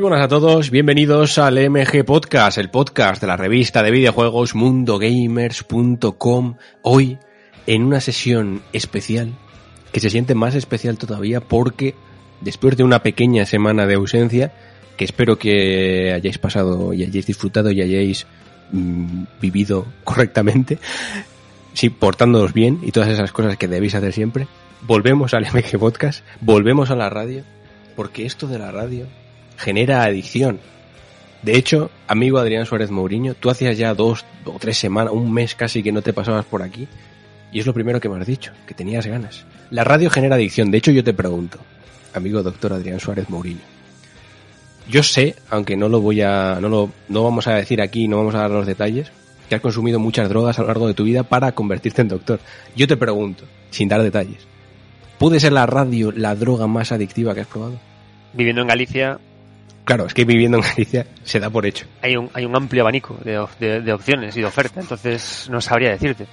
[0.00, 4.54] Muy buenas a todos, bienvenidos al MG Podcast, el podcast de la revista de videojuegos
[4.54, 6.54] mundogamers.com.
[6.80, 7.18] Hoy
[7.66, 9.34] en una sesión especial
[9.92, 11.94] que se siente más especial todavía porque
[12.40, 14.54] después de una pequeña semana de ausencia,
[14.96, 18.26] que espero que hayáis pasado y hayáis disfrutado y hayáis
[18.72, 20.78] mm, vivido correctamente,
[21.74, 24.46] sí, portándoos bien y todas esas cosas que debéis hacer siempre,
[24.80, 27.44] volvemos al MG Podcast, volvemos a la radio,
[27.96, 29.19] porque esto de la radio
[29.60, 30.58] genera adicción.
[31.42, 35.54] De hecho, amigo Adrián Suárez Mourinho, tú hacías ya dos o tres semanas, un mes
[35.54, 36.88] casi que no te pasabas por aquí,
[37.52, 39.44] y es lo primero que me has dicho, que tenías ganas.
[39.70, 41.58] La radio genera adicción, de hecho yo te pregunto,
[42.14, 43.60] amigo doctor Adrián Suárez Mourinho.
[44.88, 48.16] Yo sé, aunque no lo voy a, no lo, no vamos a decir aquí, no
[48.16, 49.12] vamos a dar los detalles,
[49.48, 52.40] que has consumido muchas drogas a lo largo de tu vida para convertirte en doctor.
[52.76, 54.46] Yo te pregunto, sin dar detalles,
[55.18, 57.78] ¿puede ser la radio la droga más adictiva que has probado?
[58.32, 59.18] Viviendo en Galicia,
[59.84, 61.86] Claro, es que viviendo en Galicia se da por hecho.
[62.02, 65.60] hay un, hay un amplio abanico de, de- de opciones y de oferta, entonces no
[65.60, 66.26] sabría decirte.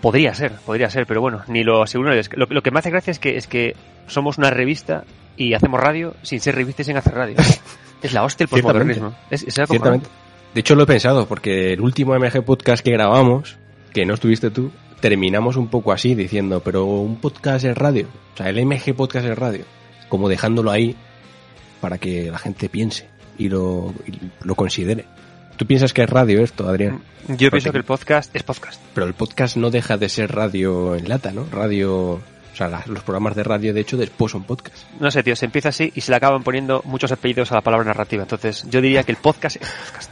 [0.00, 2.12] Podría ser, podría ser, pero bueno, ni lo aseguro.
[2.14, 3.74] lo, lo que me hace gracia es que, es que
[4.06, 5.04] somos una revista
[5.36, 7.36] y hacemos radio sin ser revista y sin hacer radio.
[8.02, 9.14] es la hostia el postmodernismo.
[9.30, 10.06] Es, es acojonante.
[10.06, 10.08] Ciertamente.
[10.54, 13.56] De hecho, lo he pensado, porque el último MG podcast que grabamos,
[13.92, 18.06] que no estuviste tú, terminamos un poco así, diciendo, pero un podcast es radio.
[18.34, 19.64] O sea, el MG podcast es radio.
[20.08, 20.96] Como dejándolo ahí
[21.80, 23.08] para que la gente piense
[23.38, 25.04] y lo, y lo considere.
[25.56, 27.00] ¿Tú piensas que es radio esto, Adrián?
[27.28, 28.80] Yo pienso que el podcast es podcast.
[28.94, 31.46] Pero el podcast no deja de ser radio en lata, ¿no?
[31.50, 32.20] Radio...
[32.52, 34.76] O sea, la- los programas de radio, de hecho, después son podcast.
[35.00, 37.60] No sé, tío, se empieza así y se le acaban poniendo muchos apellidos a la
[37.60, 38.22] palabra narrativa.
[38.22, 40.10] Entonces, yo diría que el podcast es podcast.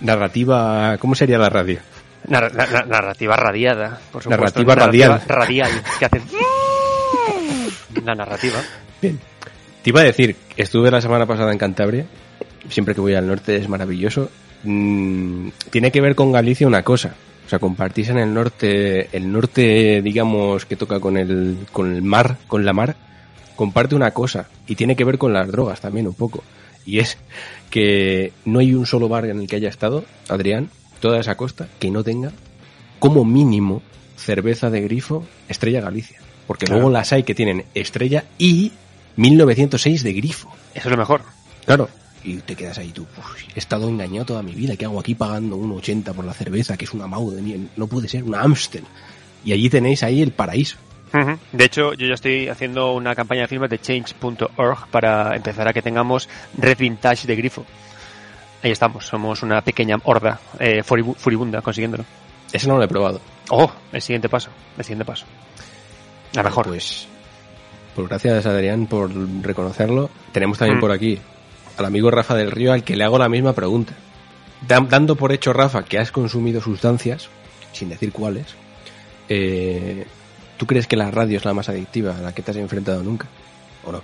[0.00, 0.96] Narrativa...
[0.98, 1.78] ¿Cómo sería la radio?
[2.28, 4.60] Nar- na- na- narrativa radiada, por supuesto.
[4.60, 5.22] Narrativa radial.
[5.28, 6.22] Radial, que hacen...
[8.04, 8.58] La narrativa.
[9.00, 9.18] Bien.
[9.86, 12.06] Te iba a decir, estuve la semana pasada en Cantabria.
[12.68, 14.28] Siempre que voy al norte es maravilloso.
[14.64, 17.14] Mm, tiene que ver con Galicia una cosa.
[17.46, 22.02] O sea, compartís en el norte, el norte, digamos, que toca con el, con el
[22.02, 22.96] mar, con la mar,
[23.54, 24.48] comparte una cosa.
[24.66, 26.42] Y tiene que ver con las drogas también un poco.
[26.84, 27.16] Y es
[27.70, 31.68] que no hay un solo bar en el que haya estado, Adrián, toda esa costa,
[31.78, 32.32] que no tenga
[32.98, 33.82] como mínimo
[34.16, 36.18] cerveza de grifo Estrella Galicia.
[36.48, 36.80] Porque Claro.
[36.80, 38.72] luego las hay que tienen Estrella y
[39.16, 40.52] 1906 de grifo.
[40.74, 41.22] Eso es lo mejor.
[41.64, 41.88] Claro.
[42.24, 45.14] Y te quedas ahí tú, "Uf, he estado engañado toda mi vida, ¿qué hago aquí
[45.14, 47.68] pagando un 80 por la cerveza, que es una Mau de miel?
[47.76, 48.84] No puede ser, una Amstel.
[49.44, 50.76] Y allí tenéis ahí el paraíso.
[51.52, 55.72] De hecho, yo ya estoy haciendo una campaña de firmas de change.org para empezar a
[55.72, 56.28] que tengamos
[56.58, 57.64] red vintage de grifo.
[58.62, 62.04] Ahí estamos, somos una pequeña horda eh, furibu- furibunda consiguiéndolo.
[62.52, 63.20] Ese no lo he probado.
[63.50, 65.24] Oh, el siguiente paso, el siguiente paso.
[66.34, 66.66] La mejor.
[66.66, 67.06] Pues,
[67.96, 69.10] pues gracias Adrián por
[69.42, 70.08] reconocerlo.
[70.32, 70.80] Tenemos también Mm.
[70.80, 71.18] por aquí
[71.76, 73.94] al amigo Rafa del Río al que le hago la misma pregunta.
[74.66, 77.28] Dan- dando por hecho, Rafa, que has consumido sustancias,
[77.72, 78.46] sin decir cuáles,
[79.28, 80.06] eh,
[80.56, 83.02] ¿tú crees que la radio es la más adictiva a la que te has enfrentado
[83.02, 83.26] nunca?
[83.84, 84.00] ¿O no?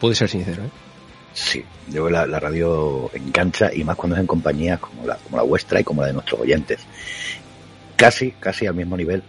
[0.00, 0.70] Puedes ser sincero, ¿eh?
[1.34, 5.36] Sí, yo la, la radio engancha y más cuando es en compañías como la, como
[5.38, 6.80] la vuestra y como la de nuestros oyentes.
[7.96, 9.22] Casi, casi al mismo nivel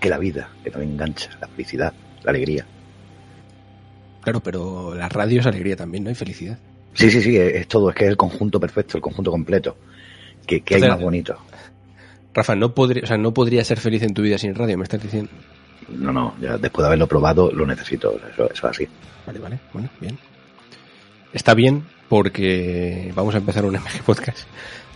[0.00, 1.92] que la vida, que también engancha, la felicidad,
[2.24, 2.66] la alegría.
[4.26, 6.10] Claro, pero la radio es alegría también, ¿no?
[6.10, 6.58] Y felicidad.
[6.94, 9.76] Sí, sí, sí, es, todo, es que es el conjunto perfecto, el conjunto completo.
[10.44, 11.38] Que, que hay más bonito.
[12.34, 14.82] Rafa, no podría, o sea, no podría ser feliz en tu vida sin radio, me
[14.82, 15.30] estás diciendo.
[15.90, 18.88] No, no, ya después de haberlo probado lo necesito, eso, eso es así.
[19.28, 20.18] Vale, vale, bueno, bien.
[21.32, 24.40] Está bien porque vamos a empezar un MG Podcast.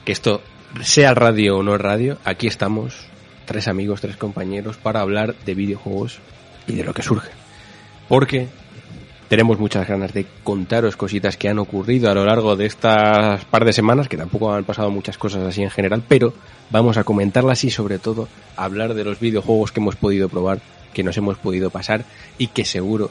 [0.04, 0.42] Que esto,
[0.82, 3.06] sea radio o no radio, aquí estamos,
[3.44, 6.18] tres amigos, tres compañeros, para hablar de videojuegos
[6.66, 7.30] y de lo que surge.
[8.08, 8.48] Porque
[9.30, 13.64] tenemos muchas ganas de contaros cositas que han ocurrido a lo largo de estas par
[13.64, 16.34] de semanas, que tampoco han pasado muchas cosas así en general, pero
[16.70, 20.58] vamos a comentarlas y sobre todo hablar de los videojuegos que hemos podido probar,
[20.92, 22.04] que nos hemos podido pasar
[22.38, 23.08] y que seguro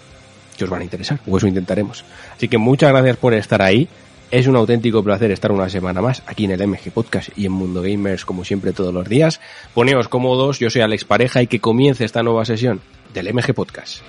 [0.58, 2.04] que os van a interesar, o eso intentaremos.
[2.36, 3.88] Así que muchas gracias por estar ahí.
[4.30, 7.54] Es un auténtico placer estar una semana más aquí en el MG Podcast y en
[7.54, 9.40] Mundo Gamers, como siempre, todos los días.
[9.74, 12.82] Poneos cómodos, yo soy Alex Pareja y que comience esta nueva sesión
[13.14, 14.02] del MG Podcast.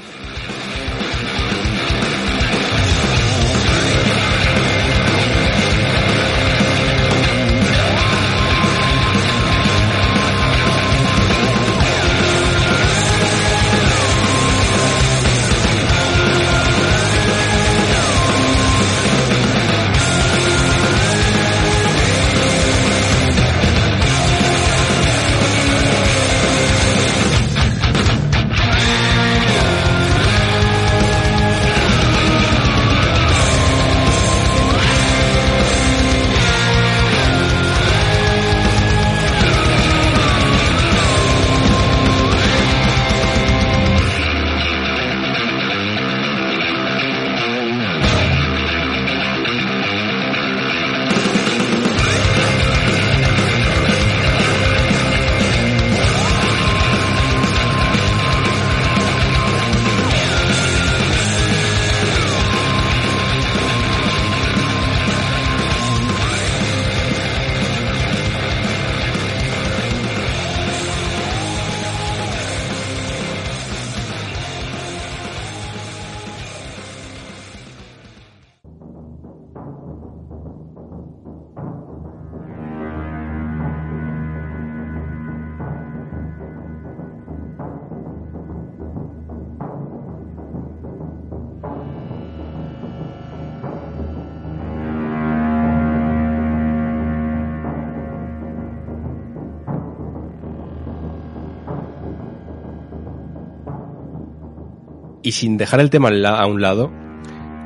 [105.31, 106.91] Y sin dejar el tema a un lado,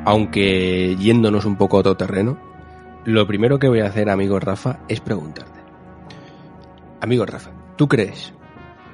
[0.05, 2.39] aunque yéndonos un poco a otro terreno,
[3.07, 5.61] lo primero que voy a hacer, amigo Rafa, es preguntarte.
[7.01, 8.35] Amigo Rafa, ¿tú crees,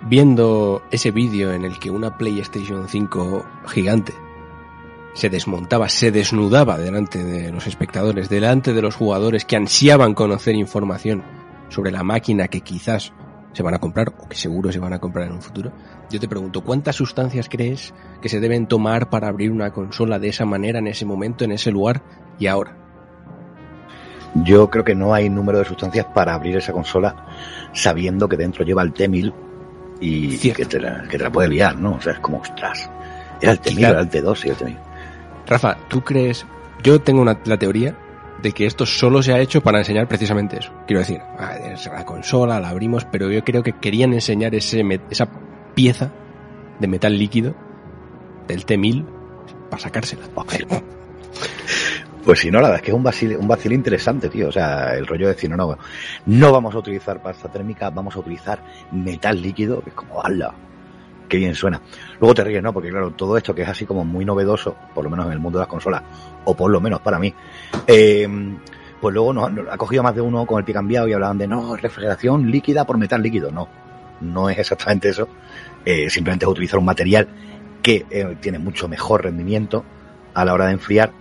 [0.06, 4.12] viendo ese vídeo en el que una PlayStation 5 gigante
[5.14, 10.55] se desmontaba, se desnudaba delante de los espectadores, delante de los jugadores que ansiaban conocer
[10.55, 11.25] información
[11.70, 13.12] sobre la máquina que quizás
[13.52, 15.73] se van a comprar o que seguro se van a comprar en un futuro,
[16.11, 20.29] yo te pregunto, ¿cuántas sustancias crees que se deben tomar para abrir una consola de
[20.29, 22.02] esa manera, en ese momento, en ese lugar
[22.38, 22.76] y ahora?
[24.35, 27.26] Yo creo que no hay número de sustancias para abrir esa consola
[27.73, 29.35] sabiendo que dentro lleva el T-1000
[30.00, 31.94] y, que te, la, que te la puede liar, ¿no?
[31.94, 32.88] O sea, es como, ostras,
[33.41, 34.79] era el T-1000, era el T2 y el T-1000.
[35.47, 36.47] Rafa, ¿tú crees?
[36.82, 37.97] Yo tengo una, la teoría
[38.42, 40.72] de que esto solo se ha hecho para enseñar precisamente eso.
[40.87, 41.56] Quiero decir, ah,
[41.92, 45.28] la consola, la abrimos, pero yo creo que querían enseñar ese, esa
[45.75, 46.12] pieza
[46.78, 47.54] de metal líquido
[48.46, 49.04] del T1000
[49.70, 50.22] para sacársela.
[52.25, 54.48] Pues si no, la verdad es que es un vacil, un vacil interesante, tío.
[54.48, 55.78] O sea, el rollo de decir, no, no,
[56.26, 60.54] no vamos a utilizar pasta térmica, vamos a utilizar metal líquido, que es como, ¡hala!
[61.31, 61.81] Qué bien suena.
[62.19, 62.73] Luego te ríes, ¿no?
[62.73, 65.38] Porque claro, todo esto que es así como muy novedoso, por lo menos en el
[65.38, 66.03] mundo de las consolas,
[66.44, 67.32] o por lo menos para mí,
[67.87, 68.29] eh,
[69.00, 71.47] pues luego nos, ha cogido más de uno con el pie cambiado y hablaban de,
[71.47, 73.53] no, refrigeración líquida por metal líquido.
[73.53, 73.69] No,
[74.21, 75.29] no es exactamente eso.
[75.85, 77.29] Eh, simplemente es utilizar un material
[77.81, 79.85] que eh, tiene mucho mejor rendimiento
[80.35, 81.12] a la hora de enfriar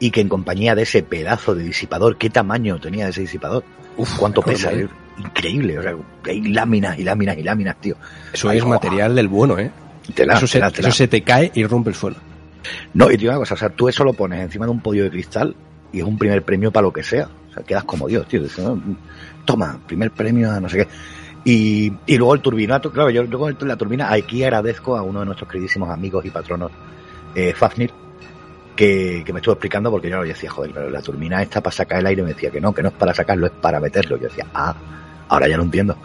[0.00, 3.62] y que en compañía de ese pedazo de disipador, ¿qué tamaño tenía ese disipador?
[3.96, 4.72] Uf, ¿cuánto pesa?
[5.18, 5.94] Increíble, o sea,
[6.24, 7.96] hay láminas y láminas y láminas, tío.
[8.32, 9.70] Eso es material del bueno, ¿eh?
[10.16, 12.16] eso, se, eso se te cae y rompe el suelo.
[12.94, 15.04] No, y te una cosa, o sea, tú eso lo pones encima de un podio
[15.04, 15.54] de cristal
[15.92, 17.28] y es un primer premio para lo que sea.
[17.50, 18.42] O sea, quedas como Dios, tío.
[19.44, 20.88] Toma, primer premio a no sé qué.
[21.44, 25.20] Y, y luego el turbinato, claro, yo, yo con la turbina aquí agradezco a uno
[25.20, 26.72] de nuestros queridísimos amigos y patronos,
[27.34, 27.90] eh, Fafnir,
[28.74, 31.98] que, que, me estuvo explicando porque yo, decía, joder, pero la turbina está para sacar
[31.98, 34.16] el aire, me decía que no, que no es para sacarlo, es para meterlo.
[34.16, 34.74] Yo decía, ah,
[35.34, 35.96] ahora ya lo entiendo.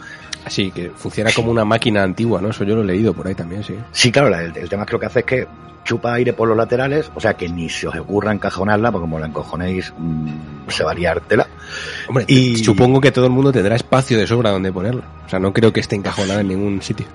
[0.46, 2.50] Así que funciona como una máquina antigua, ¿no?
[2.50, 3.76] Eso yo lo he leído por ahí también, sí.
[3.92, 5.48] Sí, claro, el, el tema que lo que hace es que
[5.84, 9.20] chupa aire por los laterales, o sea que ni se os ocurra encajonarla, porque como
[9.20, 10.30] la encojonéis mmm,
[10.68, 11.48] se va a liar tela.
[12.08, 15.04] Hombre, y supongo que todo el mundo tendrá espacio de sobra donde ponerla.
[15.26, 17.08] O sea, no creo que esté encajonada en ningún sitio.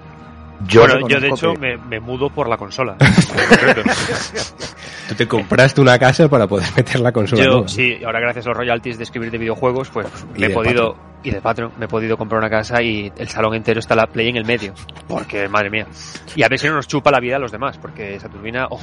[0.66, 1.58] Yo, bueno, yo de hecho que...
[1.58, 2.96] me, me, mudo por la consola.
[5.08, 7.44] Tú te compraste una casa para poder meter la consola.
[7.44, 7.68] Yo, nueva.
[7.68, 10.06] sí, ahora gracias a los royalties de escribir de videojuegos, pues
[10.36, 13.54] me he podido, y de Patreon, me he podido comprar una casa y el salón
[13.54, 14.74] entero está la Play en el medio.
[15.06, 15.86] Porque, madre mía.
[16.36, 18.66] Y a ver si no nos chupa la vida a los demás, porque esa turbina,
[18.70, 18.80] oh.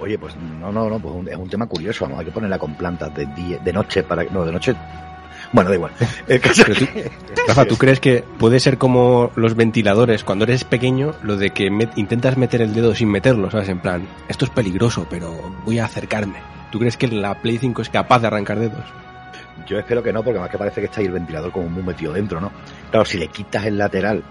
[0.00, 2.74] Oye, pues no, no, no, pues es un tema curioso, vamos, hay que ponerla con
[2.74, 4.74] plantas de, día, de noche para no, de noche
[5.52, 5.92] bueno, da igual.
[6.28, 6.62] El caso
[7.46, 11.70] Rafa, ¿tú crees que puede ser como los ventiladores cuando eres pequeño, lo de que
[11.70, 13.68] met, intentas meter el dedo sin meterlo, ¿sabes?
[13.68, 16.38] En plan, esto es peligroso, pero voy a acercarme.
[16.70, 18.84] ¿Tú crees que la Play 5 es capaz de arrancar dedos?
[19.66, 21.82] Yo espero que no, porque más que parece que está ahí el ventilador como muy
[21.82, 22.50] metido dentro, ¿no?
[22.90, 24.22] Claro, si le quitas el lateral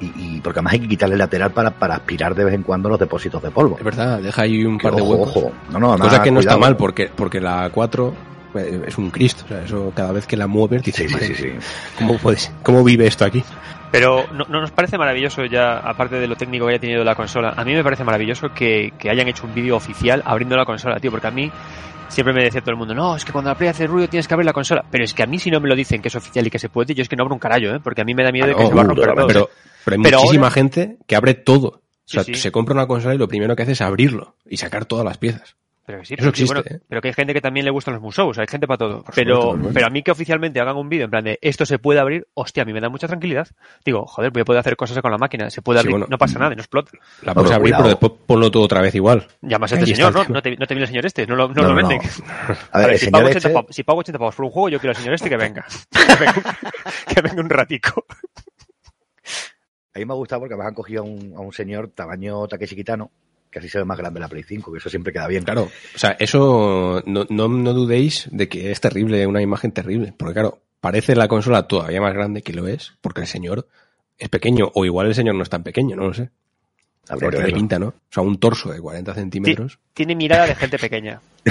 [0.00, 2.62] y, y, porque además hay que quitarle el lateral para, para aspirar de vez en
[2.62, 3.76] cuando los depósitos de polvo.
[3.78, 5.36] Es verdad, deja ahí un par ojo, de huecos.
[5.36, 5.52] Ojo.
[5.70, 8.14] No, no, Cosa que no está mal porque, porque la 4
[8.58, 9.44] es un Cristo.
[9.44, 11.50] O sea, eso cada vez que la mueves dices, sí, sí, sí, sí.
[11.98, 13.42] ¿cómo, puedes, ¿cómo vive esto aquí?
[13.92, 17.14] Pero ¿no, no, nos parece maravilloso ya, aparte de lo técnico que haya tenido la
[17.14, 20.64] consola, a mí me parece maravilloso que, que hayan hecho un vídeo oficial abriendo la
[20.64, 21.50] consola, tío, porque a mí
[22.08, 24.26] siempre me decía todo el mundo, no, es que cuando la Play hace ruido tienes
[24.28, 24.84] que abrir la consola.
[24.90, 26.58] Pero es que a mí si no me lo dicen que es oficial y que
[26.58, 27.80] se puede, yo es que no abro un carallo, ¿eh?
[27.82, 29.14] porque a mí me da miedo ah, de que no, se va a romper pero,
[29.14, 29.26] todo.
[29.26, 29.50] Pero,
[29.84, 31.68] pero hay Pero muchísima ahora- gente que abre todo.
[31.68, 32.40] O sea, Sí, sí.
[32.40, 35.18] se compra una consola y lo primero que hace es abrirlo y sacar todas las
[35.18, 35.56] piezas.
[35.86, 36.80] Pero que sí, Eso sí, existe, bueno, ¿eh?
[36.88, 39.04] pero que hay gente que también le gustan los museos, hay gente para todo.
[39.04, 41.64] Por Pero, supuesto, pero a mí que oficialmente hagan un vídeo en plan de esto
[41.64, 43.46] se puede abrir, hostia, a mí me da mucha tranquilidad.
[43.84, 46.06] Digo, joder, voy a poder hacer cosas con la máquina, se puede Sí, abrir, bueno.
[46.10, 46.90] no pasa nada, no explota.
[47.22, 47.82] La puedes abrir, cuidado.
[47.84, 49.28] pero después ponlo todo otra vez igual.
[49.42, 50.24] Llamas a este señor, ¿no?
[50.24, 52.00] No te, no te viene el señor este, no lo, no No, lo no, venden.
[52.72, 54.44] A ver, Vale, el si, señor pago 80 este- pavos, si pago 80 pavos por
[54.46, 55.64] un juego, yo quiero al señor este que venga.
[55.90, 56.58] que, venga
[57.14, 58.04] que venga un ratico.
[59.94, 62.46] A mí me ha gustado porque me han cogido a un, a un señor tamaño
[62.48, 63.10] Takeshi Kitano,
[63.56, 65.42] que así se ve más grande la Play 5, que eso siempre queda bien.
[65.44, 70.12] Claro, o sea, eso no, no, no dudéis de que es terrible, una imagen terrible.
[70.14, 73.66] Porque claro, parece la consola todavía más grande que lo es, porque el señor
[74.18, 76.28] es pequeño, o igual el señor no es tan pequeño, no lo sé.
[77.08, 77.56] Habría Porque que le verlo.
[77.56, 77.86] pinta, ¿no?
[77.86, 79.78] O sea, un torso de 40 centímetros.
[79.94, 81.22] Tiene mirada de gente pequeña.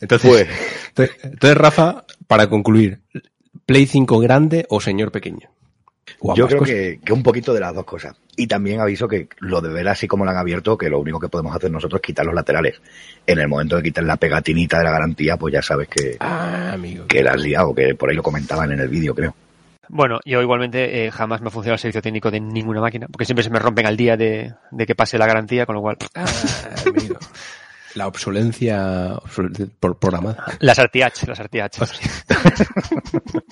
[0.00, 0.48] Entonces, Pues,
[0.88, 3.00] entonces, entonces, Rafa, para concluir,
[3.64, 5.48] ¿Play 5 grande o señor pequeño?
[6.26, 8.16] O yo creo que, que un poquito de las dos cosas.
[8.36, 11.20] Y también aviso que lo de ver así como lo han abierto, que lo único
[11.20, 12.80] que podemos hacer nosotros es quitar los laterales.
[13.26, 16.72] En el momento de quitar la pegatinita de la garantía, pues ya sabes que, Ah,
[16.72, 17.06] amigo.
[17.06, 19.34] que la has liado, que por ahí lo comentaban en el vídeo, creo.
[19.88, 23.26] Bueno, yo igualmente eh, jamás me ha funcionado el servicio técnico de ninguna máquina, porque
[23.26, 25.98] siempre se me rompen al día de, de que pase la garantía, con lo cual...
[26.14, 26.24] Ah,
[26.86, 27.18] amigo.
[27.94, 30.42] La obsolencia obsol- por programada.
[30.60, 31.78] Las RTH, las RTH.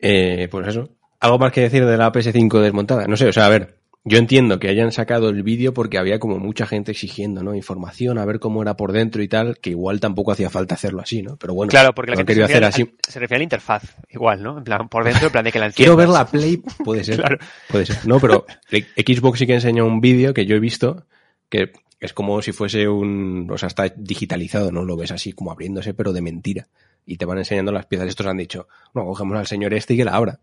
[0.00, 0.88] Eh, pues eso.
[1.20, 3.06] ¿Algo más que decir de la PS5 desmontada?
[3.06, 6.18] No sé, o sea, a ver, yo entiendo que hayan sacado el vídeo porque había
[6.20, 7.54] como mucha gente exigiendo, ¿no?
[7.54, 11.00] Información, a ver cómo era por dentro y tal, que igual tampoco hacía falta hacerlo
[11.02, 11.36] así, ¿no?
[11.36, 12.94] Pero bueno, Claro, porque la gente se hacer al- así.
[13.08, 14.58] se refiere a la interfaz, igual, ¿no?
[14.58, 17.16] En plan, por dentro, en plan de que la Quiero ver la Play, puede ser.
[17.20, 17.38] Claro.
[17.68, 18.06] Puede ser.
[18.06, 21.06] No, pero Xbox sí que enseña un vídeo que yo he visto
[21.48, 24.84] que es como si fuese un, o sea, está digitalizado, ¿no?
[24.84, 26.68] Lo ves así como abriéndose, pero de mentira.
[27.04, 28.06] Y te van enseñando las piezas.
[28.06, 30.38] Estos han dicho, bueno, cogemos al señor este y que la abra.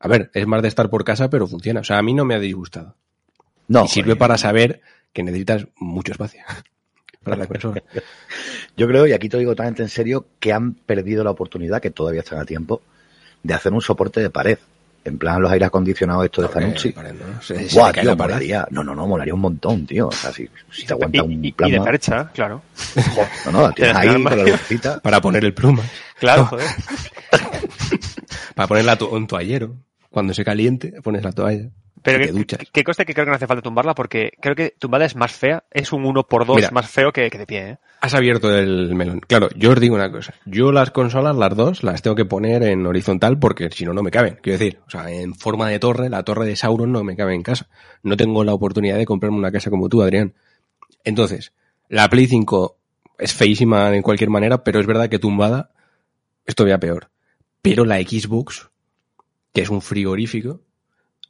[0.00, 1.80] A ver, es más de estar por casa, pero funciona.
[1.80, 2.94] O sea, a mí no me ha disgustado.
[3.66, 4.80] No, y sirve para saber
[5.12, 6.42] que necesitas mucho espacio
[7.24, 7.82] para la consola.
[8.76, 11.80] Yo creo, y aquí te lo digo totalmente en serio, que han perdido la oportunidad,
[11.82, 12.80] que todavía están a tiempo,
[13.42, 14.58] de hacer un soporte de pared.
[15.04, 16.54] En plan, los aires acondicionados estos de te
[17.92, 18.66] cae tío, molaría.
[18.70, 20.08] No, no, no, molaría un montón, tío.
[20.08, 22.62] O sea, si, si te aguanta un y- y de percha, claro.
[23.46, 25.00] No, no, la tienes ahí con la lucecita.
[25.00, 25.82] Para poner el pluma.
[26.18, 26.66] Claro, joder.
[28.54, 29.76] Para ponerla en toallero.
[30.10, 31.70] Cuando se caliente, pones la toalla.
[32.02, 35.04] Pero que, que conste que creo que no hace falta tumbarla porque creo que tumbada
[35.04, 36.70] es más fea, es un 1 por 2 Mira.
[36.70, 37.78] más feo que, que de pie, ¿eh?
[38.00, 39.20] Has abierto el melón.
[39.20, 40.32] Claro, yo os digo una cosa.
[40.46, 44.04] Yo las consolas, las dos, las tengo que poner en horizontal porque si no, no
[44.04, 44.38] me caben.
[44.40, 47.34] Quiero decir, o sea, en forma de torre, la torre de Sauron no me cabe
[47.34, 47.68] en casa.
[48.04, 50.34] No tengo la oportunidad de comprarme una casa como tú, Adrián.
[51.02, 51.52] Entonces,
[51.88, 52.76] la Play 5
[53.18, 55.72] es feísima en cualquier manera, pero es verdad que tumbada
[56.46, 57.10] es todavía peor.
[57.62, 58.70] Pero la Xbox,
[59.52, 60.62] que es un frigorífico,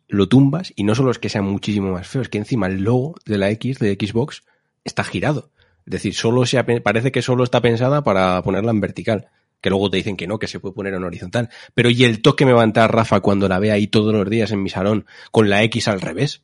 [0.08, 2.82] lo tumbas y no solo es que sea muchísimo más feo, es que encima el
[2.82, 4.42] logo de la X, de Xbox,
[4.84, 5.50] está girado.
[5.86, 9.28] Es decir, solo se parece que solo está pensada para ponerla en vertical.
[9.60, 11.48] Que luego te dicen que no, que se puede poner en horizontal.
[11.74, 14.28] Pero ¿y el toque me va a entrar Rafa cuando la vea ahí todos los
[14.28, 16.42] días en mi salón con la X al revés?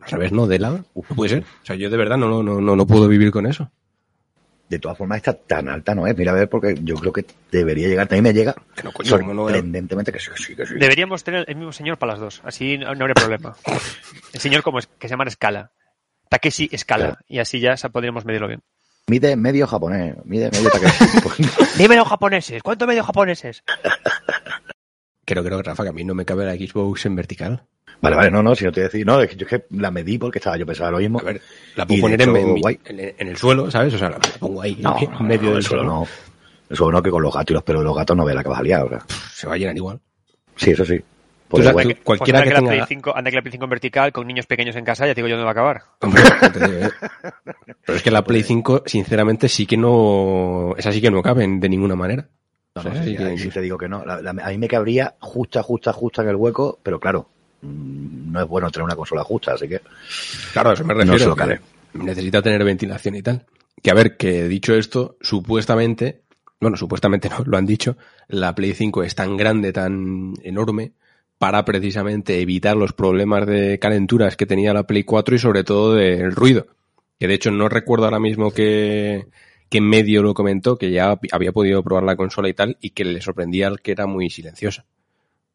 [0.00, 0.84] Al revés, no, de lado.
[1.14, 1.42] Puede ser.
[1.42, 3.70] O sea, yo de verdad no, no, no, no puedo vivir con eso.
[4.68, 6.16] De todas formas, esta tan alta no es.
[6.16, 8.08] Mira, a ver, porque yo creo que debería llegar.
[8.08, 10.56] También me llega Que no, coño, ¿cómo no voy a- sorprendentemente que sí, que sí,
[10.56, 10.74] que sí.
[10.74, 13.54] Deberíamos tener el mismo señor para las dos, así no, no habría problema.
[14.32, 15.70] El señor como es, que se llama Escala.
[16.28, 17.04] Takeshi Escala.
[17.06, 17.20] Claro.
[17.28, 18.62] Y así ya podríamos medirlo bien.
[19.06, 20.16] Mide medio japonés.
[20.24, 21.44] Mide medio Takeshi.
[21.78, 23.62] Dímelo japoneses, ¿cuánto medio japoneses?
[25.24, 27.66] Creo, creo, Rafa, que a mí no me cabe la Xbox en vertical.
[28.00, 29.90] Vale, vale, no, no, si no te decir, no, es que yo es que la
[29.90, 31.20] medí porque estaba yo pensaba lo mismo.
[31.20, 31.40] A ver,
[31.76, 32.80] la puedo poner hecho, en, en mi- guay.
[32.84, 33.94] en- en el suelo, ¿sabes?
[33.94, 35.84] O sea, la pongo ahí, No, en medio no, del suelo.
[35.84, 36.06] no.
[36.68, 38.42] Eso no, que con los gatos y los pelos de los gatos no ve la
[38.42, 39.04] que vas a liar, o sea.
[39.32, 40.00] Se va a llenar igual.
[40.56, 41.00] Sí, eso sí.
[41.48, 42.60] Pues tú- cualquiera Pues que anda que, tenga...
[42.60, 45.06] la Play 5, anda que la Play 5 en vertical con niños pequeños en casa,
[45.06, 45.82] ya te digo yo dónde va a acabar.
[46.00, 46.90] Hombre, no te digo, ¿eh?
[47.86, 50.74] Pero es que la Play 5, sinceramente, sí que no...
[50.76, 52.26] Esa sí que no cabe de ninguna manera.
[52.74, 54.04] No, no, O sea, sí, te digo que no.
[54.04, 57.28] La- la- a mí me cabría justa, justa, justa en el hueco, pero claro,
[57.62, 59.80] no es bueno tener una consola justa, así que
[60.52, 61.18] Claro, eso me No refiero.
[61.18, 61.60] se lo que cabe.
[61.94, 63.44] Necesita tener ventilación y tal.
[63.82, 66.22] Que a ver, que dicho esto, supuestamente,
[66.60, 67.96] bueno, supuestamente no, lo han dicho,
[68.28, 70.92] la Play 5 es tan grande, tan enorme,
[71.38, 75.94] para precisamente evitar los problemas de calenturas que tenía la Play 4 y sobre todo
[75.94, 76.66] del ruido.
[77.18, 79.26] Que de hecho no recuerdo ahora mismo que,
[79.68, 83.04] que medio lo comentó, que ya había podido probar la consola y tal, y que
[83.04, 84.84] le sorprendía que era muy silenciosa.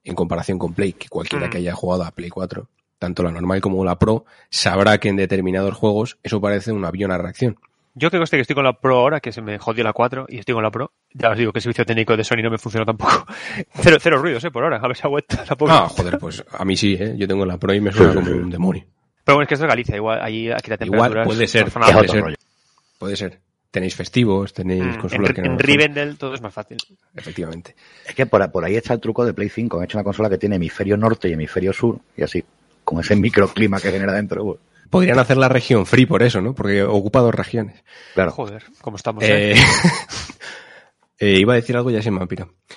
[0.03, 1.49] En comparación con Play, que cualquiera Mm.
[1.49, 2.67] que haya jugado a Play 4,
[2.97, 7.11] tanto la normal como la Pro, sabrá que en determinados juegos eso parece un avión
[7.11, 7.57] a reacción.
[7.93, 10.25] Yo que conste que estoy con la Pro ahora, que se me jodió la 4
[10.29, 10.91] y estoy con la Pro.
[11.13, 13.25] Ya os digo que el servicio técnico de Sony no me funciona tampoco.
[13.75, 14.77] Cero, cero ruidos, eh, por ahora.
[14.77, 15.73] A ver si ha vuelto la pobre.
[15.75, 17.15] Ah, joder, pues a mí sí, ¿eh?
[17.17, 18.85] Yo tengo la Pro y me suena como un demonio.
[19.25, 21.67] Pero bueno, es que esto es Galicia, igual ahí aquí la temperatura Igual puede ser,
[21.67, 22.35] es puede ser, rollo.
[22.97, 23.39] puede ser.
[23.71, 26.77] Tenéis festivos, tenéis Mm, En, consolas que no en Rivendell todo es más fácil.
[27.15, 27.73] Efectivamente.
[28.05, 29.77] Es que por, por ahí está el truco de Play 5.
[29.77, 32.43] Han hecho una consola que tiene hemisferio norte y hemisferio sur, y así,
[32.83, 34.43] con ese microclima que genera dentro.
[34.43, 34.59] pues,
[34.89, 36.53] Podrían hacer la región free por eso, ¿no?
[36.53, 37.81] Porque ocupa dos regiones.
[38.13, 38.31] claro.
[38.31, 39.23] Joder, ¿cómo estamos?
[39.23, 39.53] eh?
[39.53, 39.55] Eh,
[41.19, 42.19] eh, iba a decir algo y ya se me.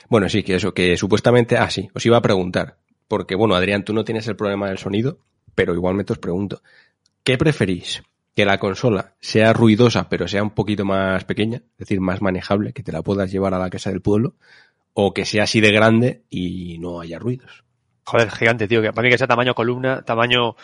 [0.08, 2.76] Bueno, sí, que eso, que supuestamente, ah, sí, os iba a preguntar.
[3.08, 5.18] Porque, bueno, Adrián, tú no tienes el problema del sonido,
[5.56, 6.62] pero igualmente os pregunto.
[7.24, 8.02] ¿Qué preferís?
[8.34, 11.58] ¿Que la consola sea ruidosa, pero sea un poquito más pequeña?
[11.58, 14.34] Es decir, más manejable, que te la puedas llevar a la casa del pueblo.
[14.92, 17.64] ¿O que sea así de grande y no haya ruidos?
[18.04, 18.82] Joder, gigante, tío.
[18.82, 20.56] Que para mí que sea tamaño columna, tamaño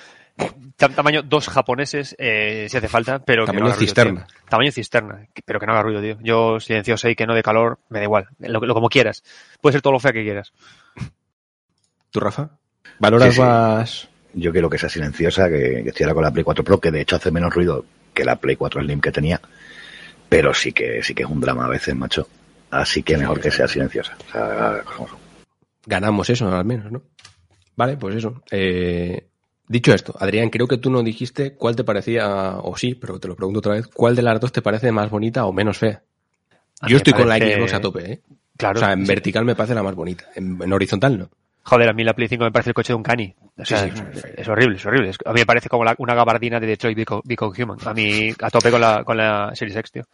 [0.76, 4.26] tam- tamaño dos japoneses, eh, si hace falta, pero que Tamaño no haga ruido, cisterna.
[4.26, 4.36] tío.
[4.48, 6.18] Tamaño cisterna, que- pero que no haga ruido, tío.
[6.22, 8.28] Yo silencioso y que no de calor, me da igual.
[8.40, 9.22] Lo, lo como quieras.
[9.60, 10.52] Puede ser todo lo fea que quieras.
[12.10, 12.50] ¿Tú, Rafa?
[12.98, 13.40] ¿Valoras Sí, sí.
[13.40, 14.08] más...?
[14.34, 16.90] Yo quiero que sea silenciosa, que, que estoy ahora con la Play 4 Pro, que
[16.90, 17.84] de hecho hace menos ruido
[18.14, 19.40] que la Play 4 Slim que tenía,
[20.28, 22.26] pero sí que sí que es un drama a veces, macho.
[22.70, 24.16] Así que mejor que sea silenciosa.
[24.28, 24.84] O sea,
[25.86, 27.02] ganamos eso al menos, ¿no?
[27.76, 28.42] Vale, pues eso.
[28.50, 29.26] Eh,
[29.66, 33.28] dicho esto, Adrián, creo que tú no dijiste cuál te parecía, o sí, pero te
[33.28, 36.02] lo pregunto otra vez, ¿cuál de las dos te parece más bonita o menos fea?
[36.86, 38.20] Yo estoy con la Xbox a tope, ¿eh?
[38.56, 38.78] Claro.
[38.78, 41.30] O sea, en vertical me parece la más bonita, en, horizontal no.
[41.62, 43.34] Joder, a mí la Play 5 me parece el coche de un cani.
[43.60, 45.12] O sea, es, horrible, es horrible.
[45.24, 47.78] a mí me parece como una gabardina de Detroit Become Human.
[47.84, 50.04] A mí, a tope con la, con la Series X, tío.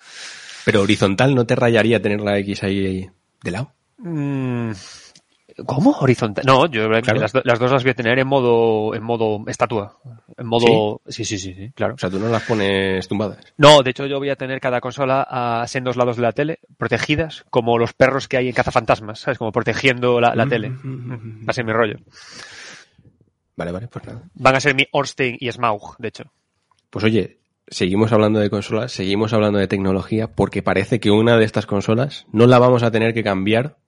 [0.65, 3.09] Pero horizontal, ¿no te rayaría tener la X ahí
[3.43, 3.73] de lado?
[3.99, 4.73] Mm,
[5.65, 5.93] ¿Cómo?
[5.93, 6.45] Horizontal.
[6.47, 9.97] No, yo las, las, dos las voy a tener en modo, en modo estatua.
[10.37, 11.01] En modo.
[11.07, 11.25] ¿Sí?
[11.25, 11.95] sí, sí, sí, claro.
[11.95, 13.39] O sea, tú no las pones tumbadas.
[13.57, 16.33] No, de hecho yo voy a tener cada consola a, en dos lados de la
[16.33, 19.39] tele, protegidas, como los perros que hay en cazafantasmas, ¿sabes?
[19.39, 20.71] Como protegiendo la, la tele.
[20.71, 21.97] Va a ser mi rollo.
[23.57, 24.23] Vale, vale, pues nada.
[24.35, 26.25] Van a ser mi Orstein y Smaug, de hecho.
[26.90, 31.45] Pues oye, seguimos hablando de consolas, seguimos hablando de tecnología, porque parece que una de
[31.45, 33.79] estas consolas no la vamos a tener que cambiar,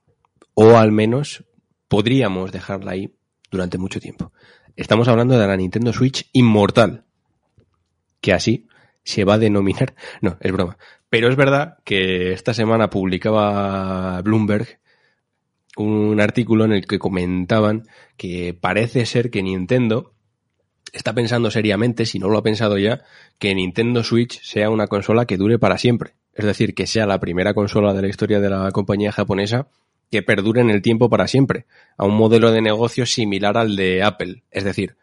[0.55, 1.45] o al menos
[1.87, 3.15] podríamos dejarla ahí
[3.51, 4.33] durante mucho tiempo.
[4.77, 7.05] Estamos hablando de la Nintendo Switch Inmortal,
[8.21, 8.69] que así
[9.05, 9.95] se va a denominar.
[10.21, 10.79] No, es broma.
[11.11, 14.81] Pero es verdad que esta semana publicaba Bloomberg
[15.85, 17.87] un artículo en el que comentaban
[18.17, 20.13] que parece ser que Nintendo
[20.93, 23.03] está pensando seriamente, si no lo ha pensado ya,
[23.39, 26.15] que Nintendo Switch sea una consola que dure para siempre.
[26.35, 29.69] Es decir, que sea la primera consola de la historia de la compañía japonesa
[30.11, 34.03] que perdure en el tiempo para siempre, a un modelo de negocio similar al de
[34.03, 34.43] Apple.
[34.51, 34.97] Es decir,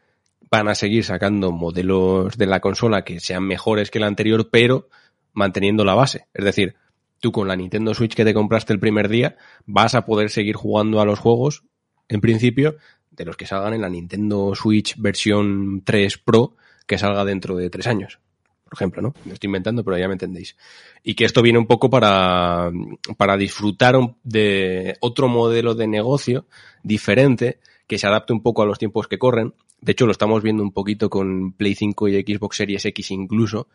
[0.49, 4.89] van a seguir sacando modelos de la consola que sean mejores que la anterior, pero
[5.33, 6.25] manteniendo la base.
[6.33, 6.75] Es decir,
[7.19, 10.55] tú con la Nintendo Switch que te compraste el primer día vas a poder seguir
[10.55, 11.63] jugando a los juegos,
[12.07, 12.77] en principio,
[13.11, 17.69] de los que salgan en la Nintendo Switch versión 3 Pro que salga dentro de
[17.69, 18.19] tres años
[18.65, 19.13] por ejemplo, ¿no?
[19.25, 20.57] Me estoy inventando, pero ya me entendéis.
[21.03, 22.71] Y que esto viene un poco para,
[23.15, 26.45] para disfrutar de otro modelo de negocio
[26.83, 29.53] diferente que se adapte un poco a los tiempos que corren.
[29.81, 33.67] De hecho, lo estamos viendo un poquito con Play 5 y Xbox Series X incluso,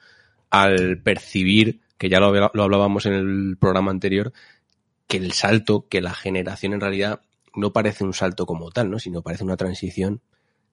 [0.51, 4.33] al percibir, que ya lo, hablábamos en el programa anterior,
[5.07, 7.21] que el salto, que la generación en realidad
[7.55, 8.99] no parece un salto como tal, ¿no?
[8.99, 10.23] Sino parece una transición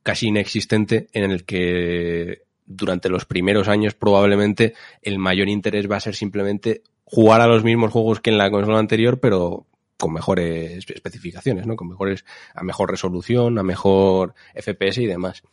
[0.04, 6.00] casi inexistente en el que durante los primeros años probablemente el mayor interés va a
[6.00, 9.66] ser simplemente jugar a los mismos juegos que en la consola anterior, pero
[9.98, 11.76] con mejores especificaciones, ¿no?
[11.76, 12.24] Con mejores,
[12.56, 15.44] a mejor resolución, a mejor FPS y demás.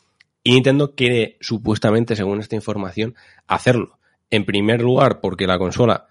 [0.44, 3.16] Y Nintendo quiere, supuestamente, según esta información,
[3.48, 3.98] hacerlo.
[4.34, 6.08] En primer lugar, porque la consola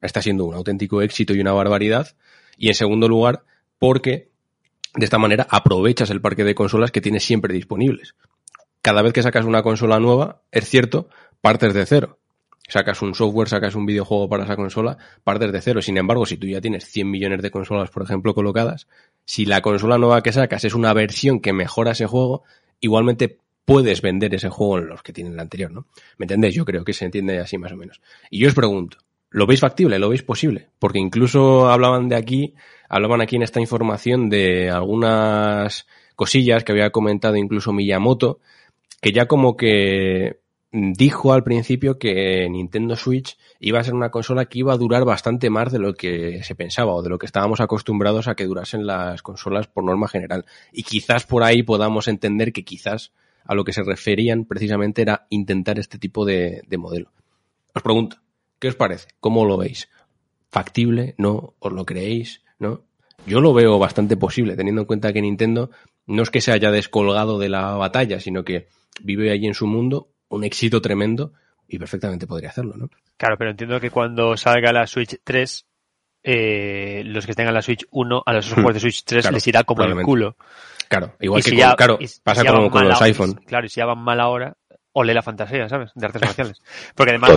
[0.00, 2.16] está siendo un auténtico éxito y una barbaridad.
[2.56, 3.42] Y en segundo lugar,
[3.78, 4.30] porque
[4.94, 8.14] de esta manera aprovechas el parque de consolas que tienes siempre disponibles
[8.86, 11.08] cada vez que sacas una consola nueva, es cierto,
[11.40, 12.20] partes de cero.
[12.68, 15.82] Sacas un software, sacas un videojuego para esa consola, partes de cero.
[15.82, 18.86] Sin embargo, si tú ya tienes 100 millones de consolas, por ejemplo, colocadas,
[19.24, 22.44] si la consola nueva que sacas es una versión que mejora ese juego,
[22.78, 25.86] igualmente puedes vender ese juego en los que tienen la anterior, ¿no?
[26.16, 26.54] ¿Me entendéis?
[26.54, 28.00] Yo creo que se entiende así más o menos.
[28.30, 28.98] Y yo os pregunto,
[29.28, 29.98] ¿lo veis factible?
[29.98, 30.70] ¿Lo veis posible?
[30.78, 32.54] Porque incluso hablaban de aquí,
[32.88, 38.38] hablaban aquí en esta información de algunas cosillas que había comentado incluso Miyamoto,
[39.02, 44.44] que ya como que dijo al principio que Nintendo Switch iba a ser una consola
[44.44, 47.26] que iba a durar bastante más de lo que se pensaba o de lo que
[47.26, 50.44] estábamos acostumbrados a que durasen las consolas por norma general.
[50.72, 53.12] Y quizás por ahí podamos entender que quizás
[53.46, 57.12] a lo que se referían precisamente era intentar este tipo de, de modelo.
[57.74, 58.18] Os pregunto,
[58.58, 59.08] ¿qué os parece?
[59.20, 59.88] ¿Cómo lo veis?
[60.50, 61.14] ¿Factible?
[61.18, 61.54] ¿No?
[61.58, 62.42] ¿Os lo creéis?
[62.58, 62.82] ¿No?
[63.26, 65.70] Yo lo veo bastante posible, teniendo en cuenta que Nintendo
[66.06, 68.68] no es que se haya descolgado de la batalla, sino que
[69.02, 71.32] vive allí en su mundo, un éxito tremendo
[71.68, 72.90] y perfectamente podría hacerlo, ¿no?
[73.16, 75.66] Claro, pero entiendo que cuando salga la Switch 3,
[76.22, 78.54] eh, los que tengan la Switch 1, a los hmm.
[78.54, 80.36] juegos de Switch 3 les irá como el culo.
[80.88, 83.34] Claro, igual que claro, pasa como con los iPhone.
[83.46, 84.56] Claro, y si ya van mal ahora,
[84.92, 85.90] ole la fantasía, ¿sabes?
[85.94, 86.62] De artes marciales.
[86.94, 87.30] Porque además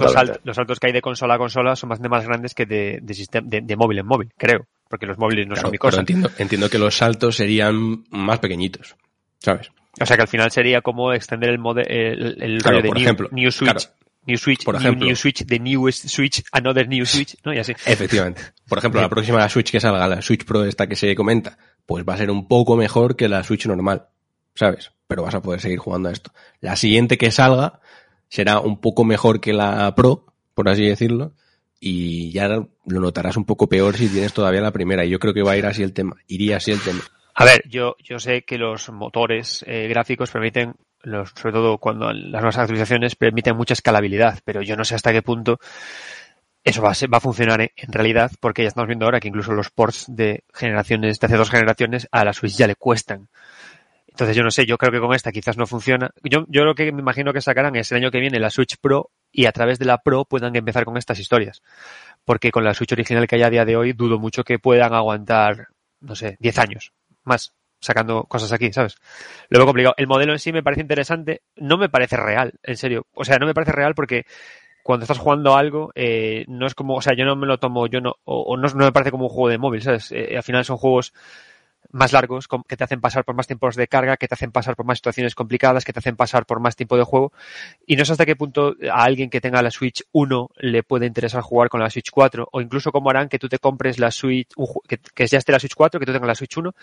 [0.43, 3.61] los, saltos que hay de consola a consola son bastante más grandes que de, de,
[3.61, 4.65] de, móvil en móvil, creo.
[4.89, 5.99] Porque los móviles no son mi cosa.
[5.99, 8.95] entiendo, entiendo que los saltos serían más pequeñitos,
[9.39, 9.71] ¿sabes?
[9.99, 13.01] O sea que al final sería como extender el, modelo el, el rollo de new,
[13.01, 13.89] ejemplo, new Switch.
[14.25, 17.53] New Switch, por ejemplo, new, Switch, the newest Switch, another new Switch, ¿no?
[17.53, 17.71] Y así.
[17.85, 18.41] Efectivamente.
[18.67, 21.57] Por ejemplo, la próxima Switch que salga, la Switch Pro esta que se comenta,
[21.89, 24.09] pues va a ser un poco mejor que la Switch normal,
[24.53, 24.91] ¿sabes?
[25.07, 26.31] Pero vas a poder seguir jugando a esto.
[26.61, 27.79] La siguiente que salga
[28.27, 31.33] será un poco mejor que la Pro, por así decirlo,
[31.79, 35.03] y ya lo notarás un poco peor si tienes todavía la primera.
[35.03, 37.01] Y yo creo que va a ir así el tema, iría así el tema.
[37.33, 42.43] A ver, yo, yo sé que los motores eh, gráficos permiten, sobre todo cuando las
[42.43, 45.59] nuevas actualizaciones permiten mucha escalabilidad, pero yo no sé hasta qué punto
[46.63, 49.27] eso va a, ser- va a funcionar en, realidad porque ya estamos viendo ahora que
[49.27, 53.29] incluso los ports de generaciones, de hace dos generaciones, a la Switch ya le cuestan.
[54.07, 56.11] Entonces yo no sé, yo creo que con esta quizás no funciona.
[56.23, 58.75] Yo, yo lo que me imagino que sacarán es el año que viene la Switch
[58.81, 61.61] Pro y a través de la Pro puedan empezar con estas historias.
[62.25, 64.93] Porque con la Switch original que hay a día de hoy dudo mucho que puedan
[64.93, 65.67] aguantar,
[66.01, 66.91] no sé, 10 años
[67.23, 68.95] más sacando cosas aquí, ¿sabes?
[69.49, 69.95] Lo veo complicado.
[69.97, 73.07] El modelo en sí me parece interesante, no me parece real, en serio.
[73.13, 74.25] O sea, no me parece real porque
[74.83, 77.87] cuando estás jugando algo, eh, no es como, o sea, yo no me lo tomo,
[77.87, 80.11] yo no, o, no, me parece como un juego de móvil, ¿sabes?
[80.11, 81.13] Eh, al final son juegos
[81.91, 84.75] más largos, que te hacen pasar por más tiempos de carga, que te hacen pasar
[84.75, 87.33] por más situaciones complicadas, que te hacen pasar por más tiempo de juego.
[87.85, 91.07] Y no sé hasta qué punto a alguien que tenga la Switch 1 le puede
[91.07, 94.11] interesar jugar con la Switch 4, o incluso cómo harán que tú te compres la
[94.11, 94.49] Switch,
[94.87, 96.73] que, que ya esté la Switch 4, que tú tengas la Switch 1,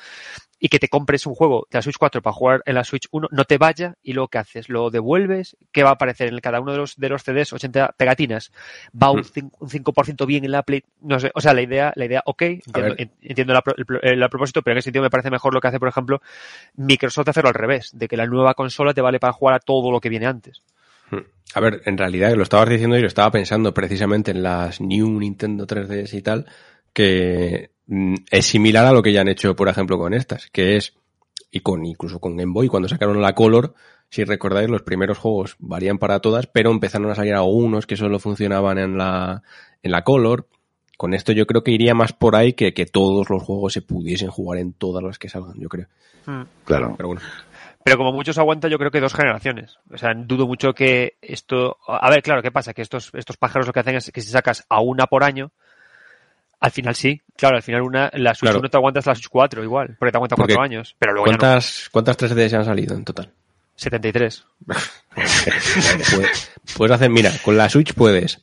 [0.59, 3.09] y que te compres un juego de la Switch 4 para jugar en la Switch
[3.11, 4.69] 1, no te vaya, y luego ¿qué haces?
[4.71, 5.57] ¿Lo devuelves?
[5.73, 7.53] ¿Qué va a aparecer en cada uno de los, de los CDs?
[7.53, 8.53] 80 pegatinas.
[8.92, 9.23] ¿Va un, Mm.
[9.25, 10.83] cin- un 5% bien en la Play?
[11.03, 12.42] No sé, o sea, la idea, la idea, ok,
[13.21, 13.62] entiendo, la
[14.03, 16.21] el, el propósito, pero en ese sentido me parece mejor lo que hace, por ejemplo,
[16.77, 19.90] Microsoft hacerlo al revés, de que la nueva consola te vale para jugar a todo
[19.90, 20.62] lo que viene antes.
[21.55, 25.21] A ver, en realidad lo estabas diciendo y lo estaba pensando precisamente en las New
[25.21, 26.47] Nintendo 3DS y tal,
[26.92, 27.71] que
[28.31, 30.94] es similar a lo que ya han hecho, por ejemplo, con estas, que es,
[31.51, 33.75] y con incluso con Game Boy, cuando sacaron la Color,
[34.09, 38.18] si recordáis, los primeros juegos varían para todas, pero empezaron a salir algunos que solo
[38.18, 39.42] funcionaban en la,
[39.83, 40.49] en la Color.
[40.96, 43.83] Con esto yo creo que iría más por ahí que que todos los juegos se
[43.83, 45.87] pudiesen jugar en todas las que salgan, yo creo.
[46.64, 46.94] Claro.
[46.96, 47.20] Pero bueno.
[47.85, 49.79] Pero como muchos aguanta, yo creo que dos generaciones.
[49.92, 51.77] O sea, dudo mucho que esto.
[51.87, 52.72] A ver, claro, ¿qué pasa?
[52.72, 55.53] Que estos, estos pájaros lo que hacen es que si sacas a una por año,
[56.61, 57.21] al final sí.
[57.37, 58.61] Claro, al final una, la Switch Claro.
[58.61, 60.97] 1 te aguantas la Switch 4 igual, porque te aguanta Porque 4 años.
[60.99, 61.38] Pero luego ya no.
[61.38, 63.33] ¿Cuántas, ¿Cuántas 3DS han salido en total?
[63.77, 64.45] 73.
[65.14, 68.40] Puedes, puedes hacer, mira, con la Switch puedes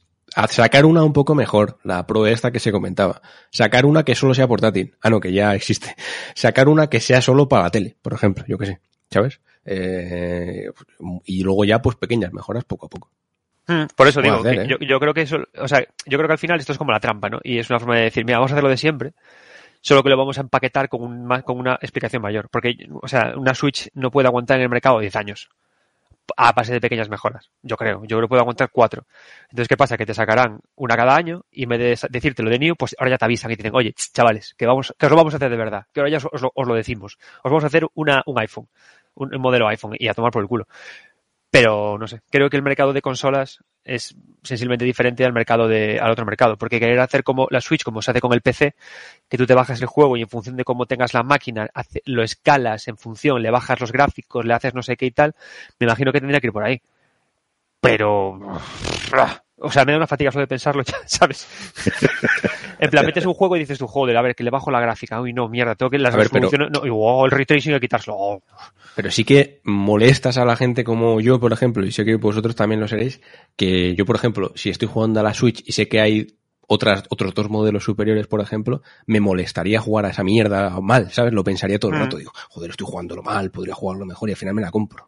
[0.49, 3.21] sacar una un poco mejor, la Pro esta que se comentaba.
[3.52, 4.95] Sacar una que solo sea portátil.
[5.02, 5.95] Ah, no, que ya existe.
[6.36, 9.39] Sacar una que sea solo para la tele, por ejemplo, yo que sé, ¿sabes?
[9.65, 10.69] Eh,
[11.26, 13.12] y luego ya, pues pequeñas mejoras poco a poco.
[13.67, 14.67] Mm, Por eso digo, hacer, que ¿eh?
[14.80, 16.91] yo, yo creo que eso, o sea, yo creo que al final esto es como
[16.91, 17.39] la trampa, ¿no?
[17.43, 19.13] Y es una forma de decir, mira, vamos a hacer lo de siempre,
[19.82, 22.49] solo que lo vamos a empaquetar con, un, ma- con una explicación mayor.
[22.49, 25.49] Porque, o sea, una Switch no puede aguantar en el mercado 10 años
[26.38, 28.02] a base de pequeñas mejoras, yo creo.
[28.04, 29.06] Yo creo que puede aguantar 4.
[29.43, 29.97] Entonces, ¿qué pasa?
[29.97, 32.95] Que te sacarán una cada año y en vez de decirte lo de New, pues
[32.97, 35.17] ahora ya te avisan y te dicen, oye, ch, chavales, que, vamos, que os lo
[35.17, 37.17] vamos a hacer de verdad, que ahora ya os, os lo, os lo decimos.
[37.43, 38.67] Os vamos a hacer una, un iPhone,
[39.15, 40.65] un, un modelo iPhone y a tomar por el culo.
[41.54, 46.00] Pero no sé, creo que el mercado de consolas es sensiblemente diferente al mercado de,
[46.00, 48.74] al otro mercado, porque querer hacer como la Switch, como se hace con el PC,
[49.30, 52.02] que tú te bajas el juego y en función de cómo tengas la máquina, hace-
[52.06, 55.36] lo escalas en función, le bajas los gráficos, le haces no sé qué y tal,
[55.80, 56.82] me imagino que tendría que ir por ahí.
[57.80, 58.39] Pero,
[59.63, 61.47] o sea, me da una fatiga solo de pensarlo, ya, ¿sabes?
[62.80, 64.80] en plan, metes un juego y dices tu joder, a ver, que le bajo la
[64.80, 67.73] gráfica, uy, no, mierda, tengo que las A ver, pero- no, y, el ray tracing
[67.73, 68.43] hay que quitárselo, oh.
[68.95, 72.56] Pero sí que molestas a la gente como yo, por ejemplo, y sé que vosotros
[72.56, 73.21] también lo seréis,
[73.56, 76.28] que yo, por ejemplo, si estoy jugando a la Switch y sé que hay
[76.67, 81.34] otras, otros dos modelos superiores, por ejemplo, me molestaría jugar a esa mierda mal, ¿sabes?
[81.34, 82.02] Lo pensaría todo el Mm.
[82.02, 82.17] rato.
[82.17, 85.08] Digo, joder, estoy jugándolo mal, podría jugarlo mejor y al final me la compro.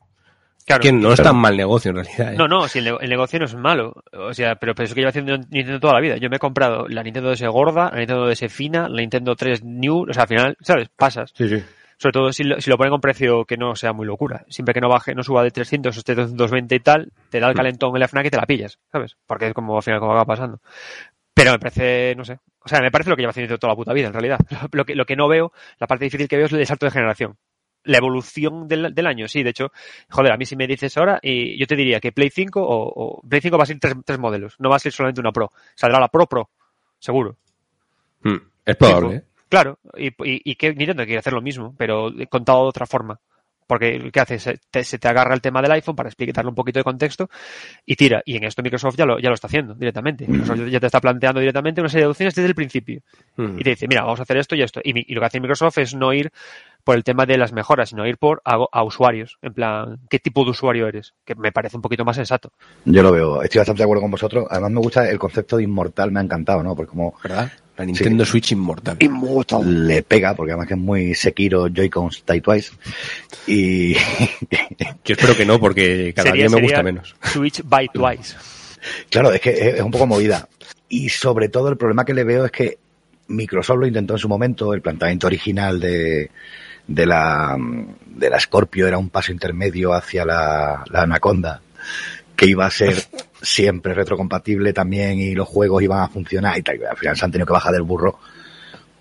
[0.65, 0.82] Claro.
[0.82, 2.34] que no es tan mal negocio en realidad.
[2.34, 2.36] ¿eh?
[2.38, 3.93] No, no, si el, nego- el negocio no es malo.
[4.13, 6.17] O sea, pero, pero eso que llevo haciendo Nintendo toda la vida.
[6.17, 9.63] Yo me he comprado la Nintendo DS gorda, la Nintendo DS fina, la Nintendo 3
[9.63, 10.06] New.
[10.10, 10.89] O sea, al final, ¿sabes?
[10.95, 11.32] Pasas.
[11.36, 11.63] Sí, sí.
[11.97, 14.43] Sobre todo si lo, si lo ponen con precio que no sea muy locura.
[14.49, 17.47] Siempre que no baje, no suba de 300 o esté 220 y tal, te da
[17.47, 17.58] el Mm.
[17.58, 19.15] calentón en la FNAC y te la pillas, ¿sabes?
[19.28, 20.60] Porque es como al final como va pasando.
[21.34, 22.39] Pero me parece, no sé.
[22.63, 24.39] O sea, me parece lo que lleva haciendo toda la puta vida, en realidad.
[24.73, 26.91] Lo que, lo que no veo, la parte difícil que veo es el salto de
[26.91, 27.36] generación.
[27.86, 29.71] La evolución del, del año, sí, de hecho,
[30.10, 32.65] joder, a mí si me dices ahora, y yo te diría que Play 5 o,
[32.67, 35.32] o Play 5 va a ser tres, tres modelos, no va a ser solamente una
[35.32, 35.52] Pro.
[35.76, 36.50] Saldrá la Pro Pro,
[37.00, 37.38] seguro.
[38.24, 39.15] Mm, Es probable.
[39.15, 39.24] ¿eh?
[39.48, 43.19] Claro, y, y, y que Nintendo quiere hacer lo mismo, pero contado de otra forma.
[43.67, 44.38] Porque, ¿qué hace?
[44.38, 47.30] Se te, se te agarra el tema del iPhone para explicarle un poquito de contexto
[47.84, 48.21] y tira.
[48.24, 50.28] Y en esto Microsoft ya lo, ya lo está haciendo directamente.
[50.28, 53.02] Microsoft ya te está planteando directamente una serie de opciones desde el principio.
[53.38, 53.60] Mm.
[53.60, 54.82] Y te dice, mira, vamos a hacer esto y esto.
[54.84, 56.32] Y, y lo que hace Microsoft es no ir
[56.86, 59.38] por el tema de las mejoras, sino ir por a, a usuarios.
[59.41, 61.13] En plan, ¿qué tipo de usuario eres?
[61.26, 62.52] Que me parece un poquito más sensato.
[62.86, 64.45] Yo lo veo, estoy bastante de acuerdo con vosotros.
[64.50, 66.76] Además me gusta el concepto de inmortal, me ha encantado, ¿no?
[66.76, 67.52] Porque como ¿Verdad?
[67.78, 68.98] La Nintendo Switch inmortal.
[69.86, 72.71] le pega, porque además que es muy Sekiro, Joy-Cons, Die Twice.
[73.48, 73.93] Y
[75.04, 77.15] Yo espero que no, porque cada Sería- día me gusta menos.
[77.24, 78.36] Switch by Twice.
[79.10, 80.48] claro, es que es es un poco movida.
[80.88, 82.78] Y sobre todo el problema que le veo es que
[83.28, 86.30] Microsoft lo intentó en su momento, el planteamiento original de,
[86.88, 87.58] de la
[88.06, 91.62] de la Scorpio era un paso intermedio hacia la, la Anaconda,
[92.36, 92.95] que iba a ser
[93.41, 96.80] siempre retrocompatible también y los juegos iban a funcionar y tal.
[96.89, 98.19] Al final se han tenido que bajar del burro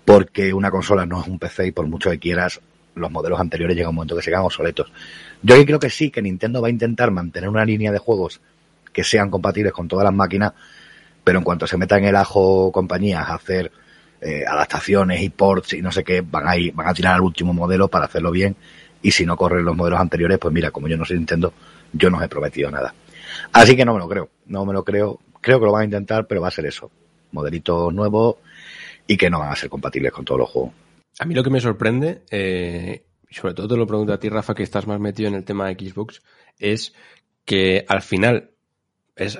[0.03, 2.61] porque una consola no es un PC y por mucho que quieras,
[2.93, 4.91] los modelos anteriores llega un momento que se quedan obsoletos.
[5.41, 8.39] Yo creo que sí, que Nintendo va a intentar mantener una línea de juegos
[8.93, 10.53] que sean compatibles con todas las máquinas,
[11.23, 13.71] pero en cuanto se meta en el ajo compañías a hacer
[14.21, 17.21] eh, adaptaciones y ports y no sé qué, van a, ir, van a tirar al
[17.21, 18.55] último modelo para hacerlo bien
[19.01, 21.53] y si no corren los modelos anteriores, pues mira, como yo no soy Nintendo,
[21.93, 22.93] yo no os he prometido nada.
[23.51, 25.85] Así que no me lo creo, no me lo creo, creo que lo van a
[25.85, 26.89] intentar, pero va a ser eso,
[27.31, 28.37] modelitos nuevos
[29.05, 30.73] y que no van a ser compatibles con todos los juegos.
[31.19, 34.55] A mí lo que me sorprende, eh, sobre todo te lo pregunto a ti, Rafa,
[34.55, 36.21] que estás más metido en el tema de Xbox,
[36.57, 36.93] es
[37.45, 38.49] que al final
[39.15, 39.39] es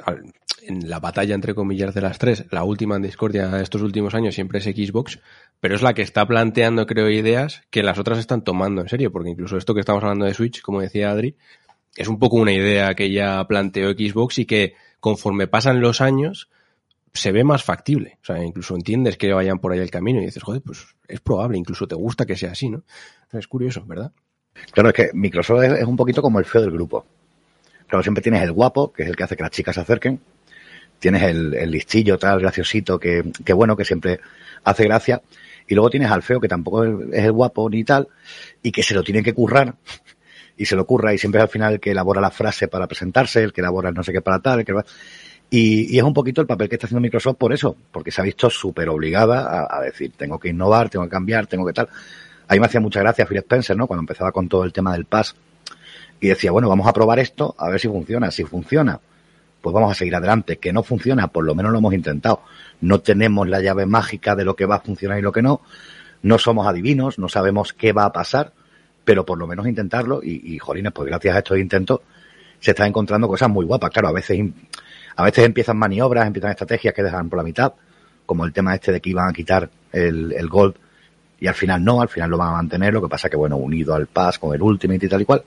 [0.67, 4.13] en la batalla entre comillas de las tres, la última en discordia de estos últimos
[4.15, 5.19] años siempre es Xbox,
[5.59, 9.11] pero es la que está planteando, creo, ideas que las otras están tomando en serio,
[9.11, 11.35] porque incluso esto que estamos hablando de Switch, como decía Adri,
[11.95, 16.49] es un poco una idea que ya planteó Xbox y que conforme pasan los años
[17.13, 18.17] se ve más factible.
[18.21, 21.21] O sea, incluso entiendes que vayan por ahí el camino y dices, joder, pues es
[21.21, 22.83] probable, incluso te gusta que sea así, ¿no?
[23.31, 24.11] Es curioso, ¿verdad?
[24.71, 27.05] Claro, es que Microsoft es un poquito como el feo del grupo.
[27.87, 30.19] Claro, siempre tienes el guapo, que es el que hace que las chicas se acerquen.
[30.99, 34.19] Tienes el, listillo, tal, graciosito, que, que, bueno, que siempre
[34.63, 35.21] hace gracia.
[35.67, 38.07] Y luego tienes al feo, que tampoco es el guapo ni tal,
[38.61, 39.75] y que se lo tiene que currar.
[40.57, 42.87] Y se lo curra, y siempre es al final el que elabora la frase para
[42.87, 44.85] presentarse, el que elabora no sé qué para tal, el que va...
[45.49, 48.19] Y, y, es un poquito el papel que está haciendo Microsoft por eso, porque se
[48.19, 51.87] ha visto súper obligada a, decir, tengo que innovar, tengo que cambiar, tengo que tal.
[52.47, 53.85] A mí me hacía mucha gracia Phil Spencer, ¿no?
[53.85, 55.35] Cuando empezaba con todo el tema del pass
[56.19, 58.31] y decía, bueno, vamos a probar esto, a ver si funciona.
[58.31, 58.99] Si funciona,
[59.65, 60.57] pues vamos a seguir adelante.
[60.57, 62.41] Que no funciona, por lo menos lo hemos intentado.
[62.81, 65.61] No tenemos la llave mágica de lo que va a funcionar y lo que no.
[66.21, 68.53] No somos adivinos, no sabemos qué va a pasar,
[69.03, 70.21] pero por lo menos intentarlo.
[70.21, 72.01] Y, y jolines, pues gracias a estos intentos
[72.59, 73.89] se están encontrando cosas muy guapas.
[73.89, 74.39] Claro, a veces,
[75.15, 77.73] a veces empiezan maniobras, empiezan estrategias que dejan por la mitad,
[78.27, 80.75] como el tema este de que iban a quitar el, el Gold
[81.39, 83.57] y al final no, al final lo van a mantener, lo que pasa que bueno,
[83.57, 85.43] unido al Pass con el Ultimate y tal y cual,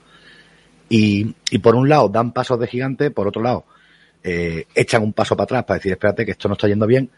[0.89, 3.65] y, y por un lado dan pasos de gigante, por otro lado
[4.23, 7.11] eh, echan un paso para atrás para decir, espérate que esto no está yendo bien.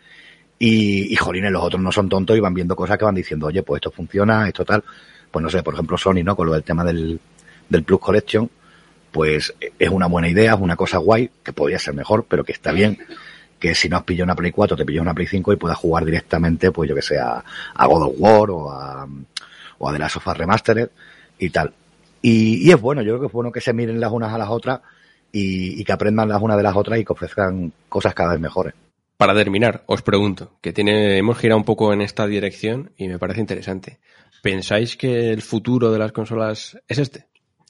[0.59, 3.47] Y, y jolines, los otros no son tontos y van viendo cosas que van diciendo,
[3.47, 4.85] oye, pues esto funciona, esto tal.
[5.31, 6.37] Pues no sé, por ejemplo, Sony, ¿no?
[6.37, 7.19] Con lo del tema del,
[7.69, 8.51] del Plus Collection,
[9.11, 12.53] pues es una buena idea, es una cosa guay, que podría ser mejor, pero que
[12.53, 12.99] está bien
[13.61, 15.77] que si no has pillado una Play 4, te pillas una Play 5 y puedas
[15.77, 19.07] jugar directamente, pues yo que sé, a, a God of War o a,
[19.79, 20.89] o a The Last of Us Remastered
[21.39, 21.73] y tal.
[22.23, 24.39] Y, y, es bueno, yo creo que es bueno que se miren las unas a
[24.39, 24.81] las otras
[25.33, 28.41] y, y, que aprendan las unas de las otras y que ofrezcan cosas cada vez
[28.41, 28.75] mejores.
[29.17, 33.19] Para terminar, os pregunto, que tiene, hemos girado un poco en esta dirección y me
[33.19, 34.01] parece interesante.
[34.43, 37.27] ¿Pensáis que el futuro de las consolas es este?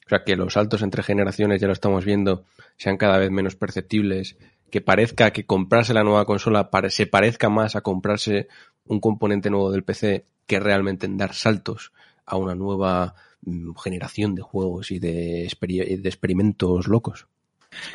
[0.07, 2.45] O sea, que los saltos entre generaciones, ya lo estamos viendo,
[2.77, 4.37] sean cada vez menos perceptibles,
[4.71, 8.49] que parezca que comprarse la nueva consola se parezca más a comprarse
[8.85, 11.93] un componente nuevo del PC que realmente en dar saltos
[12.27, 17.27] a una nueva Mm, generación de juegos y de, de experimentos locos.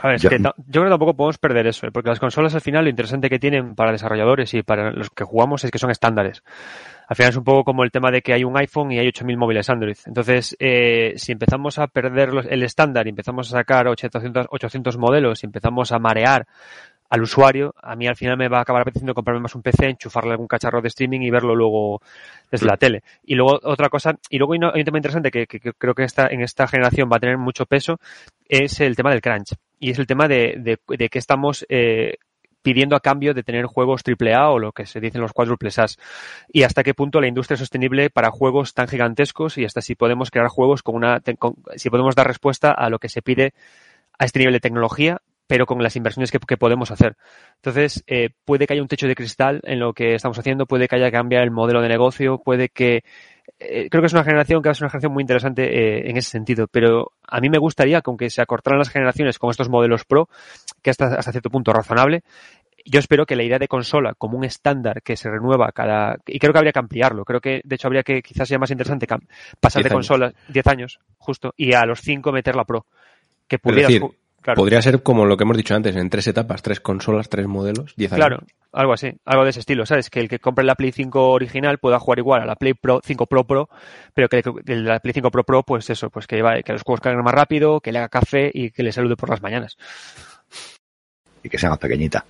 [0.02, 1.92] A ver, es yo, que yo creo que tampoco podemos perder eso, ¿eh?
[1.92, 5.24] porque las consolas al final lo interesante que tienen para desarrolladores y para los que
[5.24, 6.44] jugamos es que son estándares.
[7.08, 9.08] Al final es un poco como el tema de que hay un iPhone y hay
[9.08, 9.98] 8.000 móviles Android.
[10.06, 14.98] Entonces, eh, si empezamos a perder los, el estándar y empezamos a sacar 800, 800
[14.98, 16.48] modelos y empezamos a marear
[17.10, 19.88] al usuario, a mí al final me va a acabar apeteciendo comprarme más un PC,
[19.90, 22.02] enchufarle algún cacharro de streaming y verlo luego
[22.52, 23.04] desde la tele.
[23.24, 26.04] Y luego otra cosa, y luego hay un tema interesante que, que, que creo que
[26.04, 28.00] esta, en esta generación va a tener mucho peso,
[28.48, 29.54] es el tema del crunch.
[29.80, 32.16] Y es el tema de, de, de que estamos eh,
[32.66, 36.00] pidiendo a cambio de tener juegos AAA o lo que se dicen los cuádruples As.
[36.52, 39.94] Y hasta qué punto la industria es sostenible para juegos tan gigantescos y hasta si
[39.94, 43.54] podemos crear juegos con una, con, si podemos dar respuesta a lo que se pide
[44.18, 47.18] a este nivel de tecnología pero con las inversiones que, que podemos hacer.
[47.58, 50.88] Entonces, eh, puede que haya un techo de cristal en lo que estamos haciendo, puede
[50.88, 53.04] que haya que cambiar el modelo de negocio, puede que...
[53.60, 56.10] Eh, creo que es una generación que va a ser una generación muy interesante eh,
[56.10, 59.52] en ese sentido, pero a mí me gustaría que aunque se acortaran las generaciones con
[59.52, 60.30] estos modelos Pro,
[60.82, 62.24] que hasta, hasta cierto punto razonable,
[62.86, 66.38] yo espero que la idea de consola como un estándar que se renueva cada y
[66.38, 69.08] creo que habría que ampliarlo creo que de hecho habría que quizás sea más interesante
[69.60, 72.86] pasar de consolas 10 años justo y a los 5 meter la pro
[73.48, 74.04] que pudiera decir,
[74.46, 74.58] Claro.
[74.58, 77.96] Podría ser como lo que hemos dicho antes, en tres etapas, tres consolas, tres modelos,
[77.98, 78.28] diez años.
[78.28, 80.12] Claro, algo así, algo de ese estilo, ¿sabes?
[80.12, 83.02] Que el que compre la Play 5 original pueda jugar igual a la Play Pro
[83.04, 83.70] 5 Pro Pro,
[84.14, 86.84] pero que el, la Play 5 Pro Pro, pues eso, pues que, va, que los
[86.84, 89.78] juegos carguen más rápido, que le haga café y que le salude por las mañanas.
[91.42, 92.24] Y que sea más pequeñita.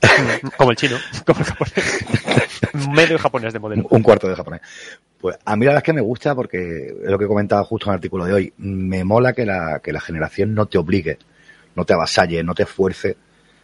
[0.56, 0.96] como el chino,
[1.26, 2.88] como el japonés.
[2.88, 3.86] Medio japonés de modelo.
[3.90, 4.62] Un cuarto de japonés.
[5.20, 7.90] Pues a mí la verdad es que me gusta porque es lo que comentaba justo
[7.90, 8.54] en el artículo de hoy.
[8.56, 11.18] Me mola que la, que la generación no te obligue
[11.80, 13.16] no te avasalle, no te esfuerce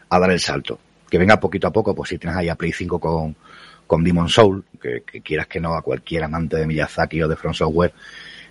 [0.09, 0.79] a dar el salto.
[1.11, 3.37] Que venga poquito a poco, pues si tienes ahí a Play 5 con,
[3.87, 7.57] con Demon Soul, que, quieras que no, a cualquier amante de Miyazaki o de Front
[7.57, 7.92] Software,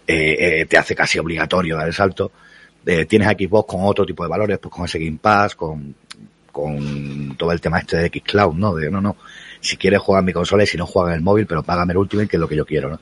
[0.06, 2.32] eh, eh, te hace casi obligatorio dar el salto.
[2.86, 5.96] Eh, tienes a Xbox con otro tipo de valores, pues con ese Game Pass, con,
[6.52, 8.76] con todo el tema este de Xcloud, ¿no?
[8.76, 9.18] De no, no,
[9.60, 11.94] si quieres jugar en mi consola y si no juega en el móvil, pero págame
[11.94, 13.00] el Ultimate, que es lo que yo quiero, ¿no?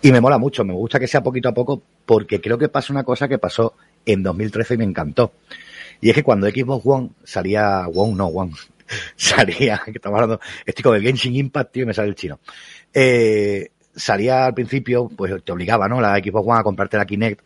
[0.00, 2.92] Y me mola mucho, me gusta que sea poquito a poco, porque creo que pasa
[2.92, 3.74] una cosa que pasó
[4.06, 5.32] en 2013 y me encantó.
[6.02, 8.52] Y es que cuando Xbox One salía, One no, One,
[9.16, 12.40] salía, que estamos hablando, estoy con el Genshin Impact, tío, me sale el chino.
[12.92, 16.00] Eh, salía al principio, pues te obligaba, ¿no?
[16.00, 17.44] La Xbox One a comprarte la Kinect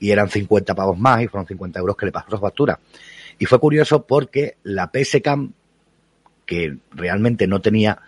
[0.00, 2.80] y eran 50 pavos más y fueron 50 euros que le pasó factura.
[3.38, 5.52] Y fue curioso porque la PS Cam,
[6.46, 8.00] que realmente no tenía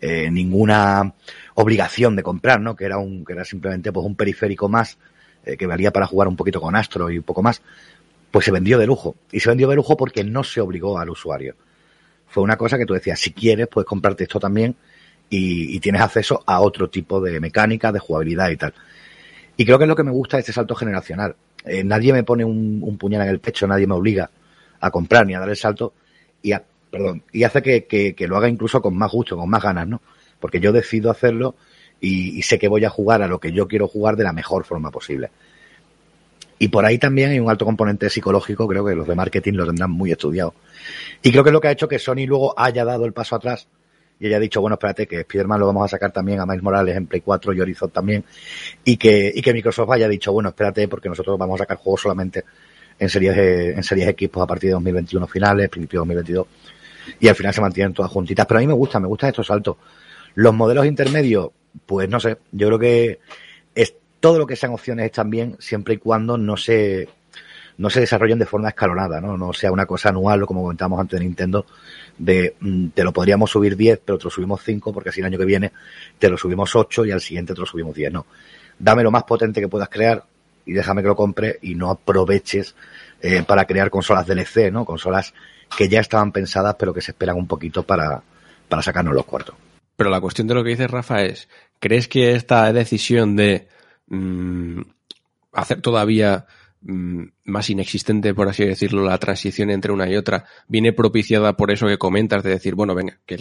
[0.00, 1.12] eh, ninguna
[1.54, 2.76] obligación de comprar, ¿no?
[2.76, 4.96] Que era un, que era simplemente pues un periférico más
[5.44, 7.62] eh, que valía para jugar un poquito con Astro y un poco más,
[8.30, 9.16] pues se vendió de lujo.
[9.32, 11.54] Y se vendió de lujo porque no se obligó al usuario.
[12.28, 14.76] Fue una cosa que tú decías, si quieres, puedes comprarte esto también
[15.28, 18.74] y, tienes acceso a otro tipo de mecánica, de jugabilidad y tal.
[19.56, 21.36] Y creo que es lo que me gusta este salto generacional.
[21.64, 24.30] Eh, nadie me pone un, puñal en el pecho, nadie me obliga
[24.80, 25.92] a comprar ni a dar el salto
[26.42, 26.52] y,
[26.90, 30.00] perdón, y hace que, lo haga incluso con más gusto, con más ganas, ¿no?
[30.40, 31.54] Porque yo decido hacerlo
[32.00, 34.64] y, sé que voy a jugar a lo que yo quiero jugar de la mejor
[34.64, 35.30] forma posible.
[36.62, 39.64] Y por ahí también hay un alto componente psicológico, creo que los de marketing lo
[39.64, 40.54] tendrán muy estudiado.
[41.22, 43.34] Y creo que es lo que ha hecho que Sony luego haya dado el paso
[43.34, 43.66] atrás
[44.20, 46.94] y haya dicho, bueno, espérate, que Spider-Man lo vamos a sacar también a Miles Morales
[46.98, 48.24] en Play 4 y Horizon también,
[48.84, 52.02] y que, y que Microsoft haya dicho, bueno, espérate, porque nosotros vamos a sacar juegos
[52.02, 52.44] solamente
[52.98, 56.46] en series, en series equipos a partir de 2021 finales, principios de 2022,
[57.20, 58.44] y al final se mantienen todas juntitas.
[58.44, 59.78] Pero a mí me gusta, me gustan estos saltos.
[60.34, 61.52] Los modelos intermedios,
[61.86, 63.20] pues no sé, yo creo que
[64.20, 67.08] todo lo que sean opciones están bien siempre y cuando no se
[67.78, 69.38] no se desarrollen de forma escalonada, ¿no?
[69.38, 71.64] No sea una cosa anual, como comentábamos antes de Nintendo,
[72.18, 75.26] de mm, te lo podríamos subir 10, pero te lo subimos 5, porque así el
[75.26, 75.72] año que viene
[76.18, 78.12] te lo subimos 8 y al siguiente te lo subimos 10.
[78.12, 78.26] No.
[78.78, 80.22] Dame lo más potente que puedas crear
[80.66, 82.74] y déjame que lo compre y no aproveches
[83.22, 84.84] eh, para crear consolas DLC, ¿no?
[84.84, 85.32] Consolas
[85.74, 88.22] que ya estaban pensadas, pero que se esperan un poquito para,
[88.68, 89.54] para sacarnos los cuartos.
[89.96, 93.68] Pero la cuestión de lo que dice Rafa es, ¿crees que esta decisión de
[94.10, 94.80] mm,
[95.52, 96.46] hacer todavía
[96.82, 101.70] mm, más inexistente, por así decirlo, la transición entre una y otra, viene propiciada por
[101.70, 103.38] eso que comentas, de decir, bueno, venga, que,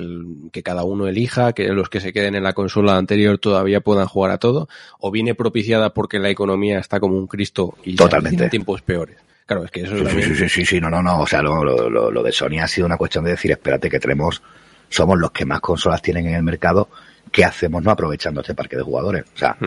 [0.51, 4.07] que cada uno elija, que los que se queden en la consola anterior todavía puedan
[4.07, 8.49] jugar a todo, o viene propiciada porque la economía está como un Cristo y Totalmente.
[8.49, 9.17] tiempos peores.
[9.45, 11.63] Claro, es que eso sí, sí, sí, sí, sí, no, no, no, o sea, lo,
[11.63, 14.43] lo, lo de Sony ha sido una cuestión de decir, espérate que tenemos
[14.89, 16.89] somos los que más consolas tienen en el mercado.
[17.31, 19.23] ¿Qué hacemos no aprovechando este parque de jugadores?
[19.33, 19.57] O sea,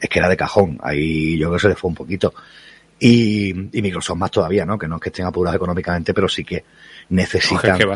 [0.00, 0.78] es que era de cajón.
[0.82, 2.34] Ahí yo creo que se le fue un poquito.
[2.98, 4.78] Y, y Microsoft más todavía, ¿no?
[4.78, 6.64] Que no es que estén apurados económicamente, pero sí que
[7.08, 7.76] necesitan.
[7.76, 7.88] Joder,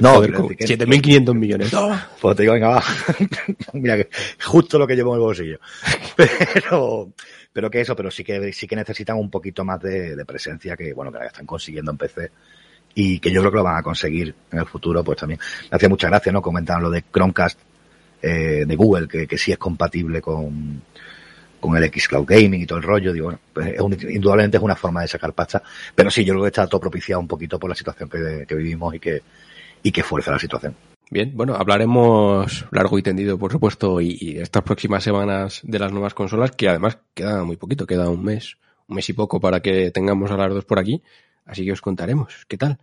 [0.00, 1.70] no, 7.500 millones.
[2.20, 2.84] Pues te digo, venga, va.
[3.74, 4.08] Mira que
[4.42, 5.58] justo lo que llevo en el bolsillo.
[6.16, 7.12] Pero,
[7.52, 10.76] pero que eso, pero sí que, sí que necesitan un poquito más de, de presencia
[10.76, 12.30] que, bueno, que la están consiguiendo en PC
[12.94, 15.40] y que yo creo que lo van a conseguir en el futuro, pues también.
[15.70, 16.40] Me hacía mucha gracia, ¿no?
[16.40, 17.58] Comentaban lo de Chromecast
[18.22, 20.82] eh, de Google, que, que sí es compatible con,
[21.60, 23.12] con el Xcloud Gaming y todo el rollo.
[23.12, 25.62] Digo, bueno, pues es indudablemente es una forma de sacar pasta,
[25.94, 28.54] pero sí, yo creo que está todo propiciado un poquito por la situación que, que
[28.54, 29.22] vivimos y que,
[29.82, 30.74] y que fuerza la situación.
[31.10, 35.92] Bien, bueno, hablaremos largo y tendido, por supuesto, y, y, estas próximas semanas de las
[35.92, 38.56] nuevas consolas, que además queda muy poquito, queda un mes,
[38.88, 41.02] un mes y poco para que tengamos a las dos por aquí.
[41.44, 42.78] Así que os contaremos qué tal.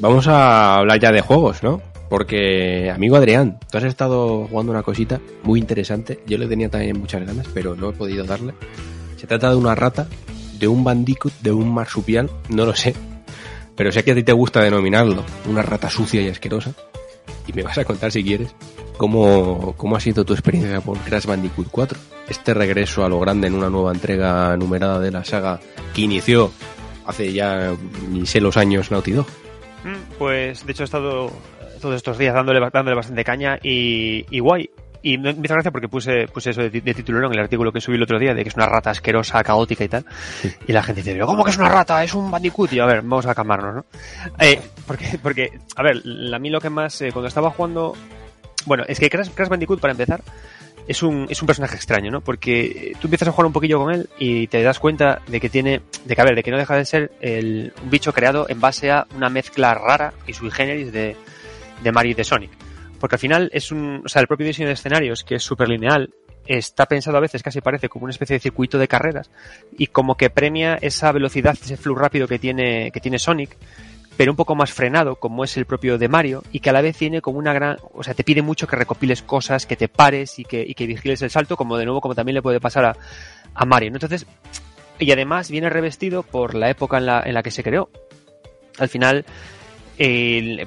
[0.00, 1.93] Vamos a hablar ya de juegos, ¿no?
[2.16, 6.20] Porque, amigo Adrián, tú has estado jugando una cosita muy interesante.
[6.28, 8.54] Yo le tenía también muchas ganas, pero no he podido darle.
[9.16, 10.06] Se trata de una rata,
[10.60, 12.94] de un bandicoot, de un marsupial, no lo sé.
[13.74, 16.72] Pero sé que a ti te gusta denominarlo una rata sucia y asquerosa.
[17.48, 18.54] Y me vas a contar si quieres
[18.96, 21.98] cómo, cómo ha sido tu experiencia con Crash Bandicoot 4.
[22.28, 25.58] Este regreso a lo grande en una nueva entrega numerada de la saga
[25.92, 26.52] que inició
[27.06, 27.74] hace ya
[28.08, 29.26] ni sé los años Naughty Dog.
[29.82, 31.32] Mm, pues de hecho he estado
[31.84, 34.70] todos estos días dándole, dándole bastante caña y, y guay.
[35.02, 37.78] Y me hizo gracia porque puse, puse eso de, de, titular en el artículo que
[37.78, 40.06] subí el otro día, de que es una rata asquerosa, caótica y tal.
[40.66, 42.02] Y la gente dice, ¿cómo que es una rata?
[42.02, 42.72] Es un bandicoot.
[42.72, 43.84] Y a ver, vamos a calmarnos, ¿no?
[44.38, 47.94] Eh, porque, porque, a ver, a mí lo que más, eh, cuando estaba jugando,
[48.64, 50.22] bueno, es que Crash, Crash Bandicoot, para empezar,
[50.88, 52.22] es un, es un personaje extraño, ¿no?
[52.22, 55.50] Porque tú empiezas a jugar un poquillo con él y te das cuenta de que
[55.50, 58.46] tiene, de que a ver, de que no deja de ser el, un bicho creado
[58.48, 61.14] en base a una mezcla rara y sui generis de,
[61.82, 62.50] de Mario y de Sonic.
[63.00, 65.68] Porque al final es un, o sea, el propio diseño de escenarios, que es súper
[65.68, 66.14] lineal,
[66.46, 69.30] está pensado a veces casi parece como una especie de circuito de carreras
[69.78, 73.56] y como que premia esa velocidad, ese flujo rápido que tiene, que tiene Sonic
[74.16, 76.80] pero un poco más frenado, como es el propio de Mario, y que a la
[76.80, 79.88] vez tiene como una gran, o sea, te pide mucho que recopiles cosas, que te
[79.88, 82.60] pares y que, y que vigiles el salto, como de nuevo, como también le puede
[82.60, 82.96] pasar a,
[83.54, 83.90] a Mario.
[83.92, 84.26] Entonces,
[84.98, 87.90] y además viene revestido por la época en la, en la que se creó.
[88.78, 89.24] Al final,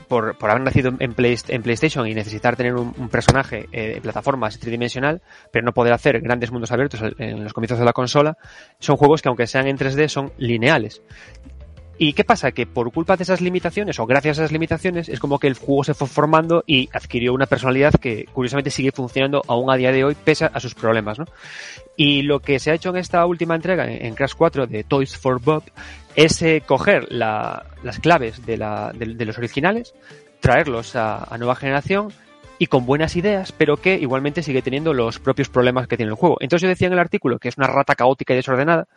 [0.08, 4.02] por, haber nacido en, Play, en, PlayStation y necesitar tener un, un personaje eh, de
[4.02, 5.22] plataformas tridimensional,
[5.52, 8.38] pero no poder hacer grandes mundos abiertos en los comienzos de la consola,
[8.80, 11.02] son juegos que aunque sean en 3D son lineales.
[12.00, 12.52] ¿Y qué pasa?
[12.52, 15.56] Que por culpa de esas limitaciones, o gracias a esas limitaciones, es como que el
[15.56, 19.92] juego se fue formando y adquirió una personalidad que curiosamente sigue funcionando aún a día
[19.92, 21.26] de hoy, pese a sus problemas, ¿no?
[21.96, 25.18] Y lo que se ha hecho en esta última entrega, en Crash 4 de Toys
[25.18, 25.64] for Bob,
[26.18, 29.94] es coger la, las claves de, los originales,
[30.42, 32.12] traerlos a, nueva generación,
[32.60, 36.18] y con buenas ideas, pero que igualmente sigue teniendo los propios problemas que tiene el
[36.18, 36.38] juego.
[36.40, 38.88] Entonces yo decía en el artículo que es una rata caótica y desordenada,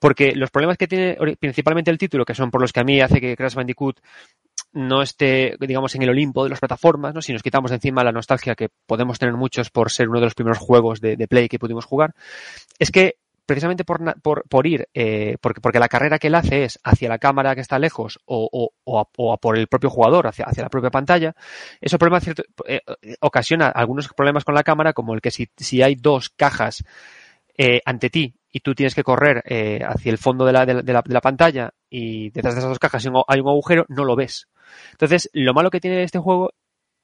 [0.00, 3.00] porque los problemas que tiene principalmente el título, que son por los que a mí
[3.00, 4.00] hace que Crash Bandicoot
[4.72, 7.22] no esté, digamos, en el Olimpo de las plataformas, ¿no?
[7.22, 10.34] Si nos quitamos encima la nostalgia que podemos tener muchos por ser uno de los
[10.34, 12.12] primeros juegos de Play que pudimos jugar,
[12.80, 14.00] es que precisamente por,
[14.48, 17.60] por, ir, eh, porque, porque la carrera que él hace es hacia la cámara que
[17.60, 21.34] está lejos o, o, o, a, por el propio jugador, hacia, hacia, la propia pantalla,
[21.80, 22.80] eso problema cierto, eh,
[23.20, 26.84] ocasiona algunos problemas con la cámara, como el que si, si hay dos cajas
[27.58, 30.74] eh, ante ti y tú tienes que correr eh, hacia el fondo de la, de,
[30.74, 33.84] la, de la, pantalla y detrás de esas dos cajas hay un, hay un agujero,
[33.88, 34.48] no lo ves.
[34.92, 36.52] Entonces, lo malo que tiene este juego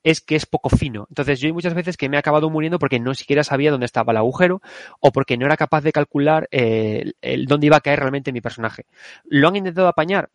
[0.07, 1.07] es que es poco fino.
[1.11, 3.87] Entonces yo hay muchas veces que me he acabado muriendo porque no siquiera sabía dónde
[3.87, 4.63] estaba el agujero
[5.01, 7.13] o porque no era capaz de calcular eh,
[7.49, 8.87] dónde iba a caer realmente mi personaje.
[9.25, 10.31] Lo han intentado apañar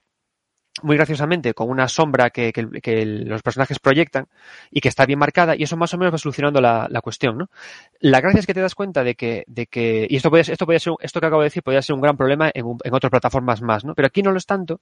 [0.83, 4.27] muy graciosamente con una sombra que, que, los personajes proyectan
[4.71, 7.37] y que está bien marcada y eso más o menos va solucionando la, la, cuestión,
[7.37, 7.49] ¿no?
[8.01, 10.65] La gracia es que te das cuenta de que, de que y esto puede, esto
[10.65, 13.09] puede ser, esto que acabo de decir podría ser un gran problema en, en otras
[13.09, 13.95] plataformas más, ¿no?
[13.95, 14.81] Pero aquí no lo es tanto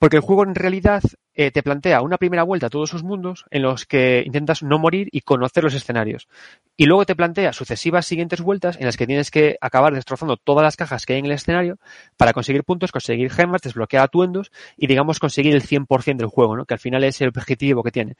[0.00, 1.02] porque el juego en realidad
[1.34, 4.78] eh, te plantea una primera vuelta a todos sus mundos en los que intentas no
[4.78, 6.26] morir y conocer los escenarios.
[6.74, 10.64] Y luego te plantea sucesivas siguientes vueltas en las que tienes que acabar destrozando todas
[10.64, 11.78] las cajas que hay en el escenario
[12.16, 16.64] para conseguir puntos, conseguir gemas, desbloquear atuendos y digamos conseguir el 100% del juego, ¿no?
[16.64, 18.16] que al final es el objetivo que tiene.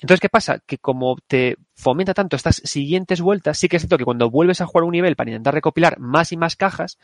[0.00, 0.60] Entonces, ¿qué pasa?
[0.64, 4.60] Que como te fomenta tanto estas siguientes vueltas, sí que es cierto que cuando vuelves
[4.60, 6.98] a jugar un nivel para intentar recopilar más y más cajas,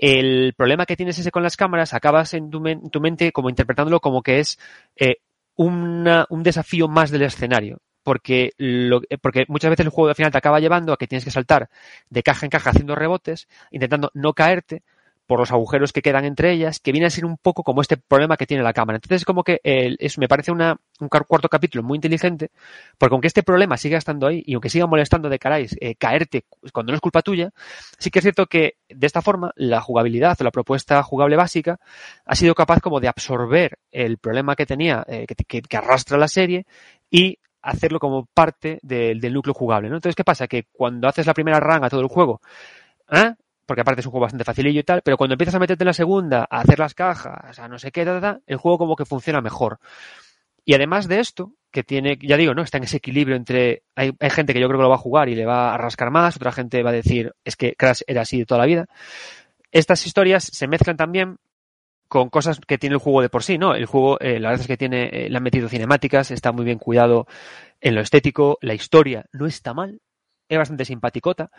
[0.00, 3.50] el problema que tienes ese con las cámaras, acabas en tu, en tu mente como
[3.50, 4.58] interpretándolo como que es
[4.96, 5.16] eh,
[5.56, 7.82] una, un desafío más del escenario.
[8.02, 11.22] Porque, lo, porque muchas veces el juego al final te acaba llevando a que tienes
[11.22, 11.68] que saltar
[12.08, 14.82] de caja en caja haciendo rebotes, intentando no caerte,
[15.30, 17.96] por los agujeros que quedan entre ellas, que viene a ser un poco como este
[17.96, 18.96] problema que tiene la cámara.
[18.96, 20.76] Entonces, como que eh, me parece un
[21.08, 22.50] cuarto capítulo muy inteligente,
[22.98, 26.46] porque aunque este problema siga estando ahí y aunque siga molestando de caráis eh, caerte
[26.72, 27.52] cuando no es culpa tuya,
[27.96, 31.78] sí que es cierto que de esta forma la jugabilidad o la propuesta jugable básica
[32.24, 36.66] ha sido capaz como de absorber el problema que tenía, eh, que, arrastra la serie
[37.08, 39.90] y hacerlo como parte del, del núcleo jugable.
[39.90, 39.94] ¿no?
[39.94, 40.48] Entonces, ¿qué pasa?
[40.48, 42.40] Que cuando haces la primera run a todo el juego,
[43.12, 43.34] ¿eh?
[43.70, 45.86] Porque aparte es un juego bastante facilillo y tal, pero cuando empiezas a meterte en
[45.86, 49.40] la segunda, a hacer las cajas, a no sé qué, el juego como que funciona
[49.40, 49.78] mejor.
[50.64, 52.62] Y además de esto, que tiene, ya digo, ¿no?
[52.62, 54.98] Está en ese equilibrio entre, hay, hay, gente que yo creo que lo va a
[54.98, 58.00] jugar y le va a rascar más, otra gente va a decir, es que Crash
[58.08, 58.86] era así de toda la vida.
[59.70, 61.36] Estas historias se mezclan también
[62.08, 63.76] con cosas que tiene el juego de por sí, ¿no?
[63.76, 66.64] El juego, eh, la verdad es que tiene, eh, le han metido cinemáticas, está muy
[66.64, 67.28] bien cuidado
[67.80, 70.00] en lo estético, la historia no está mal,
[70.48, 71.52] es bastante simpaticota,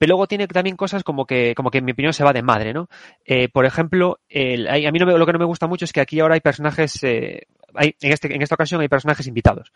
[0.00, 2.40] pero luego tiene también cosas como que, como que en mi opinión se va de
[2.40, 2.88] madre, ¿no?
[3.26, 5.92] Eh, por ejemplo, el, a mí no me, lo que no me gusta mucho es
[5.92, 9.74] que aquí ahora hay personajes, eh, hay, en, este, en esta ocasión hay personajes invitados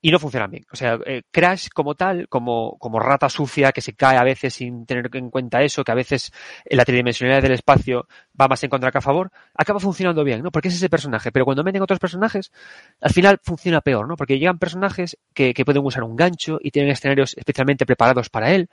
[0.00, 0.64] y no funcionan bien.
[0.72, 4.54] O sea, eh, Crash como tal, como, como rata sucia que se cae a veces
[4.54, 6.32] sin tener en cuenta eso, que a veces
[6.66, 8.06] la tridimensionalidad del espacio
[8.40, 10.52] va más en contra que a favor, acaba funcionando bien, ¿no?
[10.52, 11.32] Porque es ese personaje.
[11.32, 12.52] Pero cuando meten otros personajes,
[13.00, 14.16] al final funciona peor, ¿no?
[14.16, 18.52] Porque llegan personajes que, que pueden usar un gancho y tienen escenarios especialmente preparados para
[18.52, 18.68] él.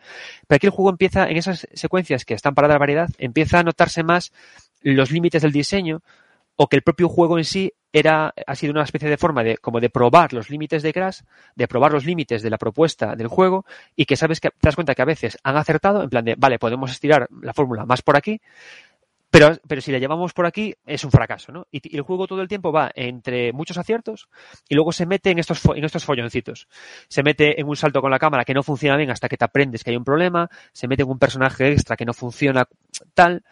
[0.48, 3.64] Pero aquí el juego empieza, en esas secuencias que están para dar variedad, empieza a
[3.64, 4.32] notarse más
[4.82, 6.04] los límites del diseño,
[6.56, 9.58] o que el propio juego en sí era, ha sido una especie de forma de,
[9.58, 11.22] como de probar los límites de Crash,
[11.56, 14.76] de probar los límites de la propuesta del juego, y que sabes que te das
[14.76, 18.02] cuenta que a veces han acertado, en plan de, vale, podemos estirar la fórmula más
[18.02, 18.42] por aquí,
[19.30, 21.68] pero, pero si la llevamos por aquí es un fracaso, ¿no?
[21.72, 24.30] Y, el juego todo el tiempo va entre muchos aciertos
[24.70, 26.70] y luego se mete en estos, en estos folloncitos.
[27.10, 29.44] Se mete en un salto con la cámara que no funciona bien hasta que te
[29.44, 32.66] aprendes que hay un problema, se mete en un personaje extra que no funciona
[33.14, 33.44] tal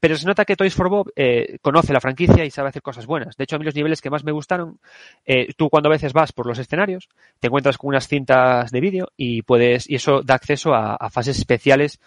[0.00, 3.06] pero se nota que Toys for Bob eh, conoce la franquicia y sabe hacer cosas
[3.06, 3.36] buenas.
[3.36, 4.80] De hecho, a mí los niveles que más me gustaron,
[5.24, 7.08] eh, tú cuando a veces vas por los escenarios,
[7.40, 11.10] te encuentras con unas cintas de vídeo y puedes, y eso da acceso a, a,
[11.10, 12.00] fases especiales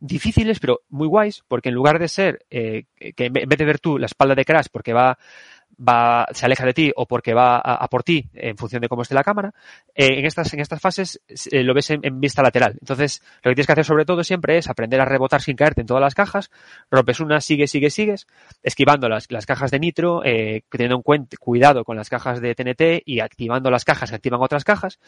[0.00, 3.78] difíciles, pero muy guays, porque en lugar de ser, eh, que en vez de ver
[3.78, 5.18] tú la espalda de Crash, porque va
[5.80, 9.02] va, se aleja de ti o porque va a, por ti en función de cómo
[9.02, 9.52] esté la cámara,
[9.94, 11.20] eh, en, estas, en estas fases
[11.50, 12.76] eh, lo ves en, vista lateral.
[12.80, 15.80] Entonces, lo que tienes que hacer sobre todo siempre es aprender a rebotar sin caerte
[15.80, 16.50] en todas las cajas,
[16.90, 18.26] rompes una, sigues, sigues, sigues,
[18.62, 22.54] esquivando las, las cajas de nitro, eh, teniendo en cuenta, cuidado con las cajas de
[22.54, 24.98] TNT y activando las cajas que activan otras cajas,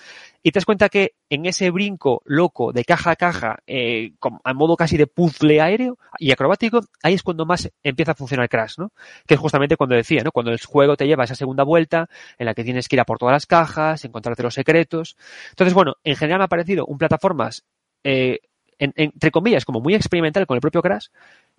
[0.43, 4.13] y te das cuenta que en ese brinco loco de caja a caja, eh,
[4.45, 8.49] a modo casi de puzzle aéreo y acrobático, ahí es cuando más empieza a funcionar
[8.49, 8.93] Crash, ¿no?
[9.27, 10.33] Que es justamente cuando decía, ¿no?
[10.33, 12.09] Cuando el juego te lleva a esa segunda vuelta
[12.39, 15.17] en la que tienes que ir a por todas las cajas, encontrarte los secretos.
[15.51, 17.65] Entonces, bueno, en general me ha parecido un plataformas,
[18.05, 18.41] eh,
[18.79, 21.07] entre comillas, como muy experimental con el propio Crash,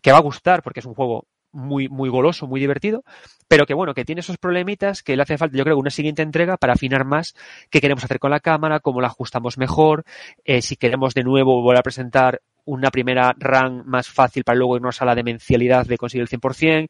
[0.01, 3.03] que va a gustar porque es un juego muy, muy goloso, muy divertido,
[3.47, 6.21] pero que bueno, que tiene esos problemitas que le hace falta, yo creo, una siguiente
[6.21, 7.35] entrega para afinar más
[7.69, 10.03] qué queremos hacer con la cámara, cómo la ajustamos mejor,
[10.43, 14.77] eh, si queremos de nuevo volver a presentar una primera run más fácil para luego
[14.77, 16.89] irnos a la demencialidad de conseguir el 100%,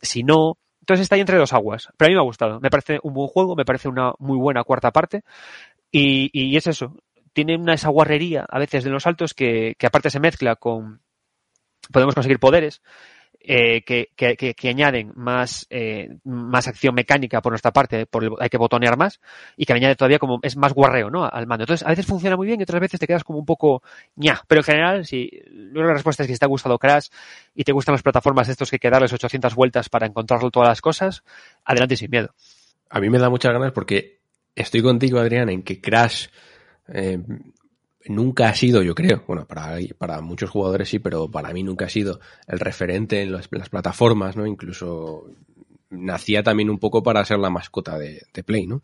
[0.00, 0.56] si no,
[0.88, 1.90] entonces está ahí entre dos aguas.
[1.98, 2.60] Pero a mí me ha gustado.
[2.60, 5.22] Me parece un buen juego, me parece una muy buena cuarta parte.
[5.92, 6.96] Y, es eso.
[7.34, 11.02] Tiene una esa guarrería a veces de los saltos que, que aparte se mezcla con...
[11.92, 12.80] Podemos conseguir poderes
[13.40, 18.06] eh, que, que, que, añaden más, eh, más acción mecánica por nuestra parte,
[18.40, 19.20] hay que botonear más,
[19.56, 21.24] y que añade todavía como es más guarreo, ¿no?
[21.24, 21.64] Al mando.
[21.64, 23.82] Entonces, a veces funciona muy bien y otras veces te quedas como un poco
[24.16, 24.42] ña.
[24.48, 25.30] Pero en general, si
[25.72, 27.08] la respuesta es que si te ha gustado Crash
[27.54, 30.68] y te gustan las plataformas estos que hay que darles 800 vueltas para encontrarlo todas
[30.68, 31.22] las cosas,
[31.64, 32.34] adelante sin miedo.
[32.90, 34.18] A mí me da muchas ganas porque
[34.54, 36.26] estoy contigo, Adrián, en que Crash
[36.88, 37.18] eh,
[38.06, 41.86] nunca ha sido, yo creo, bueno, para, para muchos jugadores sí, pero para mí nunca
[41.86, 44.46] ha sido el referente en las, plataformas, ¿no?
[44.46, 45.26] Incluso
[45.90, 48.82] nacía también un poco para ser la mascota de, Play, ¿no?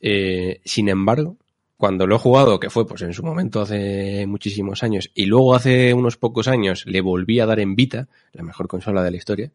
[0.00, 1.36] Eh, sin embargo,
[1.76, 5.54] cuando lo he jugado, que fue pues en su momento hace muchísimos años, y luego
[5.54, 9.16] hace unos pocos años le volví a dar en Vita, la mejor consola de la
[9.16, 9.52] historia,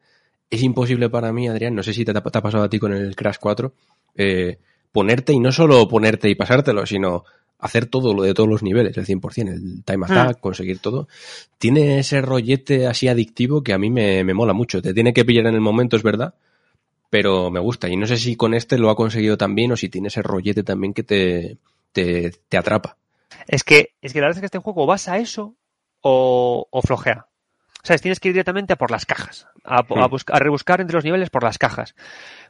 [0.49, 3.15] es imposible para mí, Adrián, no sé si te, ha pasado a ti con el
[3.15, 3.73] Crash 4,
[4.15, 4.59] eh,
[4.91, 7.25] ponerte y no solo ponerte y pasártelo, sino
[7.63, 10.41] hacer todo lo de todos los niveles, el 100%, el time attack, hmm.
[10.41, 11.07] conseguir todo,
[11.57, 14.81] tiene ese rollete así adictivo que a mí me, mola mucho.
[14.81, 16.35] Te tiene que pillar en el momento, es verdad,
[17.09, 17.87] pero me gusta.
[17.87, 20.63] Y no sé si con este lo ha conseguido también o si tiene ese rollete
[20.63, 21.57] también que te,
[21.93, 22.97] te, atrapa.
[23.47, 25.55] Es que, es que la verdad es que este juego vas a eso
[26.01, 27.27] o, o flojea.
[27.81, 30.15] O sea, tienes que ir directamente a por las cajas, a, a, hmm.
[30.27, 31.95] a rebuscar entre los niveles por las cajas.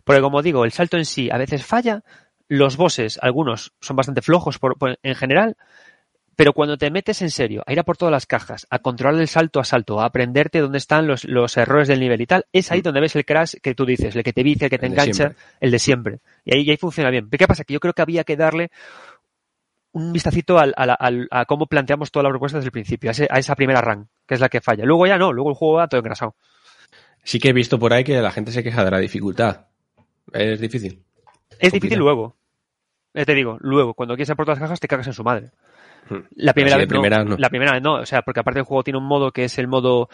[0.04, 2.04] Porque como digo, el salto en sí a veces falla,
[2.48, 5.56] los bosses, algunos son bastante flojos por, en general,
[6.36, 9.22] pero cuando te metes en serio a ir a por todas las cajas, a controlar
[9.22, 12.46] el salto a salto, a aprenderte dónde están los, los errores del nivel y tal,
[12.52, 12.84] es ahí mm.
[12.84, 15.36] donde ves el crash que tú dices, el que te vicia, el que te engancha,
[15.60, 16.20] el de siempre.
[16.44, 17.30] Y ahí, ahí funciona bien.
[17.30, 17.64] ¿Qué pasa?
[17.64, 18.72] Que yo creo que había que darle
[19.92, 23.80] un vistacito al, a cómo planteamos toda la propuesta desde el principio, a, esa primera
[23.80, 24.86] run, que es la que falla.
[24.86, 26.36] Luego ya no, luego el juego va todo engrasado.
[27.24, 29.68] Sí que he visto por ahí que la gente se queja de la dificultad.
[30.34, 31.04] Es difícil.
[31.60, 32.36] Es difícil luego.
[33.14, 35.52] te digo, luego, cuando quieres por todas las cajas, te cagas en su madre.
[36.10, 36.20] Hmm.
[36.36, 37.96] La primera vez no, La primera vez no.
[37.96, 40.10] O sea, porque aparte el juego tiene un modo que es el modo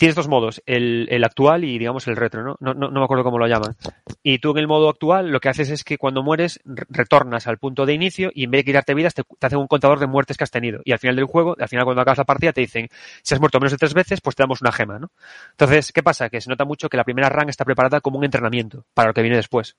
[0.00, 2.56] tienes dos modos, el, el, actual y digamos el retro, ¿no?
[2.58, 2.72] ¿no?
[2.72, 2.90] ¿no?
[2.90, 3.76] me acuerdo cómo lo llaman.
[4.22, 7.58] Y tú en el modo actual lo que haces es que cuando mueres retornas al
[7.58, 10.06] punto de inicio y en vez de quitarte vidas te, te hacen un contador de
[10.06, 10.80] muertes que has tenido.
[10.86, 12.88] Y al final del juego, al final cuando acabas la partida te dicen,
[13.22, 15.10] si has muerto menos de tres veces, pues te damos una gema, ¿no?
[15.50, 16.30] Entonces, ¿qué pasa?
[16.30, 19.12] Que se nota mucho que la primera run está preparada como un entrenamiento para lo
[19.12, 19.76] que viene después.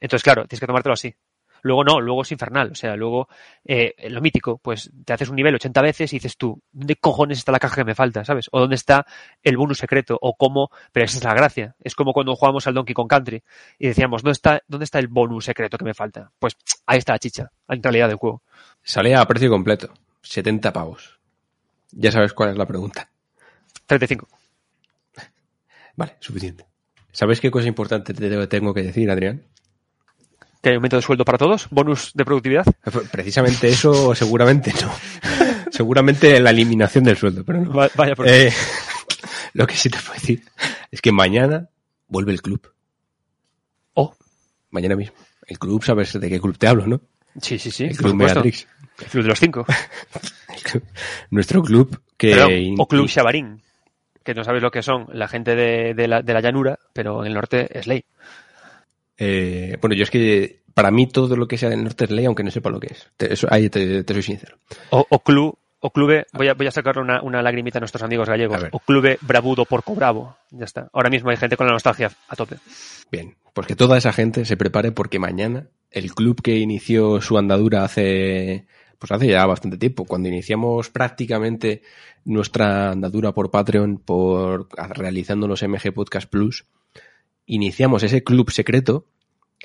[0.00, 1.14] Entonces, claro, tienes que tomártelo así.
[1.62, 2.70] Luego no, luego es infernal.
[2.72, 3.28] O sea, luego
[3.64, 7.38] eh, lo mítico, pues te haces un nivel 80 veces y dices tú, ¿dónde cojones
[7.38, 8.24] está la caja que me falta?
[8.24, 8.48] ¿Sabes?
[8.52, 9.06] O dónde está
[9.42, 11.76] el bonus secreto, o cómo, pero esa es la gracia.
[11.80, 13.42] Es como cuando jugamos al Donkey Kong Country
[13.78, 16.30] y decíamos, ¿dónde está, dónde está el bonus secreto que me falta?
[16.38, 18.42] Pues ahí está la chicha, en realidad del juego.
[18.82, 19.92] Sale a precio completo,
[20.22, 21.18] 70 pavos.
[21.92, 23.10] Ya sabes cuál es la pregunta.
[23.86, 24.28] 35.
[25.96, 26.64] Vale, suficiente.
[27.12, 29.42] ¿Sabes qué cosa importante te tengo que decir, Adrián?
[30.62, 31.68] ¿Que hay aumento de sueldo para todos?
[31.70, 32.66] ¿Bonus de productividad?
[33.10, 34.92] Precisamente eso, seguramente no.
[35.70, 37.72] seguramente la eliminación del sueldo, pero no.
[37.72, 38.52] Vaya por eh,
[39.54, 40.44] Lo que sí te puedo decir
[40.90, 41.68] es que mañana
[42.08, 42.72] vuelve el club.
[43.94, 44.14] Oh.
[44.70, 45.16] Mañana mismo.
[45.46, 47.00] El club, sabes de qué club te hablo, ¿no?
[47.40, 47.84] Sí, sí, sí.
[47.84, 48.66] El club Beatrix.
[48.98, 49.66] El club de los cinco.
[51.30, 52.74] Nuestro club que...
[52.78, 53.62] o club Xabarín.
[54.22, 57.22] Que no sabes lo que son la gente de, de, la, de la llanura, pero
[57.22, 58.04] en el norte es ley.
[59.20, 62.24] Eh, bueno, yo es que para mí todo lo que sea del norte es ley,
[62.24, 63.06] aunque no sepa lo que es.
[63.18, 64.56] eso, ahí te, soy sincero.
[64.88, 68.02] O, o club, o clube, voy a, voy a sacar una, una lagrimita a nuestros
[68.02, 68.64] amigos gallegos.
[68.72, 70.38] O clube bravudo porco bravo.
[70.50, 70.88] Ya está.
[70.94, 72.56] Ahora mismo hay gente con la nostalgia a tope.
[73.12, 77.36] Bien, pues que toda esa gente se prepare porque mañana el club que inició su
[77.36, 78.66] andadura hace,
[78.98, 81.82] pues hace ya bastante tiempo, cuando iniciamos prácticamente
[82.24, 86.64] nuestra andadura por Patreon, por realizando los MG Podcast Plus,
[87.46, 89.06] iniciamos ese club secreto.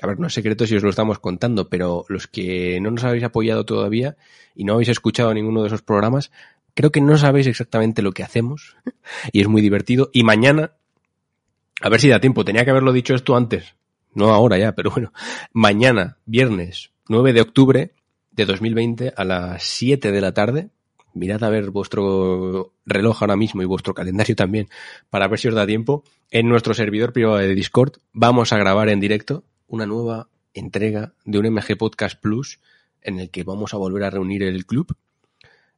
[0.02, 3.04] A ver, no es secreto si os lo estamos contando, pero los que no nos
[3.04, 4.16] habéis apoyado todavía
[4.54, 6.30] y no habéis escuchado ninguno de esos programas,
[6.74, 8.76] creo que no sabéis exactamente lo que hacemos
[9.32, 10.10] y es muy divertido.
[10.12, 10.72] Y mañana,
[11.80, 13.74] a ver si da tiempo, tenía que haberlo dicho esto antes,
[14.14, 15.12] no ahora ya, pero bueno,
[15.52, 17.92] mañana, viernes 9 de octubre
[18.32, 20.70] de 2020 a las 7 de la tarde,
[21.16, 24.68] mirad a ver vuestro reloj ahora mismo y vuestro calendario también
[25.10, 26.04] para ver si os da tiempo.
[26.30, 31.38] En nuestro servidor privado de Discord vamos a grabar en directo una nueva entrega de
[31.38, 32.60] un MG Podcast Plus
[33.02, 34.96] en el que vamos a volver a reunir el club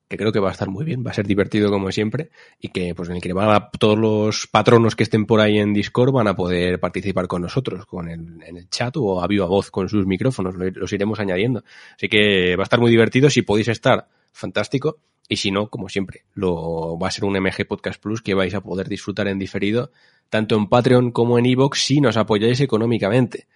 [0.09, 2.69] que creo que va a estar muy bien, va a ser divertido como siempre y
[2.69, 6.13] que pues en el que van todos los patronos que estén por ahí en Discord
[6.13, 9.71] van a poder participar con nosotros, con el, en el chat o a viva voz
[9.71, 11.63] con sus micrófonos, los iremos añadiendo.
[11.95, 14.99] Así que va a estar muy divertido, si podéis estar, fantástico,
[15.29, 18.55] y si no, como siempre, lo va a ser un MG Podcast Plus que vais
[18.55, 19.93] a poder disfrutar en diferido,
[20.31, 23.47] tanto en Patreon como en Evox, si nos apoyáis económicamente.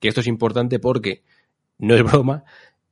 [0.00, 1.22] Que esto es importante porque,
[1.78, 2.44] no es broma,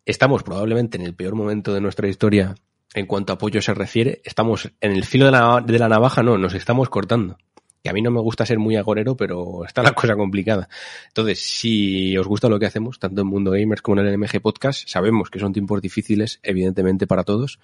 [0.06, 2.54] estamos probablemente en el peor momento de nuestra historia
[2.94, 6.22] en cuanto a apoyo se refiere, estamos en el filo de la, de la navaja,
[6.22, 7.36] no, nos estamos cortando.
[7.82, 10.68] Que a mí no me gusta ser muy agorero, pero está la cosa complicada.
[11.08, 14.40] Entonces, si os gusta lo que hacemos, tanto en Mundo Gamers como en el MG
[14.40, 17.60] Podcast, sabemos que son tiempos difíciles, evidentemente, para todos,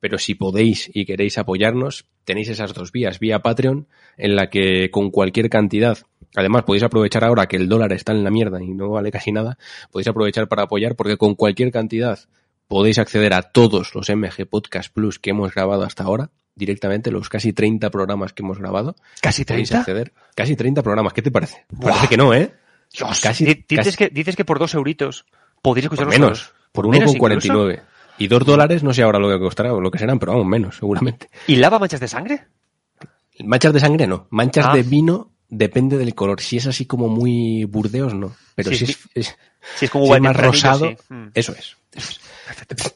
[0.00, 3.18] pero si podéis y queréis apoyarnos, tenéis esas dos vías.
[3.18, 5.98] Vía Patreon, en la que con cualquier cantidad,
[6.34, 9.32] además podéis aprovechar ahora que el dólar está en la mierda y no vale casi
[9.32, 9.58] nada,
[9.90, 12.18] podéis aprovechar para apoyar porque con cualquier cantidad
[12.68, 17.28] podéis acceder a todos los MG Podcast Plus que hemos grabado hasta ahora, directamente, los
[17.28, 18.94] casi 30 programas que hemos grabado.
[19.22, 19.80] ¿Casi 30?
[19.80, 20.12] Acceder.
[20.34, 21.64] Casi 30 programas, ¿qué te parece?
[21.80, 22.54] Parece que no, ¿eh?
[22.92, 25.26] Dios, casi, dices, Que, dices que por dos euritos
[25.62, 27.82] podéis escuchar por menos, por 1,49.
[28.18, 30.46] Y dos dólares, no sé ahora lo que costará o lo que serán, pero vamos,
[30.46, 31.28] menos, seguramente.
[31.46, 32.46] ¿Y lava manchas de sangre?
[33.44, 34.26] Manchas de sangre no.
[34.30, 34.74] Manchas ah.
[34.74, 36.40] de vino depende del color.
[36.40, 38.34] Si es así como muy burdeos, no.
[38.54, 39.36] Pero si, es,
[39.76, 41.28] si es como más rosado, mm.
[41.34, 41.76] eso es.
[41.92, 42.20] Eso es.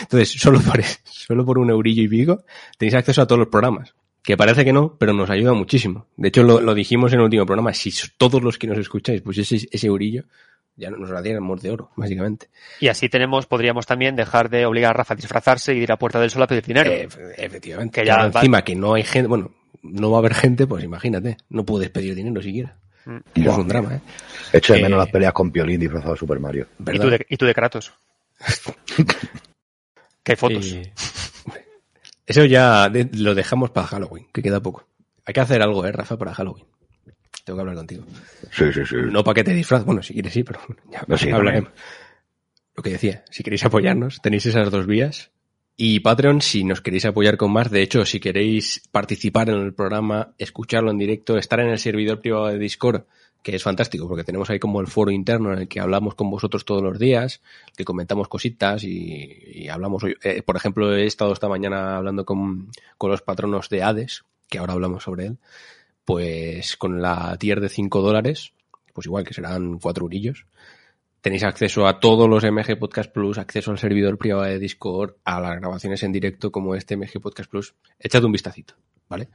[0.00, 2.44] Entonces, solo por, solo por un eurillo y pico
[2.78, 3.94] tenéis acceso a todos los programas.
[4.22, 6.06] Que parece que no, pero nos ayuda muchísimo.
[6.16, 7.72] De hecho, lo, dijimos en el último programa.
[7.72, 10.24] Si todos los que nos escucháis, pues ese, ese eurillo,
[10.76, 12.48] ya nos lo diéramos de oro, básicamente.
[12.80, 15.98] Y así tenemos, podríamos también dejar de obligar a Rafa a disfrazarse y ir a
[15.98, 16.90] Puerta del Sol a pedir dinero.
[16.90, 18.00] efectivamente.
[18.00, 19.52] Que ya encima que no hay gente, bueno,
[19.82, 22.76] no va a haber gente, pues imagínate, no puedes pedir dinero siquiera.
[23.04, 23.18] Mm.
[23.34, 24.00] Es un drama, ¿eh?
[24.52, 26.66] Echo de menos eh, las peleas con Piolín disfrazado de Super Mario.
[26.78, 27.92] ¿Y tú, de, ¿Y tú de Kratos?
[30.22, 30.76] que hay fotos.
[32.26, 34.86] Eso ya lo dejamos para Halloween, que queda poco.
[35.24, 36.64] Hay que hacer algo, ¿eh, Rafa, para Halloween.
[37.44, 38.04] Tengo que hablar contigo.
[38.52, 38.96] Sí, sí, sí.
[39.10, 40.60] No para que te disfraz, bueno, si quieres sí, pero
[40.90, 41.70] ya hablaremos.
[42.76, 45.30] Lo que decía, si queréis apoyarnos, tenéis esas dos vías.
[45.76, 49.72] Y Patreon, si nos queréis apoyar con más, de hecho, si queréis participar en el
[49.72, 53.04] programa, escucharlo en directo, estar en el servidor privado de Discord,
[53.42, 56.30] que es fantástico porque tenemos ahí como el foro interno en el que hablamos con
[56.30, 57.40] vosotros todos los días,
[57.76, 60.04] que comentamos cositas y, hablamos.
[60.22, 62.68] Eh, por ejemplo, he estado esta mañana hablando con,
[62.98, 65.38] con, los patronos de Hades, que ahora hablamos sobre él,
[66.04, 68.52] pues con la tier de 5 dólares,
[68.92, 70.46] pues igual que serán 4 urillos.
[71.20, 75.40] Tenéis acceso a todos los MG Podcast Plus, acceso al servidor privado de Discord, a
[75.40, 77.74] las grabaciones en directo como este MG Podcast Plus.
[77.98, 78.74] Echad un vistacito,
[79.08, 79.28] ¿vale?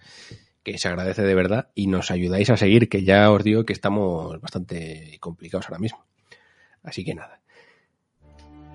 [0.65, 3.71] que se agradece de verdad y nos ayudáis a seguir, que ya os digo que
[3.71, 6.03] estamos bastante complicados ahora mismo.
[6.83, 7.39] Así que nada.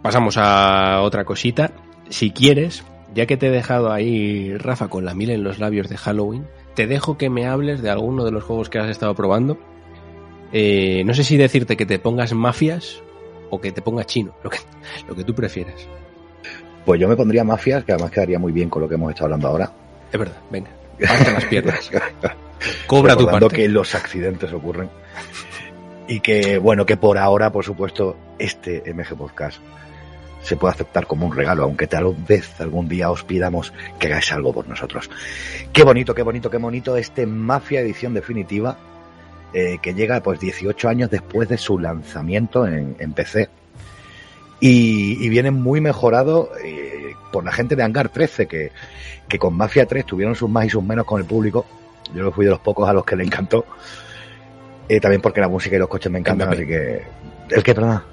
[0.00, 1.72] Pasamos a otra cosita.
[2.08, 5.88] Si quieres, ya que te he dejado ahí, Rafa, con la mil en los labios
[5.88, 9.14] de Halloween, te dejo que me hables de alguno de los juegos que has estado
[9.14, 9.58] probando.
[10.52, 13.02] Eh, no sé si decirte que te pongas mafias
[13.50, 14.58] o que te pongas chino, lo que,
[15.08, 15.86] lo que tú prefieras.
[16.84, 19.26] Pues yo me pondría mafias, que además quedaría muy bien con lo que hemos estado
[19.26, 19.72] hablando ahora.
[20.12, 21.90] Es verdad, venga las piernas.
[22.86, 23.48] Cobra tu parte.
[23.48, 24.90] que los accidentes ocurren.
[26.08, 29.60] Y que, bueno, que por ahora, por supuesto, este MG Podcast
[30.42, 34.32] se puede aceptar como un regalo, aunque tal vez algún día os pidamos que hagáis
[34.32, 35.10] algo por nosotros.
[35.72, 38.76] Qué bonito, qué bonito, qué bonito este Mafia edición definitiva,
[39.52, 43.48] eh, que llega pues 18 años después de su lanzamiento en, PC.
[44.60, 48.72] Y, viene muy mejorado eh, por la gente de Hangar 13, que,
[49.28, 51.64] que con Mafia 3 tuvieron sus más y sus menos con el público.
[52.14, 53.64] Yo fui de los pocos a los que le encantó.
[54.88, 57.02] Eh, también porque la música y los coches me encantan, así que...
[57.48, 58.04] ¿El que, perdona?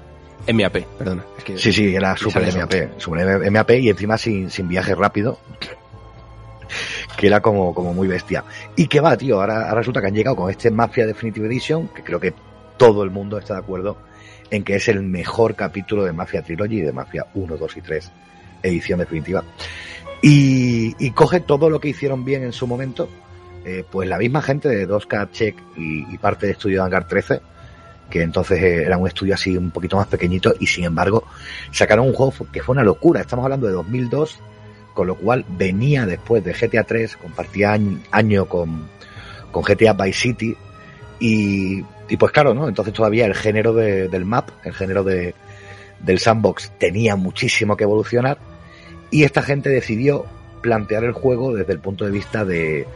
[0.52, 1.24] MAP, perdona.
[1.56, 2.98] sí, sí, era super MAP.
[2.98, 5.38] Super MAP y encima sin, sin viaje rápido.
[7.16, 8.44] que era como, como muy bestia.
[8.76, 11.88] Y que va, tío, ahora, ahora resulta que han llegado con este Mafia Definitive Edition,
[11.88, 12.32] que creo que
[12.76, 13.98] todo el mundo está de acuerdo
[14.50, 18.12] en que es el mejor capítulo de Mafia Trilogy, de Mafia 1, 2 y 3,
[18.62, 19.44] edición definitiva.
[20.22, 23.08] Y, coge todo lo que hicieron bien en su momento,
[23.64, 27.06] eh, pues la misma gente de 2K Check y, y parte de estudio de Hangar
[27.06, 27.40] 13,
[28.10, 31.24] que entonces eh, era un estudio así un poquito más pequeñito y sin embargo
[31.70, 33.20] sacaron un juego que fue una locura.
[33.20, 34.38] Estamos hablando de 2002,
[34.94, 37.78] con lo cual venía después de GTA 3, compartía
[38.10, 38.88] año, con,
[39.50, 40.56] con GTA Vice City
[41.20, 42.68] y, y pues claro, ¿no?
[42.68, 45.34] Entonces todavía el género de, del map, el género de,
[46.00, 48.38] del sandbox tenía muchísimo que evolucionar
[49.10, 50.26] y esta gente decidió
[50.60, 52.86] plantear el juego desde el punto de vista de,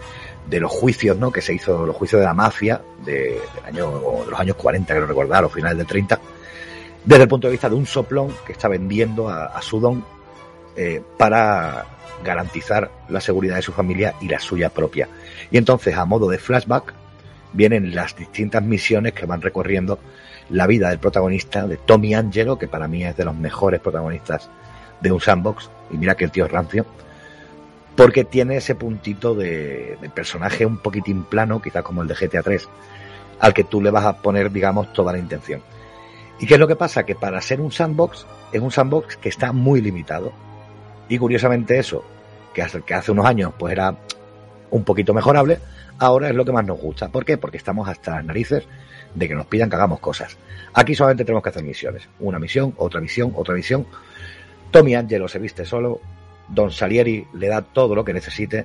[0.48, 1.30] de los juicios, ¿no?
[1.30, 3.90] Que se hizo, los juicios de la mafia de, del año,
[4.24, 6.20] de los años 40, quiero recordar, o finales del 30,
[7.04, 10.04] desde el punto de vista de un soplón que está vendiendo a, a Sudon
[10.76, 11.86] eh, para
[12.24, 15.08] garantizar la seguridad de su familia y la suya propia.
[15.50, 16.94] Y entonces, a modo de flashback,
[17.52, 19.98] vienen las distintas misiones que van recorriendo
[20.48, 24.48] la vida del protagonista, de Tommy Angelo, que para mí es de los mejores protagonistas
[25.00, 26.86] de un sandbox, y mira que el tío es rancio,
[27.96, 32.68] porque tiene ese puntito de, personaje un poquitín plano, quizás como el de GTA 3,
[33.40, 35.62] al que tú le vas a poner, digamos, toda la intención.
[36.38, 37.04] ¿Y qué es lo que pasa?
[37.04, 40.32] Que para ser un sandbox, es un sandbox que está muy limitado.
[41.08, 42.04] Y curiosamente eso,
[42.54, 43.94] que hace, que hace unos años pues era
[44.70, 45.58] un poquito mejorable,
[45.98, 47.08] ahora es lo que más nos gusta.
[47.08, 47.36] ¿Por qué?
[47.36, 48.64] Porque estamos hasta las narices
[49.14, 50.36] de que nos pidan que hagamos cosas.
[50.72, 52.08] Aquí solamente tenemos que hacer misiones.
[52.20, 53.86] Una misión, otra misión, otra misión.
[54.70, 56.00] Tommy Angelo se viste solo,
[56.48, 58.64] Don Salieri le da todo lo que necesite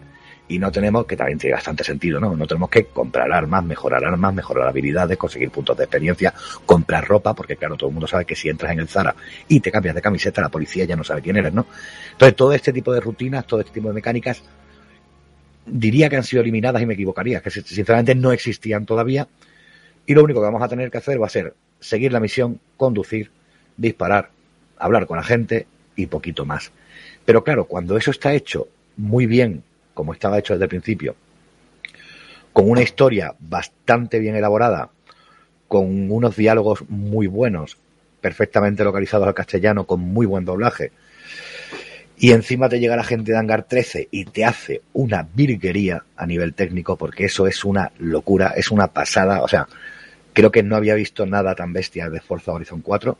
[0.50, 2.36] y no tenemos, que también tiene bastante sentido, ¿no?
[2.36, 6.34] No tenemos que comprar armas, mejorar armas, mejorar habilidades, conseguir puntos de experiencia,
[6.66, 9.16] comprar ropa, porque claro, todo el mundo sabe que si entras en el Zara
[9.48, 11.66] y te cambias de camiseta, la policía ya no sabe quién eres, ¿no?
[12.14, 14.42] Entonces, todo este tipo de rutinas, todo este tipo de mecánicas,
[15.66, 19.28] diría que han sido eliminadas y me equivocaría, que sinceramente no existían todavía.
[20.06, 22.62] Y lo único que vamos a tener que hacer va a ser seguir la misión,
[22.78, 23.32] conducir,
[23.76, 24.30] disparar,
[24.78, 25.68] hablar con la gente
[25.98, 26.72] y poquito más.
[27.28, 29.62] Pero claro, cuando eso está hecho muy bien,
[29.94, 31.14] como estaba hecho desde el principio,
[32.54, 34.92] con una historia bastante bien elaborada,
[35.68, 37.76] con unos diálogos muy buenos,
[38.22, 40.94] perfectamente localizados al castellano, con muy buen doblaje,
[42.18, 46.26] y encima te llega la gente de Hangar 13 y te hace una virguería a
[46.26, 49.68] nivel técnico, porque eso es una locura, es una pasada, o sea,
[50.32, 53.18] creo que no había visto nada tan bestia de Forza Horizon 4,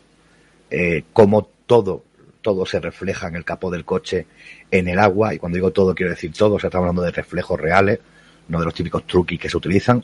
[0.72, 2.06] eh, como todo
[2.48, 4.26] todo se refleja en el capó del coche,
[4.72, 7.12] en el agua, y cuando digo todo quiero decir todo, o sea, estamos hablando de
[7.12, 8.00] reflejos reales,
[8.48, 10.02] no de los típicos truquis que se utilizan.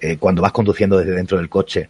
[0.00, 1.88] Eh, cuando vas conduciendo desde dentro del coche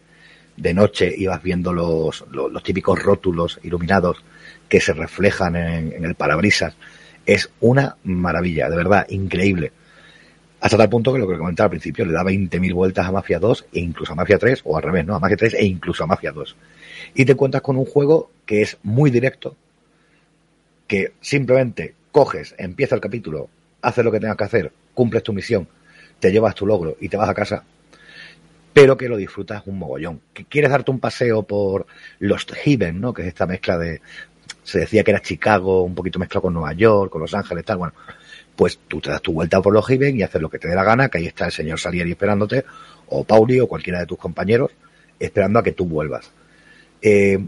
[0.57, 2.24] de noche y vas viendo los,
[2.62, 4.24] típicos rótulos iluminados
[4.70, 6.74] que se reflejan en, en, el parabrisas,
[7.26, 9.70] es una maravilla, de verdad, increíble.
[10.62, 13.38] Hasta tal punto que lo que comentaba al principio, le da 20.000 vueltas a Mafia
[13.38, 15.14] 2 e incluso a Mafia 3, o al revés, ¿no?
[15.14, 16.57] A Mafia 3 e incluso a Mafia 2.
[17.16, 19.57] Y te encuentras con un juego que es muy directo,
[20.91, 23.49] que simplemente coges, empieza el capítulo,
[23.80, 25.68] haces lo que tengas que hacer, cumples tu misión,
[26.18, 27.62] te llevas tu logro y te vas a casa,
[28.72, 30.20] pero que lo disfrutas un mogollón.
[30.34, 31.86] Que quieres darte un paseo por
[32.18, 33.14] Lost Haven, ¿no?
[33.14, 34.01] Que es esta mezcla de,
[34.64, 37.76] se decía que era Chicago, un poquito mezclado con Nueva York, con Los Ángeles, tal,
[37.76, 37.95] bueno,
[38.57, 40.74] pues tú te das tu vuelta por Lost Haven y haces lo que te dé
[40.74, 42.64] la gana, que ahí está el señor Salieri esperándote,
[43.11, 44.72] o Pauli, o cualquiera de tus compañeros,
[45.20, 46.32] esperando a que tú vuelvas.
[47.01, 47.38] Eh,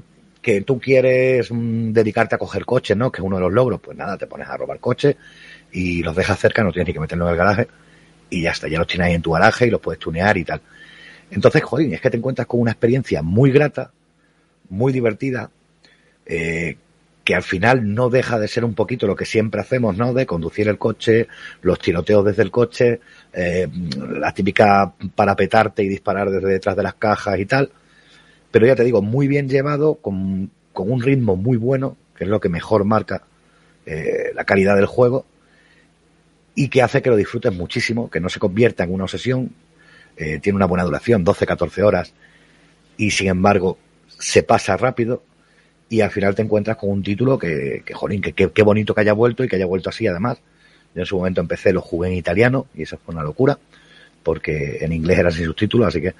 [0.42, 3.10] que tú quieres mmm, dedicarte a coger coches, ¿no?
[3.10, 5.16] Que es uno de los logros, pues nada, te pones a robar coches
[5.70, 7.68] y los dejas cerca, no tienes ni que meterlos en el garaje
[8.28, 10.44] y ya está, ya los tienes ahí en tu garaje y los puedes tunear y
[10.44, 10.60] tal.
[11.30, 13.92] Entonces, joder, es que te encuentras con una experiencia muy grata,
[14.68, 15.50] muy divertida,
[16.26, 16.76] eh,
[17.24, 20.12] que al final no deja de ser un poquito lo que siempre hacemos, ¿no?
[20.12, 21.28] De conducir el coche,
[21.62, 23.00] los tiroteos desde el coche,
[23.32, 23.68] eh,
[24.18, 27.70] la típica para petarte y disparar desde detrás de las cajas y tal
[28.52, 32.30] pero ya te digo, muy bien llevado, con, con un ritmo muy bueno, que es
[32.30, 33.24] lo que mejor marca
[33.86, 35.26] eh, la calidad del juego,
[36.54, 39.50] y que hace que lo disfrutes muchísimo, que no se convierta en una obsesión,
[40.18, 42.12] eh, tiene una buena duración, 12-14 horas,
[42.98, 43.78] y sin embargo
[44.18, 45.22] se pasa rápido,
[45.88, 49.00] y al final te encuentras con un título que, que jolín, que qué bonito que
[49.00, 50.38] haya vuelto y que haya vuelto así además.
[50.94, 53.58] Yo en su momento empecé, lo jugué en italiano, y eso fue una locura,
[54.22, 56.14] porque en inglés era sin subtítulos, así que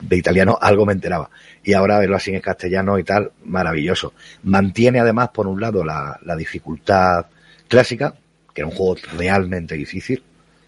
[0.00, 1.30] de italiano algo me enteraba.
[1.62, 4.14] Y ahora verlo así en castellano y tal, maravilloso.
[4.42, 7.26] Mantiene además, por un lado, la, la dificultad
[7.68, 8.14] clásica,
[8.54, 10.22] que era un juego realmente difícil,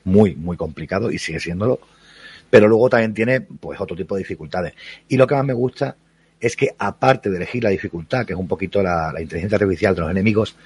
[0.04, 1.80] muy, muy complicado y sigue siéndolo.
[2.50, 4.74] Pero luego también tiene, pues, otro tipo de dificultades.
[5.08, 5.96] Y lo que más me gusta
[6.38, 9.94] es que, aparte de elegir la dificultad, que es un poquito la, la inteligencia artificial
[9.94, 10.56] de los enemigos,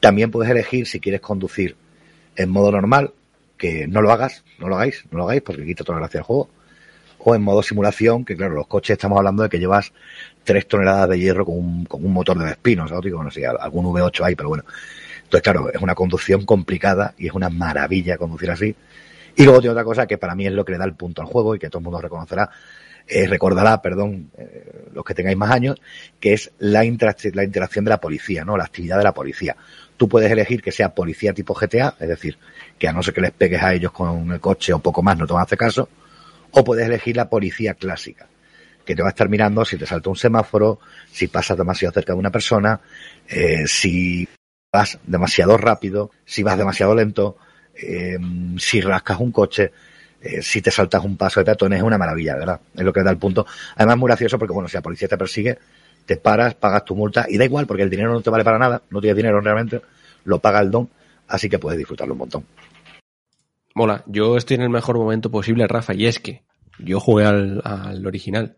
[0.00, 1.76] también puedes elegir si quieres conducir
[2.36, 3.12] en modo normal,
[3.56, 6.18] que no lo hagas, no lo hagáis, no lo hagáis porque quita toda la gracia
[6.18, 6.50] del juego,
[7.28, 9.92] o en modo simulación, que claro, los coches estamos hablando de que llevas
[10.44, 13.12] tres toneladas de hierro con un, con un motor de espinos, ¿sabes?
[13.12, 14.62] Bueno, sí, algún V8 hay, pero bueno.
[15.24, 18.76] Entonces, claro, es una conducción complicada y es una maravilla conducir así.
[19.34, 21.20] Y luego tiene otra cosa que para mí es lo que le da el punto
[21.20, 22.48] al juego y que todo el mundo reconocerá,
[23.08, 25.80] eh, recordará, perdón, eh, los que tengáis más años,
[26.20, 28.56] que es la, la interacción de la policía, ¿no?
[28.56, 29.56] La actividad de la policía.
[29.96, 32.38] Tú puedes elegir que sea policía tipo GTA, es decir,
[32.78, 35.18] que a no ser que les pegues a ellos con el coche o poco más
[35.18, 35.88] no te van a hacer caso,
[36.50, 38.26] o puedes elegir la policía clásica,
[38.84, 40.78] que te va a estar mirando si te salta un semáforo,
[41.10, 42.80] si pasas demasiado cerca de una persona,
[43.28, 44.28] eh, si
[44.72, 47.36] vas demasiado rápido, si vas demasiado lento,
[47.74, 48.18] eh,
[48.58, 49.72] si rascas un coche,
[50.20, 52.60] eh, si te saltas un paso de peatones, es una maravilla, ¿verdad?
[52.74, 53.46] Es lo que da el punto.
[53.76, 55.58] Además, es muy gracioso porque, bueno, si la policía te persigue,
[56.04, 58.58] te paras, pagas tu multa y da igual porque el dinero no te vale para
[58.58, 59.80] nada, no tienes dinero realmente,
[60.24, 60.88] lo paga el don,
[61.28, 62.44] así que puedes disfrutarlo un montón.
[63.76, 66.42] Mola, yo estoy en el mejor momento posible, Rafa, y es que
[66.78, 68.56] yo jugué al, al original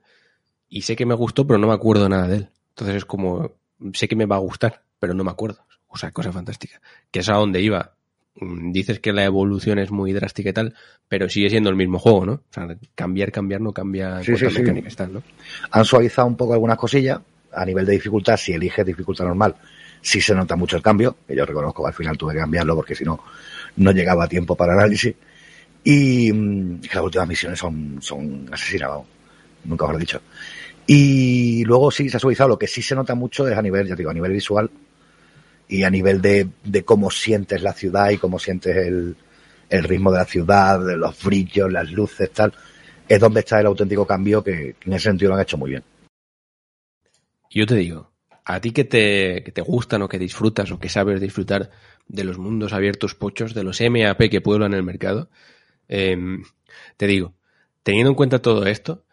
[0.69, 2.49] y sé que me gustó, pero no me acuerdo nada de él.
[2.69, 3.51] Entonces es como,
[3.95, 5.59] sé que me va a gustar, pero no me acuerdo.
[5.89, 6.81] O sea, cosa fantástica.
[7.11, 7.97] Que es a donde iba.
[8.37, 10.77] Mm, dices que la evolución es muy drástica y tal,
[11.09, 12.33] pero sigue siendo el mismo juego, ¿no?
[12.35, 14.63] O sea, cambiar, cambiar no cambia sí, sí, sí.
[15.73, 17.19] Han suavizado un poco algunas cosillas.
[17.51, 19.57] A nivel de dificultad, si eliges dificultad normal,
[20.01, 22.77] sí se nota mucho el cambio, que yo reconozco que al final tuve que cambiarlo
[22.77, 23.21] porque si no,
[23.79, 25.15] no llegaba a tiempo para análisis.
[25.83, 29.03] Y mm, las últimas misiones son, son asesinadas,
[29.65, 30.21] nunca os lo he dicho.
[30.87, 33.87] Y luego sí se ha suavizado, lo que sí se nota mucho es a nivel,
[33.87, 34.71] ya digo, a nivel visual,
[35.69, 39.17] y a nivel de, de cómo sientes la ciudad y cómo sientes el,
[39.69, 42.55] el ritmo de la ciudad, los brillos, las luces, tal,
[43.07, 45.71] es donde está el auténtico cambio que, que en ese sentido lo han hecho muy
[45.71, 45.85] bien.
[47.51, 48.11] Yo te digo,
[48.49, 51.71] a ti que te, que te gustan o que disfrutas o que sabes disfrutar
[52.09, 55.29] de los mundos abiertos pochos, de los MAP que pueblan el mercado,
[55.87, 56.17] eh,
[56.97, 57.35] te digo,
[57.83, 59.05] teniendo en cuenta todo esto,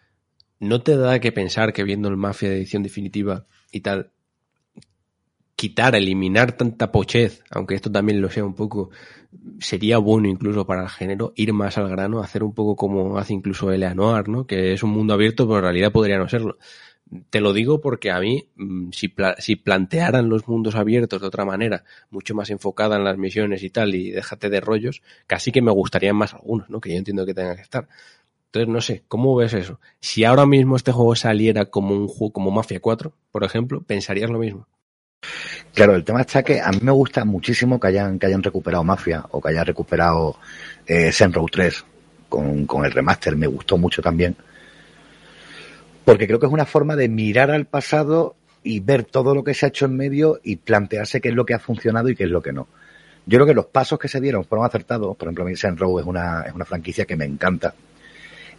[0.62, 4.12] ¿no te da que pensar que viendo el Mafia de edición definitiva y tal,
[5.58, 8.92] quitar, eliminar tanta pochez, aunque esto también lo sea un poco,
[9.60, 13.34] sería bueno incluso para el género, ir más al grano, hacer un poco como hace
[13.34, 14.48] incluso Eleanor, ¿no?
[14.48, 16.58] Que es un mundo abierto, pero en realidad podría no serlo.
[17.30, 21.46] Te lo digo porque a mí, mm, si, si plantearan los mundos abiertos de otra
[21.46, 25.62] manera, mucho más enfocada en las misiones y tal, y déjate de rollos, casi que
[25.62, 26.82] me gustarían más algunos, ¿no?
[26.82, 27.88] Que yo entiendo que tengan que estar.
[28.48, 29.80] Entonces, no sé, ¿cómo ves eso?
[30.00, 34.30] Si ahora mismo este juego saliera como un juego como Mafia 4, por ejemplo, ¿pensarías
[34.30, 34.68] lo mismo?
[35.74, 38.84] Claro, el tema está que a mí me gusta muchísimo que hayan, que hayan recuperado
[38.84, 40.38] Mafia o que hayan recuperado
[40.88, 41.86] eh, Row 3
[42.30, 43.36] con, con el remaster.
[43.36, 44.36] Me gustó mucho también.
[46.06, 49.54] Porque creo que es una forma de mirar al pasado y ver todo lo que
[49.54, 52.24] se ha hecho en medio y plantearse qué es lo que ha funcionado y qué
[52.24, 52.68] es lo que no.
[53.26, 55.16] Yo creo que los pasos que se dieron fueron acertados.
[55.18, 57.74] Por ejemplo, a mí Row es una, es una franquicia que me encanta.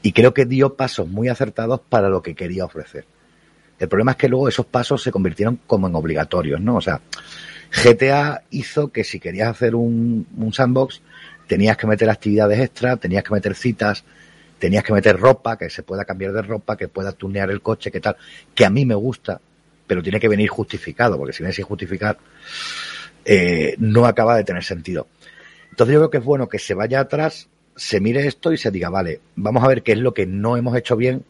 [0.02, 3.04] Y creo que dio pasos muy acertados para lo que quería ofrecer.
[3.78, 6.76] El problema es que luego esos pasos se convirtieron como en obligatorios, ¿no?
[6.76, 7.00] O sea,
[7.70, 11.02] GTA hizo que si querías hacer un, un sandbox,
[11.46, 14.04] tenías que meter actividades extra, tenías que meter citas,
[14.58, 17.90] tenías que meter ropa, que se pueda cambiar de ropa, que pueda tunear el coche,
[17.90, 18.16] que tal,
[18.54, 19.40] que a mí me gusta,
[19.86, 22.18] pero tiene que venir justificado, porque si viene sin justificar,
[23.24, 25.06] eh, no acaba de tener sentido.
[25.70, 28.70] Entonces yo creo que es bueno que se vaya atrás, se mire esto y se
[28.70, 31.24] diga, vale, vamos a ver qué es lo que no hemos hecho bien,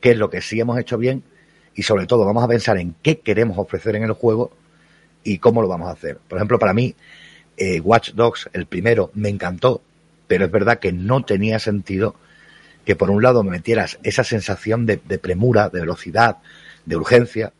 [0.00, 1.22] qué es lo que sí hemos hecho bien,
[1.74, 4.52] y sobre todo vamos a pensar en qué queremos ofrecer en el juego
[5.22, 6.18] y cómo lo vamos a hacer.
[6.28, 6.94] Por ejemplo, para mí,
[7.56, 9.82] eh, Watch Dogs, el primero, me encantó,
[10.26, 12.16] pero es verdad que no tenía sentido
[12.84, 16.38] que por un lado me metieras esa sensación de, premura, de velocidad,
[16.86, 17.52] de urgencia,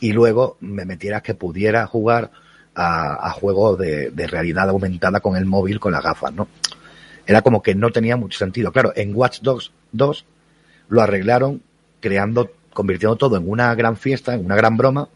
[0.00, 2.30] y luego me metieras que pudiera jugar
[2.74, 6.48] a, a juegos de, de, realidad aumentada con el móvil, con las gafas, ¿no?
[7.26, 8.70] Era como que no tenía mucho sentido.
[8.72, 10.26] Claro, en Watch Dogs 2
[10.88, 11.62] lo arreglaron
[12.00, 15.08] creando, convirtiendo todo en una gran fiesta, en una gran broma,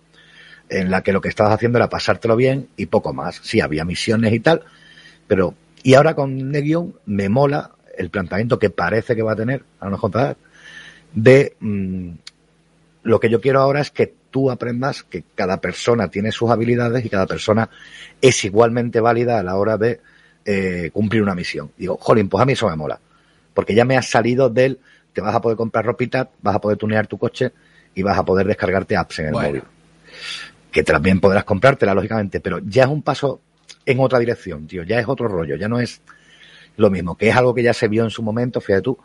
[0.68, 3.40] en la que lo que estabas haciendo era pasártelo bien y poco más.
[3.42, 4.62] Sí, había misiones y tal,
[5.26, 9.62] pero, y ahora con Negion me mola el planteamiento que parece que va a tener,
[9.78, 10.36] a lo mejor,
[11.12, 12.10] de mmm,
[13.02, 17.04] lo que yo quiero ahora es que tú aprendas que cada persona tiene sus habilidades
[17.04, 17.68] y cada persona
[18.22, 20.00] es igualmente válida a la hora de
[20.46, 21.72] eh, cumplir una misión.
[21.76, 22.98] Digo, jolín, pues a mí eso me mola.
[23.52, 24.78] Porque ya me has salido del,
[25.12, 27.52] te vas a poder comprar ropita, vas a poder tunear tu coche
[27.94, 29.48] y vas a poder descargarte apps en el bueno.
[29.48, 29.62] móvil.
[30.70, 33.40] Que también podrás comprártela, lógicamente, pero ya es un paso
[33.84, 34.84] en otra dirección, tío.
[34.84, 36.00] Ya es otro rollo, ya no es
[36.80, 38.98] lo mismo, que es algo que ya se vio en su momento, fíjate tú,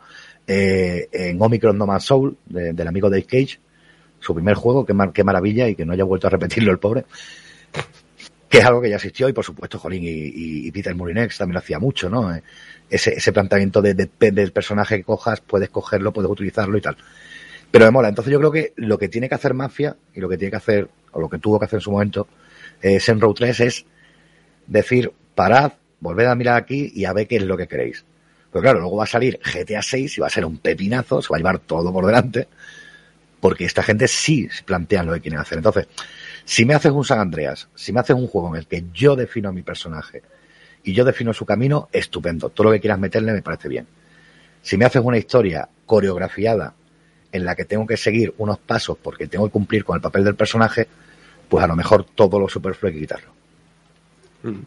[0.46, 3.60] eh, en Omicron No Man's Soul, de, del amigo Dave Cage,
[4.20, 6.78] su primer juego, qué, mar, qué maravilla, y que no haya vuelto a repetirlo el
[6.78, 7.04] pobre
[8.48, 11.58] que es algo que ya existió y por supuesto Jolín y, Peter Murinex también lo
[11.58, 12.34] hacía mucho, ¿no?
[12.88, 16.96] Ese, ese planteamiento de depende del personaje que cojas, puedes cogerlo, puedes utilizarlo y tal.
[17.70, 18.08] Pero me mola.
[18.08, 20.56] Entonces yo creo que lo que tiene que hacer Mafia y lo que tiene que
[20.56, 22.28] hacer, o lo que tuvo que hacer en su momento,
[22.80, 23.84] eh, Row 3 es
[24.66, 28.04] decir, parad, volved a mirar aquí y a ver qué es lo que queréis.
[28.50, 31.28] Pero claro, luego va a salir GTA 6 y va a ser un pepinazo, se
[31.28, 32.48] va a llevar todo por delante,
[33.40, 35.58] porque esta gente sí plantean lo que quieren hacer.
[35.58, 35.88] Entonces,
[36.44, 39.16] si me haces un San Andreas, si me haces un juego en el que yo
[39.16, 40.22] defino a mi personaje
[40.84, 42.48] y yo defino su camino, estupendo.
[42.48, 43.86] Todo lo que quieras meterle me parece bien.
[44.62, 46.74] Si me haces una historia coreografiada
[47.32, 50.24] en la que tengo que seguir unos pasos porque tengo que cumplir con el papel
[50.24, 50.86] del personaje,
[51.48, 53.30] pues a lo mejor todo lo superfluo hay que quitarlo.
[54.42, 54.60] Mm.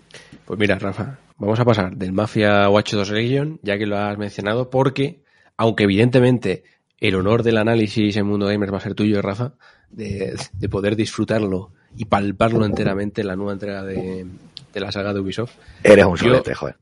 [0.49, 4.17] Pues mira, Rafa, vamos a pasar del Mafia Watch 2 Legion, ya que lo has
[4.17, 5.21] mencionado, porque,
[5.57, 6.63] aunque evidentemente
[6.97, 9.53] el honor del análisis en Mundo Gamer va a ser tuyo, Rafa,
[9.91, 10.35] de,
[10.67, 14.25] poder disfrutarlo y palparlo enteramente en la nueva entrega de,
[14.73, 15.53] la saga de Ubisoft.
[15.83, 16.77] Eres un solete, joder.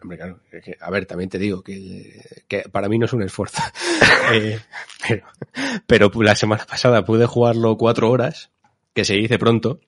[0.00, 0.40] Hombre, claro,
[0.80, 2.24] a ver, también te digo que,
[2.72, 3.62] para mí no es un esfuerzo.
[4.32, 4.60] Eh,
[5.86, 8.50] pero, la semana pasada pude jugarlo cuatro horas,
[8.94, 9.80] que se dice pronto,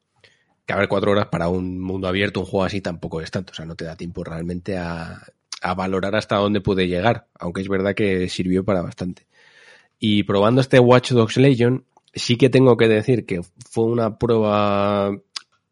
[0.67, 3.53] que a ver, cuatro horas para un mundo abierto, un juego así tampoco es tanto,
[3.53, 5.23] o sea, no te da tiempo realmente a,
[5.63, 9.27] a valorar hasta dónde puede llegar, aunque es verdad que sirvió para bastante.
[9.99, 11.85] Y probando este Watch Dogs Legion,
[12.15, 15.13] sí que tengo que decir que fue una prueba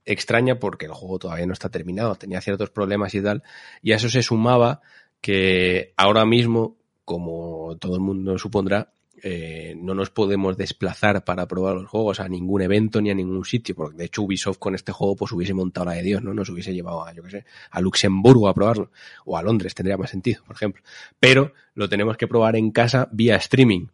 [0.05, 3.43] extraña porque el juego todavía no está terminado, tenía ciertos problemas y tal,
[3.82, 4.80] y a eso se sumaba
[5.20, 11.76] que ahora mismo, como todo el mundo supondrá, eh, no nos podemos desplazar para probar
[11.76, 14.92] los juegos a ningún evento ni a ningún sitio, porque de hecho Ubisoft con este
[14.92, 16.34] juego pues hubiese montado la de Dios, ¿no?
[16.34, 18.90] Nos hubiese llevado a, Luxemburgo a probarlo,
[19.24, 20.82] o a Londres, tendría más sentido, por ejemplo.
[21.18, 23.86] Pero lo tenemos que probar en casa vía streaming.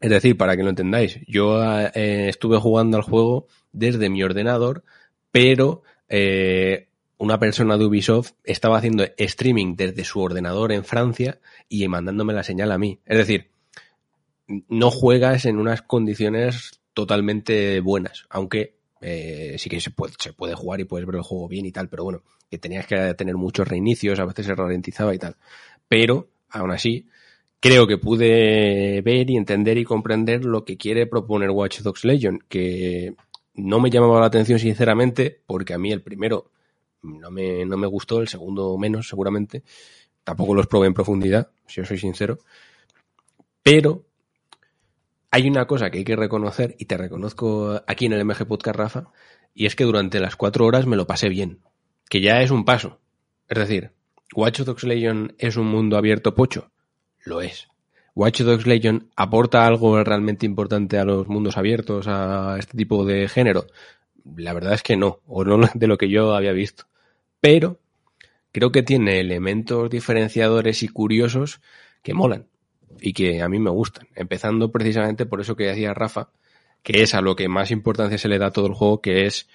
[0.00, 4.84] Es decir, para que lo entendáis, yo eh, estuve jugando al juego desde mi ordenador
[5.30, 6.88] pero eh,
[7.18, 12.44] una persona de Ubisoft estaba haciendo streaming desde su ordenador en Francia y mandándome la
[12.44, 13.00] señal a mí.
[13.04, 13.50] Es decir,
[14.48, 20.84] no juegas en unas condiciones totalmente buenas, aunque eh, sí que se puede, jugar y
[20.84, 24.18] puedes ver el juego bien y tal, pero bueno, que tenías que tener muchos reinicios,
[24.18, 25.36] a veces se ralentizaba y tal.
[25.86, 27.06] Pero, aún así,
[27.60, 32.40] creo que pude ver y entender y comprender lo que quiere proponer Watch Dogs Legion,
[32.48, 33.14] que
[33.54, 36.50] no me llamaba la atención sinceramente, porque a mí el primero
[37.02, 39.62] no me, no me gustó, el segundo menos seguramente.
[40.24, 42.38] Tampoco los probé en profundidad, si os soy sincero.
[43.62, 44.07] Pero
[45.30, 48.76] hay una cosa que hay que reconocer, y te reconozco aquí en el MG Podcast,
[48.76, 49.04] Rafa,
[49.54, 51.60] y es que durante las cuatro horas me lo pasé bien,
[52.08, 53.00] que ya es un paso.
[53.48, 53.92] Es decir,
[54.34, 56.70] Watch Dogs Legion es un mundo abierto pocho,
[57.24, 57.68] lo es.
[58.14, 63.28] Watch Dogs Legion aporta algo realmente importante a los mundos abiertos, a este tipo de
[63.28, 63.66] género.
[64.36, 66.84] La verdad es que no, o no de lo que yo había visto.
[67.40, 67.78] Pero
[68.50, 71.60] creo que tiene elementos diferenciadores y curiosos
[72.02, 72.46] que molan
[73.00, 74.08] y que a mí me gustan.
[74.14, 76.30] Empezando precisamente por eso que decía Rafa,
[76.82, 79.26] que es a lo que más importancia se le da a todo el juego, que
[79.26, 79.48] es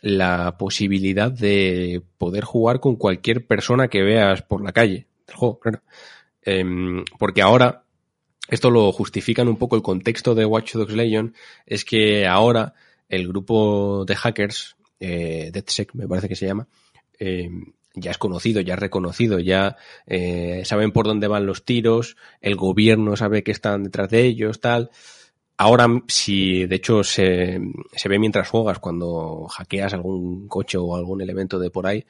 [0.00, 5.58] la posibilidad de poder jugar con cualquier persona que veas por la calle del juego,
[5.58, 5.80] claro.
[6.42, 7.84] Em, porque ahora
[8.48, 11.34] esto lo justifican un poco el contexto de Watch Dogs Legion,
[11.66, 12.74] es que ahora
[13.08, 16.66] el grupo de hackers, eh, DeadSec me parece que se llama,
[17.18, 17.50] eh,
[18.00, 19.76] ya es conocido, ya es reconocido, ya
[20.06, 24.60] eh, saben por dónde van los tiros, el gobierno sabe que están detrás de ellos,
[24.60, 24.90] tal.
[25.56, 27.60] Ahora, si de hecho se,
[27.92, 32.04] se ve mientras juegas, cuando hackeas algún coche o algún elemento de por ahí,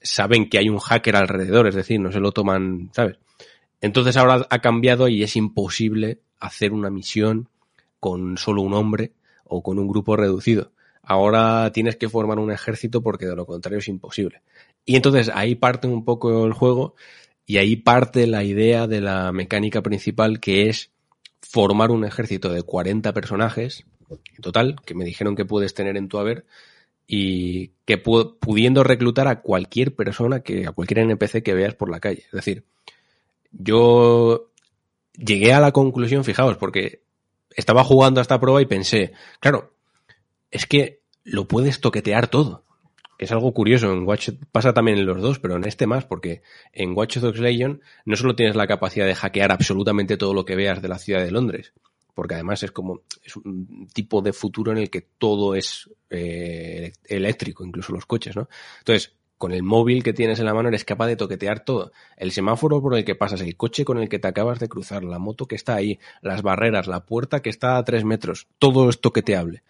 [0.00, 3.18] saben que hay un hacker alrededor, es decir, no se lo toman, ¿sabes?
[3.80, 7.48] Entonces ahora ha cambiado y es imposible hacer una misión
[8.00, 9.12] con solo un hombre
[9.44, 10.72] o con un grupo reducido.
[11.02, 14.42] Ahora tienes que formar un ejército porque de lo contrario es imposible.
[14.84, 16.94] Y entonces ahí parte un poco el juego
[17.46, 20.90] y ahí parte la idea de la mecánica principal que es
[21.40, 26.08] formar un ejército de 40 personajes en total, que me dijeron que puedes tener en
[26.08, 26.46] tu haber
[27.06, 32.00] y que pudiendo reclutar a cualquier persona que a cualquier NPC que veas por la
[32.00, 32.24] calle.
[32.26, 32.64] Es decir,
[33.52, 34.50] yo
[35.12, 37.02] llegué a la conclusión, fijaos, porque
[37.50, 39.74] estaba jugando a esta prueba y pensé, claro,
[40.50, 42.64] es que lo puedes toquetear todo.
[43.18, 46.42] Es algo curioso, en Watch pasa también en los dos, pero en este más, porque
[46.72, 50.56] en Watch Dogs Legion no solo tienes la capacidad de hackear absolutamente todo lo que
[50.56, 51.72] veas de la ciudad de Londres,
[52.14, 56.92] porque además es como es un tipo de futuro en el que todo es eh,
[57.04, 58.48] eléctrico, incluso los coches, ¿no?
[58.78, 61.92] Entonces, con el móvil que tienes en la mano eres capaz de toquetear todo.
[62.16, 65.04] El semáforo por el que pasas, el coche con el que te acabas de cruzar,
[65.04, 68.88] la moto que está ahí, las barreras, la puerta que está a tres metros, todo
[68.88, 69.62] es toqueteable.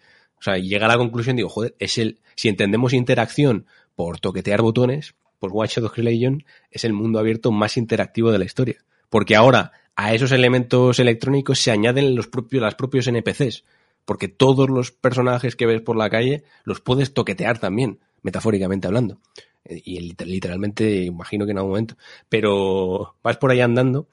[0.45, 3.65] Sea, llega a la conclusión, digo, joder, es el, si entendemos interacción
[3.95, 8.45] por toquetear botones, pues Watch Dogs Legion es el mundo abierto más interactivo de la
[8.45, 8.77] historia.
[9.09, 13.63] Porque ahora a esos elementos electrónicos se añaden los propios, las propios NPCs.
[14.05, 19.19] Porque todos los personajes que ves por la calle los puedes toquetear también metafóricamente hablando.
[19.67, 21.97] Y literalmente, imagino que en algún momento.
[22.29, 24.07] Pero vas por ahí andando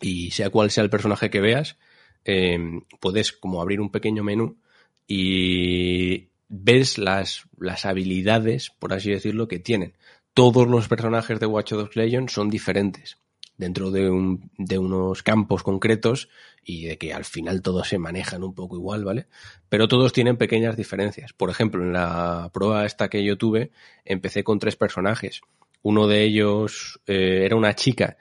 [0.00, 1.78] y sea cual sea el personaje que veas,
[2.24, 2.60] eh,
[3.00, 4.56] puedes como abrir un pequeño menú
[5.08, 9.94] y ves las, las habilidades, por así decirlo, que tienen.
[10.34, 13.18] Todos los personajes de Watch Dogs Legion son diferentes
[13.56, 16.28] dentro de, un, de unos campos concretos
[16.64, 19.26] y de que al final todos se manejan un poco igual, ¿vale?
[19.68, 21.32] Pero todos tienen pequeñas diferencias.
[21.32, 23.72] Por ejemplo, en la prueba esta que yo tuve,
[24.04, 25.40] empecé con tres personajes.
[25.82, 28.16] Uno de ellos eh, era una chica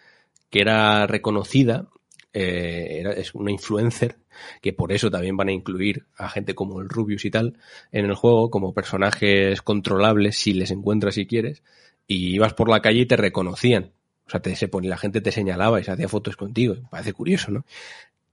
[0.49, 1.87] que era reconocida,
[2.33, 4.17] eh, era, es una influencer,
[4.61, 7.57] que por eso también van a incluir a gente como el Rubius y tal
[7.91, 11.63] en el juego, como personajes controlables si les encuentras si quieres,
[12.07, 13.91] y ibas por la calle y te reconocían.
[14.27, 16.75] O sea, te, se pone, la gente te señalaba y se hacía fotos contigo.
[16.89, 17.65] Parece curioso, ¿no?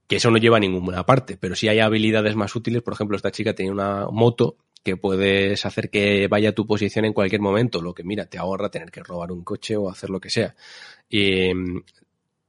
[0.07, 2.81] Que eso no lleva a ninguna parte, pero si hay habilidades más útiles.
[2.81, 7.05] Por ejemplo, esta chica tenía una moto que puedes hacer que vaya a tu posición
[7.05, 10.11] en cualquier momento, lo que mira, te ahorra tener que robar un coche o hacer
[10.11, 10.55] lo que sea.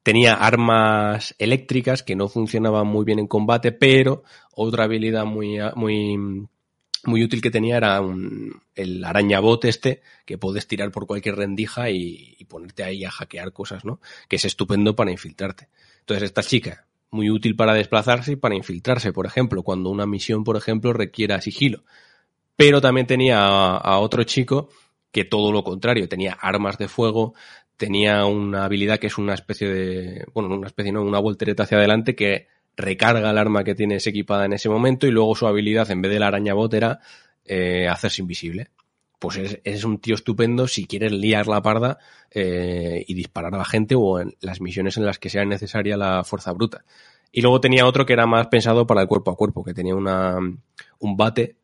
[0.07, 6.17] Tenía armas eléctricas que no funcionaban muy bien en combate, pero otra habilidad muy, muy,
[7.03, 11.91] muy útil que tenía era un, el arañabot este, que puedes tirar por cualquier rendija
[11.91, 14.01] y, ponerte ahí a hackear cosas, ¿no?
[14.29, 15.71] Que es estupendo para infiltrarte.
[15.99, 20.45] Entonces, esta chica, muy útil para desplazarse y para infiltrarse, por ejemplo, cuando una misión,
[20.45, 21.83] por ejemplo, requiera sigilo.
[22.55, 24.69] Pero también tenía a otro chico
[25.11, 27.35] que todo lo contrario, tenía armas de fuego,
[27.77, 31.79] tenía una habilidad que es una especie de, bueno, una especie, no, una voltereta hacia
[31.79, 35.91] adelante que recarga el arma que tienes equipada en ese momento y luego su habilidad,
[35.91, 37.01] en vez de la arañabot, era
[37.45, 38.71] eh, hacerse invisible.
[39.19, 41.99] Pues es, es, un tío estupendo si quieres liar la parda
[42.31, 45.97] eh, y disparar a la gente o en las misiones en las que sea necesaria
[45.97, 46.85] la fuerza bruta.
[47.33, 49.95] Y luego tenía otro que era más pensado para el cuerpo a cuerpo, que tenía
[49.95, 51.57] una, un bate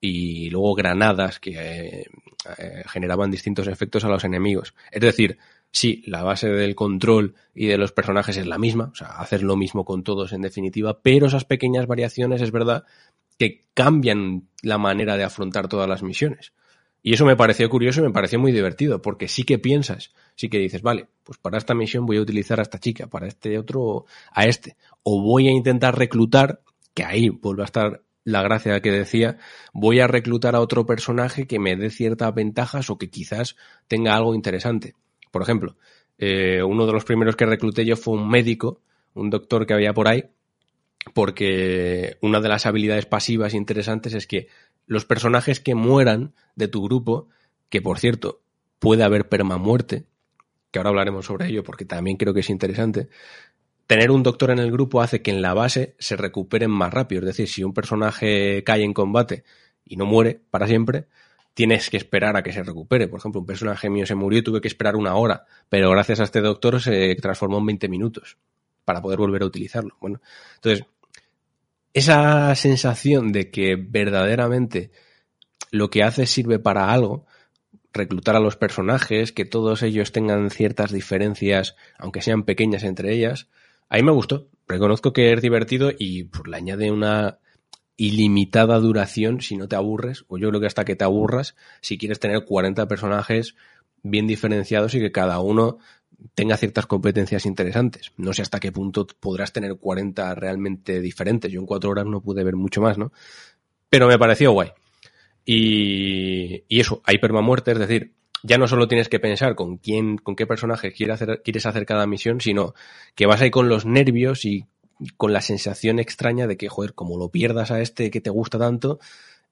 [0.00, 2.06] y luego granadas que eh,
[2.58, 4.74] eh, generaban distintos efectos a los enemigos.
[4.90, 5.38] Es decir,
[5.72, 9.42] sí, la base del control y de los personajes es la misma, o sea, hacer
[9.42, 12.84] lo mismo con todos en definitiva, pero esas pequeñas variaciones es verdad
[13.38, 16.52] que cambian la manera de afrontar todas las misiones.
[17.04, 20.48] Y eso me pareció curioso y me pareció muy divertido, porque sí que piensas, sí
[20.48, 23.58] que dices, vale, pues para esta misión voy a utilizar a esta chica, para este
[23.58, 26.60] otro a este, o voy a intentar reclutar,
[26.94, 29.38] que ahí vuelve a estar la gracia que decía,
[29.72, 33.56] voy a reclutar a otro personaje que me dé ciertas ventajas o que quizás
[33.88, 34.94] tenga algo interesante.
[35.32, 35.76] Por ejemplo,
[36.18, 38.80] eh, uno de los primeros que recluté yo fue un médico,
[39.14, 40.26] un doctor que había por ahí,
[41.14, 44.46] porque una de las habilidades pasivas interesantes es que
[44.86, 47.28] los personajes que mueran de tu grupo,
[47.70, 48.42] que por cierto
[48.78, 50.04] puede haber permamuerte,
[50.70, 53.08] que ahora hablaremos sobre ello porque también creo que es interesante,
[53.86, 57.20] tener un doctor en el grupo hace que en la base se recuperen más rápido.
[57.22, 59.44] Es decir, si un personaje cae en combate
[59.84, 61.06] y no muere para siempre,
[61.54, 63.08] tienes que esperar a que se recupere.
[63.08, 66.20] Por ejemplo, un personaje mío se murió y tuve que esperar una hora, pero gracias
[66.20, 68.38] a este doctor se transformó en 20 minutos
[68.84, 69.96] para poder volver a utilizarlo.
[70.00, 70.20] Bueno,
[70.56, 70.86] entonces,
[71.92, 74.90] esa sensación de que verdaderamente
[75.70, 77.26] lo que hace sirve para algo,
[77.92, 83.48] reclutar a los personajes, que todos ellos tengan ciertas diferencias, aunque sean pequeñas entre ellas,
[83.88, 84.48] a mí me gustó.
[84.66, 87.38] Reconozco que es divertido y pues, le añade una
[87.96, 91.98] ilimitada duración si no te aburres, o yo creo que hasta que te aburras, si
[91.98, 93.54] quieres tener 40 personajes
[94.02, 95.78] bien diferenciados y que cada uno
[96.34, 98.12] tenga ciertas competencias interesantes.
[98.16, 101.50] No sé hasta qué punto podrás tener 40 realmente diferentes.
[101.50, 103.12] Yo en cuatro horas no pude ver mucho más, ¿no?
[103.88, 104.70] Pero me pareció guay.
[105.44, 108.12] Y, y eso, hay permamuerte, es decir,
[108.42, 112.06] ya no solo tienes que pensar con quién, con qué personaje quieres quieres hacer cada
[112.06, 112.74] misión, sino
[113.14, 114.66] que vas ahí con los nervios y
[115.16, 118.58] con la sensación extraña de que, joder, como lo pierdas a este que te gusta
[118.58, 118.98] tanto,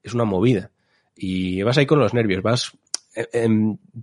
[0.02, 0.70] es una movida.
[1.16, 2.72] Y vas ahí con los nervios, vas,
[3.14, 3.48] eh,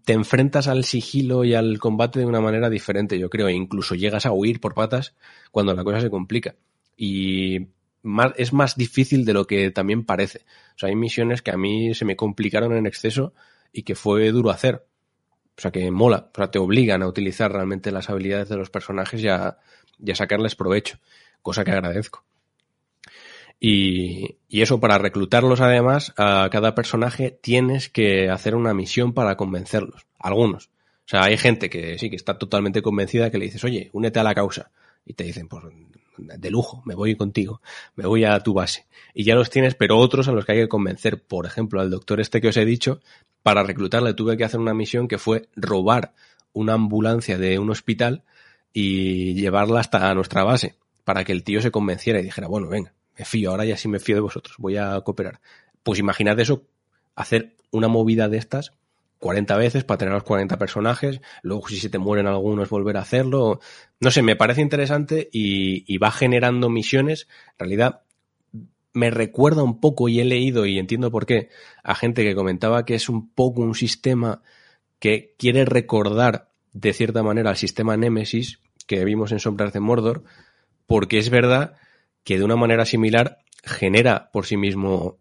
[0.03, 3.95] te enfrentas al sigilo y al combate de una manera diferente, yo creo, e incluso
[3.95, 5.15] llegas a huir por patas
[5.51, 6.55] cuando la cosa se complica.
[6.95, 7.67] Y
[8.35, 10.39] es más difícil de lo que también parece.
[10.75, 13.33] O sea, hay misiones que a mí se me complicaron en exceso
[13.71, 14.85] y que fue duro hacer.
[15.57, 16.29] O sea, que mola.
[16.33, 19.27] O sea, te obligan a utilizar realmente las habilidades de los personajes y
[19.99, 20.99] y a sacarles provecho.
[21.41, 22.23] Cosa que agradezco.
[23.59, 29.35] Y, y, eso, para reclutarlos además, a cada personaje tienes que hacer una misión para
[29.35, 30.05] convencerlos.
[30.19, 30.69] Algunos.
[31.05, 34.19] O sea, hay gente que sí, que está totalmente convencida que le dices, oye, únete
[34.19, 34.71] a la causa.
[35.05, 35.63] Y te dicen, pues,
[36.17, 37.61] de lujo, me voy contigo,
[37.95, 38.85] me voy a tu base.
[39.13, 41.23] Y ya los tienes, pero otros a los que hay que convencer.
[41.23, 43.01] Por ejemplo, al doctor este que os he dicho,
[43.41, 46.13] para reclutarle tuve que hacer una misión que fue robar
[46.53, 48.23] una ambulancia de un hospital
[48.73, 50.75] y llevarla hasta nuestra base
[51.07, 53.87] para que el tío se convenciera y dijera, bueno, venga, me fío, ahora ya sí
[53.87, 55.39] me fío de vosotros, voy a cooperar.
[55.81, 56.67] Pues imaginad eso
[57.15, 58.73] hacer una movida de estas
[59.19, 63.03] 40 veces para tener los 40 personajes, luego si se te mueren algunos volver a
[63.03, 63.61] hacerlo.
[64.01, 67.29] No sé, me parece interesante y, y va generando misiones.
[67.51, 68.01] En realidad,
[68.91, 71.47] me recuerda un poco, y he leído y entiendo por qué,
[71.83, 74.41] a gente que comentaba que es un poco un sistema
[74.99, 80.23] que quiere recordar de cierta manera al sistema Nemesis que vimos en Sombras de Mordor,
[80.87, 81.75] porque es verdad
[82.23, 85.19] que de una manera similar genera por sí mismo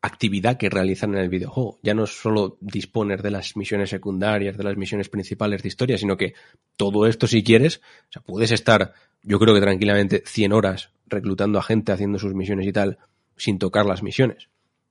[0.00, 1.78] actividad que realizan en el videojuego.
[1.82, 6.16] Ya no solo disponer de las misiones secundarias, de las misiones principales de historia, sino
[6.16, 6.34] que
[6.76, 7.78] todo esto, si quieres,
[8.08, 12.34] o sea, puedes estar, yo creo que tranquilamente, 100 horas reclutando a gente, haciendo sus
[12.34, 12.98] misiones y tal,
[13.36, 14.48] sin tocar las misiones.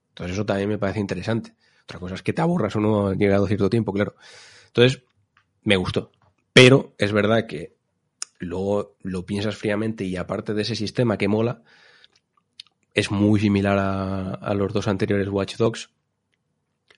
[0.09, 1.53] Entonces eso también me parece interesante.
[1.83, 4.15] Otra cosa es que te aburras o no llegado cierto tiempo, claro.
[4.67, 5.03] Entonces,
[5.63, 6.11] me gustó.
[6.53, 7.76] Pero es verdad que
[8.39, 11.63] luego lo piensas fríamente y aparte de ese sistema que mola,
[12.93, 15.89] es muy similar a, a los dos anteriores Watch Dogs.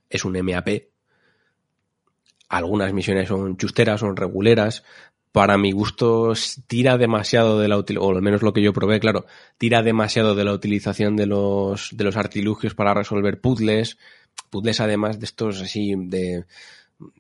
[0.10, 0.88] Es un MAP.
[2.48, 4.84] Algunas misiones son chusteras, son reguleras.
[5.32, 6.34] Para mi gusto,
[6.66, 9.26] tira demasiado de la o al menos lo que yo probé, claro,
[9.60, 13.98] tira demasiado de la utilización de los, de los artilugios para resolver puzzles.
[14.50, 16.46] Puzzles además de estos así de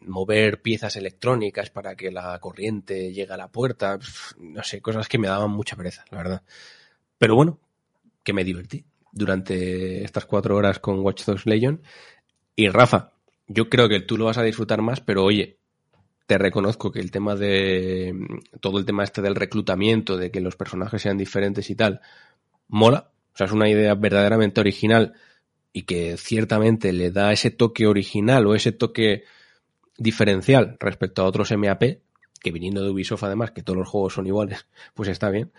[0.01, 3.97] mover piezas electrónicas para que la corriente llegue a la puerta.
[4.37, 6.43] No sé, cosas que me daban mucha pereza, la verdad.
[7.17, 7.59] Pero bueno,
[8.23, 11.81] que me divertí durante estas cuatro horas con Watch Dogs Legion.
[12.55, 13.13] Y Rafa,
[13.47, 15.57] yo creo que tú lo vas a disfrutar más, pero oye,
[16.27, 18.13] te reconozco que el tema de
[18.59, 22.01] todo el tema este del reclutamiento, de que los personajes sean diferentes y tal,
[22.67, 23.11] mola.
[23.33, 25.13] O sea, es una idea verdaderamente original
[25.71, 29.23] y que ciertamente le da ese toque original o ese toque
[29.99, 31.99] diferencial respecto a otros MAP,
[32.41, 35.51] que viniendo de Ubisoft además, que todos los juegos son iguales, pues está bien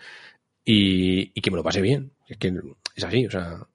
[0.65, 2.11] y, y que me lo pase bien.
[2.27, 2.53] Es que
[2.95, 3.67] es así, o sea,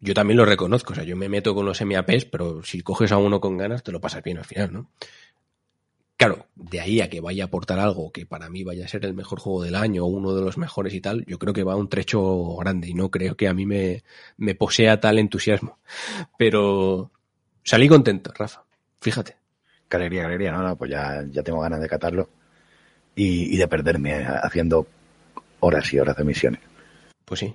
[0.00, 3.12] yo también lo reconozco, o sea, yo me meto con los MAPs, pero si coges
[3.12, 4.90] a uno con ganas, te lo pasas bien al final, ¿no?
[6.16, 9.04] Claro, de ahí a que vaya a aportar algo que para mí vaya a ser
[9.04, 11.62] el mejor juego del año o uno de los mejores y tal, yo creo que
[11.62, 14.02] va un trecho grande y no creo que a mí me,
[14.36, 15.78] me posea tal entusiasmo.
[16.36, 17.12] Pero
[17.62, 18.64] salí contento, Rafa,
[19.00, 19.36] fíjate.
[19.90, 22.28] Galería, galería, no, no, pues ya, ya tengo ganas de catarlo
[23.14, 24.86] y, y de perderme haciendo
[25.60, 26.60] horas y horas de misiones.
[27.24, 27.52] Pues sí.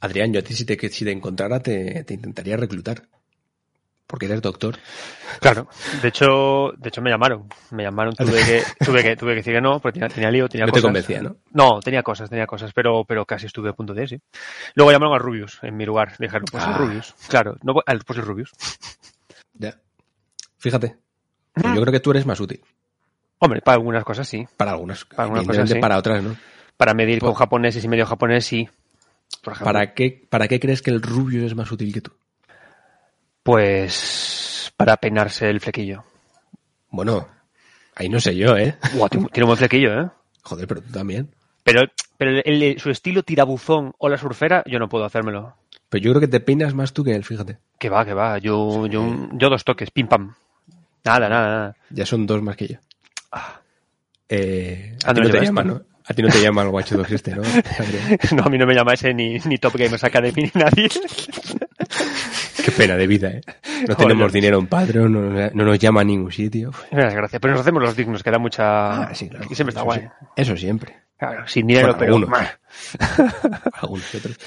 [0.00, 3.02] Adrián, yo a ti si te, si te encontrara te, te intentaría reclutar.
[4.06, 4.76] Porque eres doctor.
[5.40, 5.68] Claro,
[6.02, 9.54] de hecho, de hecho me llamaron, me llamaron, tuve que, tuve que, tuve que decir
[9.54, 10.84] que no, porque tenía, tenía lío, tenía No te cosas.
[10.88, 11.36] convencía, ¿no?
[11.52, 14.20] No, tenía cosas, tenía cosas, pero, pero casi estuve a punto de, sí.
[14.74, 16.72] Luego llamaron a Rubius en mi lugar, dijeron, pues Ah.
[16.72, 17.14] el Rubius.
[17.28, 17.74] Claro, no,
[18.04, 18.50] pues el Rubius.
[19.54, 19.76] Ya.
[20.58, 20.96] Fíjate.
[21.54, 22.60] Pues Yo creo que tú eres más útil.
[23.38, 24.46] Hombre, para algunas cosas sí.
[24.56, 25.04] Para algunas.
[25.04, 25.78] Para algunas cosas, sí.
[25.80, 26.36] para otras, ¿no?
[26.76, 28.68] Para medir Pues- con japoneses y medio japonés sí.
[29.42, 29.58] Por.
[29.58, 32.12] ¿Para qué, ¿Para qué crees que el rubio es más útil que tú?
[33.42, 36.04] Pues para peinarse el flequillo.
[36.90, 37.26] Bueno,
[37.94, 38.76] ahí no sé yo, ¿eh?
[39.10, 40.10] Tiene un buen flequillo, ¿eh?
[40.42, 41.30] Joder, pero tú también.
[41.62, 41.82] Pero,
[42.18, 45.56] pero el- el- su estilo tirabuzón o la surfera, yo no puedo hacérmelo.
[45.88, 47.58] Pero yo creo que te peinas más tú que él, fíjate.
[47.78, 48.38] Que va, que va.
[48.38, 50.34] Yo, yo, yo dos toques, pim pam.
[51.04, 51.76] Nada, nada, nada.
[51.90, 52.76] Ya son dos más que yo.
[54.28, 55.82] Eh, a Ah, ti no te llevas llama, tú, ¿no?
[56.06, 57.42] A ti no te llama el Watch Dogs este, ¿no?
[58.36, 60.88] No, a mí no me llama ese ni, ni Top Gamers Academy ni nadie.
[62.64, 63.40] Qué pena de vida, ¿eh?
[63.46, 63.96] No Joder.
[63.96, 65.20] tenemos dinero en Patreon, no,
[65.52, 66.70] no nos llama a ningún sitio.
[66.90, 67.40] Gracias.
[67.40, 69.04] Pero nos hacemos los dignos, que da mucha...
[69.04, 69.46] Ah, sí, claro.
[69.50, 70.00] Y siempre está Eso guay.
[70.00, 70.06] sí.
[70.36, 70.96] Eso siempre.
[71.18, 72.14] Claro, sin dinero, Bueno, pero...
[72.16, 72.48] algunos.
[73.82, 74.38] Algunos otros.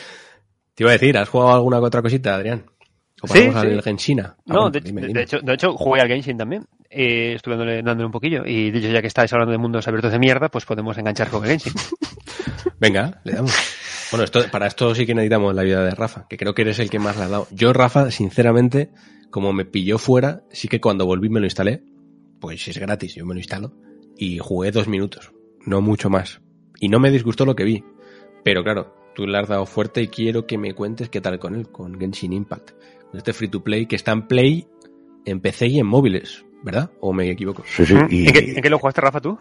[0.75, 2.65] Te iba a decir, ¿has jugado alguna otra cosita, Adrián?
[3.23, 3.81] ¿O Sí, sí.
[3.83, 4.35] Genshina?
[4.37, 5.19] Ah, No, bueno, de, dime, de- dime.
[5.19, 6.65] de hecho, de hecho, jugué al Genshin también.
[6.89, 8.43] Eh, estuve dándole, dándole un poquillo.
[8.45, 11.29] Y de hecho, ya que estáis hablando de mundos abiertos de mierda, pues podemos enganchar
[11.29, 11.73] con el Genshin.
[12.79, 13.53] Venga, le damos.
[14.11, 16.79] Bueno, esto, para esto sí que necesitamos la vida de Rafa, que creo que eres
[16.79, 17.47] el que más le ha dado.
[17.51, 18.91] Yo, Rafa, sinceramente,
[19.31, 21.83] como me pilló fuera, sí que cuando volví me lo instalé,
[22.39, 23.73] pues es gratis, yo me lo instalo,
[24.17, 25.31] y jugué dos minutos,
[25.65, 26.41] no mucho más.
[26.79, 27.83] Y no me disgustó lo que vi.
[28.43, 31.55] Pero claro, tú le has dado fuerte y quiero que me cuentes qué tal con
[31.55, 32.71] él, con Genshin Impact.
[33.13, 34.67] Este free to play que está en Play,
[35.25, 36.89] en PC y en móviles, ¿verdad?
[36.99, 37.63] ¿O me equivoco?
[37.65, 37.95] Sí, sí.
[38.09, 39.37] Y ¿En, qué, en qué lo jugaste, Rafa, tú?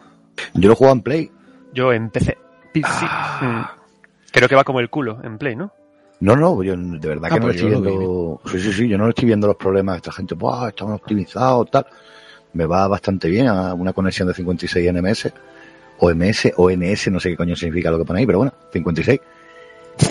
[0.54, 1.30] yo lo juego en Play.
[1.74, 2.36] Yo en PC.
[2.72, 2.88] PC.
[3.02, 3.74] Ah.
[3.76, 3.80] Mm.
[4.32, 5.72] Creo que va como el culo en Play, ¿no?
[6.20, 8.40] No, no, yo de verdad Ah, que no pues estoy lo viendo.
[8.46, 10.34] Sí, sí, sí, yo no estoy viendo los problemas de esta gente.
[10.34, 11.86] Buah, estamos optimizados, tal.
[12.52, 15.32] Me va bastante bien a una conexión de 56 NMS.
[15.98, 18.52] O MS, o NS, no sé qué coño significa lo que pone ahí, pero bueno,
[18.72, 19.20] 56.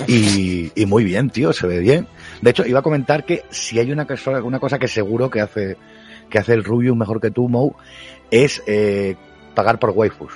[0.08, 2.08] Y, y muy bien, tío, se ve bien.
[2.41, 5.41] De hecho, iba a comentar que si hay una cosa, una cosa que seguro que
[5.41, 5.77] hace,
[6.30, 7.76] que hace el Rubius mejor que tú, Mou,
[8.31, 9.15] es eh,
[9.53, 10.34] pagar por waifus.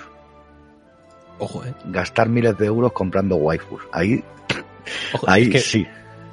[1.40, 1.74] Ojo, eh.
[1.86, 3.82] Gastar miles de euros comprando waifus.
[3.92, 4.24] Ahí,
[5.14, 5.88] Ojo, ahí es que- sí.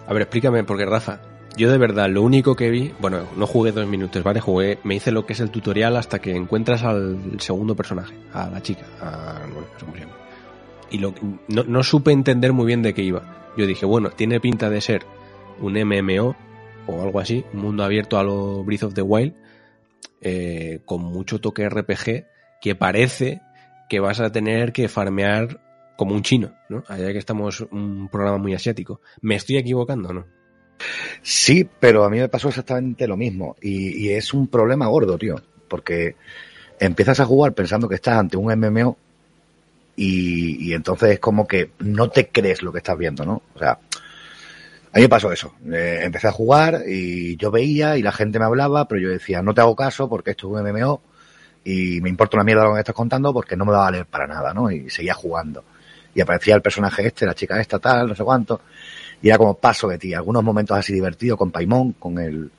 [0.07, 1.21] A ver, explícame, porque Rafa,
[1.57, 4.41] Yo de verdad, lo único que vi, bueno, no jugué dos minutos, ¿vale?
[4.41, 8.49] Jugué, me hice lo que es el tutorial hasta que encuentras al segundo personaje, a
[8.49, 10.13] la chica, a, bueno, no sé cómo se llama.
[10.91, 11.15] Y lo,
[11.49, 13.53] no, no supe entender muy bien de qué iba.
[13.59, 15.05] Yo dije, bueno, tiene pinta de ser
[15.61, 16.37] un MMO
[16.87, 19.35] o algo así, un mundo abierto a lo Breath of the Wild,
[20.21, 22.27] eh, con mucho toque RPG,
[22.61, 23.41] que parece
[23.89, 25.61] que vas a tener que farmear
[25.97, 26.83] como un chino, ¿no?
[26.89, 29.01] Allá que estamos un programa muy asiático.
[29.21, 30.27] ¿Me estoy equivocando no?
[31.23, 33.57] Sí, pero a mí me pasó exactamente lo mismo.
[33.61, 35.37] Y, es un problema gordo, tío.
[35.69, 36.17] Porque
[36.81, 38.97] empiezas a jugar pensando que estás ante un MMO
[39.95, 43.43] y, y, entonces es como que no te crees lo que estás viendo, ¿no?
[43.55, 43.79] O sea,
[44.93, 45.55] a mí me pasó eso.
[45.73, 49.43] Eh, empecé a jugar y yo veía y la gente me hablaba, pero yo decía,
[49.43, 51.01] no te hago caso porque esto es un MMO
[51.65, 53.91] y me importa una mierda lo que me estás contando porque no me va a
[53.91, 54.71] valer para nada, ¿no?
[54.71, 55.65] Y seguía jugando.
[56.15, 58.61] Y aparecía el personaje este, la chica esta, tal, no sé cuánto.
[59.23, 60.13] Y era como paso de ti.
[60.13, 62.51] Algunos momentos así divertidos con Paimon, con el,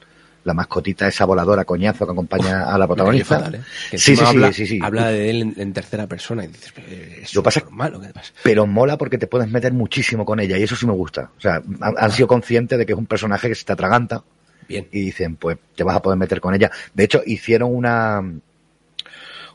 [0.44, 3.38] la mascotita esa voladora coñazo que acompaña a la protagonista.
[3.40, 3.61] Fatal, ¿eh?
[3.91, 6.74] que sí, sí, habla, sí, sí, Habla de él en, en tercera persona y dices,
[7.22, 8.34] es Lo pasa- malo, ¿qué pasa?
[8.44, 11.32] Pero mola porque te puedes meter muchísimo con ella y eso sí me gusta.
[11.38, 14.24] O sea, han, han sido conscientes de que es un personaje que se te atraganta
[14.68, 14.88] Bien.
[14.91, 16.70] y dicen, pues te vas a poder meter con ella.
[16.94, 18.22] De hecho, hicieron una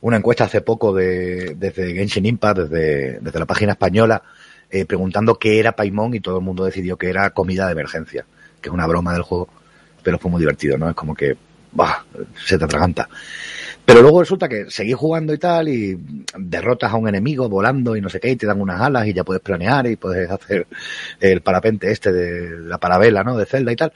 [0.00, 4.22] una encuesta hace poco de, desde Genshin Impact, desde, desde la página española,
[4.70, 8.24] eh, preguntando qué era Paimon y todo el mundo decidió que era comida de emergencia,
[8.60, 9.48] que es una broma del juego,
[10.08, 10.88] pero fue muy divertido, ¿no?
[10.88, 11.36] Es como que,
[11.72, 12.02] bah,
[12.42, 13.06] se te atraganta.
[13.84, 16.00] Pero luego resulta que seguís jugando y tal, y
[16.38, 19.12] derrotas a un enemigo volando y no sé qué, y te dan unas alas y
[19.12, 20.66] ya puedes planear y puedes hacer
[21.20, 23.36] el parapente este de la parabela, ¿no?
[23.36, 23.92] De Zelda y tal.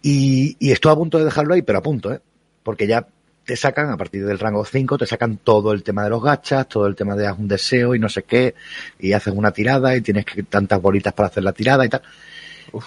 [0.00, 2.20] Y, y estoy a punto de dejarlo ahí, pero a punto, ¿eh?
[2.62, 3.04] Porque ya
[3.44, 6.68] te sacan, a partir del rango 5, te sacan todo el tema de los gachas,
[6.68, 8.54] todo el tema de haz un deseo y no sé qué,
[9.00, 12.02] y haces una tirada y tienes que tantas bolitas para hacer la tirada y tal.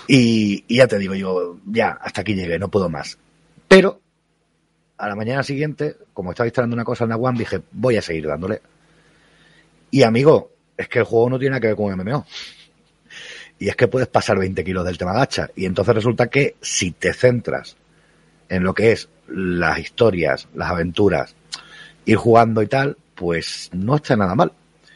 [0.08, 3.18] Y, y ya te digo yo, ya, hasta aquí llegué, no puedo más.
[3.68, 4.02] Pero,
[4.98, 8.02] a la mañana siguiente, como estaba instalando una cosa en la One, dije, voy a
[8.02, 8.62] seguir dándole.
[9.92, 12.26] Y amigo, es que el juego no tiene nada que ver con MMO.
[13.60, 15.50] Y es que puedes pasar 20 kilos del tema gacha.
[15.56, 17.78] Y entonces resulta que si te centras
[18.50, 21.36] en lo que es las historias, las aventuras,
[22.06, 24.52] ir jugando y tal, pues no está nada mal.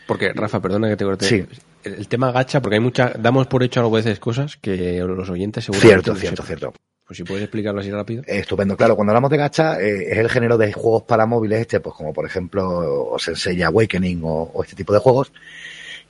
[0.08, 1.26] Porque, Rafa, perdona que te corte.
[1.26, 1.46] Sí.
[1.84, 5.30] El, el tema gacha, porque hay mucha, damos por hecho a veces cosas que los
[5.30, 6.74] oyentes seguro Cierto, cierto, cierto.
[7.06, 8.22] Pues si puedes explicarlo así rápido.
[8.28, 8.76] Estupendo.
[8.76, 11.96] Claro, cuando hablamos de gacha, eh, es el género de juegos para móviles este, pues
[11.96, 15.32] como por ejemplo Sensei Awakening o, o este tipo de juegos,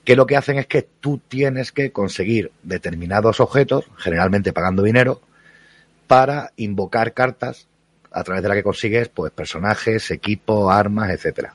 [0.03, 5.22] que lo que hacen es que tú tienes que conseguir determinados objetos, generalmente pagando dinero,
[6.07, 7.68] para invocar cartas
[8.11, 11.53] a través de la que consigues pues personajes, equipos, armas, etcétera.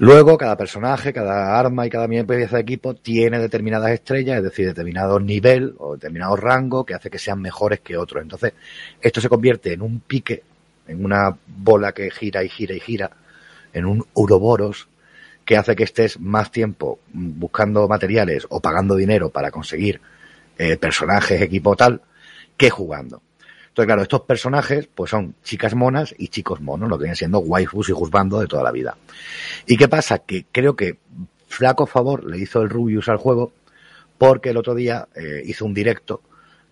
[0.00, 4.66] Luego, cada personaje, cada arma y cada pieza de equipo tiene determinadas estrellas, es decir,
[4.66, 8.22] determinado nivel o determinado rango que hace que sean mejores que otros.
[8.22, 8.52] Entonces,
[9.00, 10.44] esto se convierte en un pique,
[10.86, 13.10] en una bola que gira y gira y gira,
[13.72, 14.88] en un uroboros
[15.44, 20.00] que hace que estés más tiempo buscando materiales o pagando dinero para conseguir
[20.58, 22.02] eh, personajes, equipo tal,
[22.56, 23.20] que jugando.
[23.78, 27.38] Entonces, claro, estos personajes pues son chicas monas y chicos monos, lo que vienen siendo
[27.38, 28.96] waifus y juzgando de toda la vida.
[29.68, 30.18] ¿Y qué pasa?
[30.18, 30.98] Que creo que
[31.46, 33.52] flaco favor le hizo el Rubius al juego
[34.18, 36.22] porque el otro día eh, hizo un directo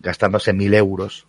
[0.01, 1.25] gastándose mil euros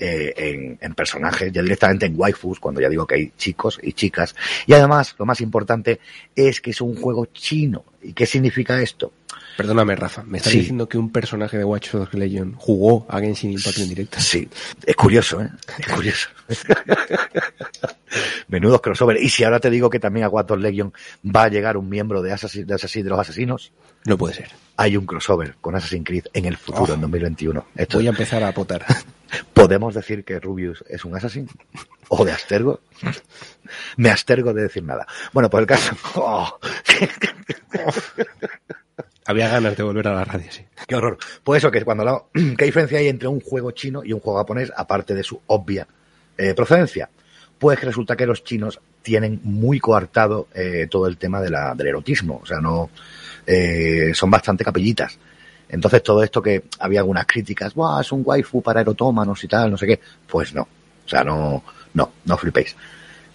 [0.00, 3.92] eh, en, en, personajes, ya directamente en waifus, cuando ya digo que hay chicos y
[3.92, 4.34] chicas.
[4.66, 6.00] Y además, lo más importante
[6.34, 7.84] es que es un juego chino.
[8.02, 9.12] ¿Y qué significa esto?
[9.56, 10.60] Perdóname, Rafa, me estás Sí.
[10.60, 14.20] diciendo que un personaje de Watch Dogs Legion jugó a Genshin Impact en directo.
[14.20, 14.48] Sí,
[14.84, 15.50] es curioso, ¿eh?
[15.78, 16.28] Es curioso.
[18.48, 19.16] Menudos crossover.
[19.22, 20.92] Y si ahora te digo que también a Watch Dogs Legion
[21.24, 23.72] va a llegar un miembro de Assassin, de, Assassin, de los Asesinos,
[24.04, 24.50] No puede ser.
[24.76, 26.94] hay un crossover con Assassin's Creed en el futuro, Oh.
[26.94, 27.66] en 2021.
[27.76, 28.84] Esto, Voy a empezar a potar.
[29.54, 31.48] ¿Podemos decir que Rubius es un Assassin?
[32.08, 32.80] ¿O de Astergo?
[33.96, 35.06] Me astergo de decir nada.
[35.32, 35.96] Bueno, pues el caso...
[36.16, 36.58] ¡Oh!
[39.26, 40.62] Había ganas de volver a la radio, sí.
[40.86, 41.16] ¡Qué horror!
[41.42, 42.24] Pues eso, que cuando hablamos-
[42.58, 45.86] ¿Qué diferencia hay entre un juego chino y un juego japonés, aparte de su obvia
[46.36, 47.08] eh, procedencia?
[47.58, 51.74] Pues que resulta que los chinos tienen muy coartado eh, todo el tema de la,
[51.74, 52.40] del erotismo.
[52.42, 52.90] O sea, no...
[53.46, 55.18] eh, son bastante capillitas.
[55.68, 59.70] Entonces todo esto que había algunas críticas, ¡buah, es un waifu para erotómanos y tal,
[59.70, 60.00] no sé qué!
[60.26, 60.62] Pues no.
[60.62, 61.62] O sea, no,
[61.94, 62.76] no, no flipéis.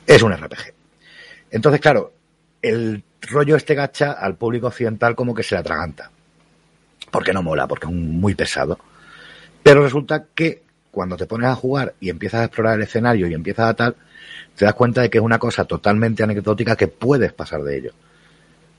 [0.06, 0.74] Es un RPG.
[1.52, 2.14] Entonces, claro,
[2.62, 6.12] el rollo este gacha al público occidental como que se le atraganta.
[7.12, 8.80] Porque no mola, porque es muy pesado.
[9.64, 13.34] Pero resulta que cuando te pones a jugar y empiezas a explorar el escenario y
[13.34, 13.96] empiezas a tal,
[14.56, 17.94] te das cuenta de que es una cosa totalmente anecdótica que puedes pasar de ello.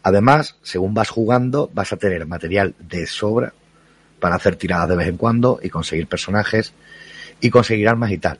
[0.02, 3.52] Además, según vas jugando, vas a tener material de sobra
[4.18, 6.72] para hacer tiradas de vez en cuando y conseguir personajes
[7.40, 8.38] y conseguir armas y tal.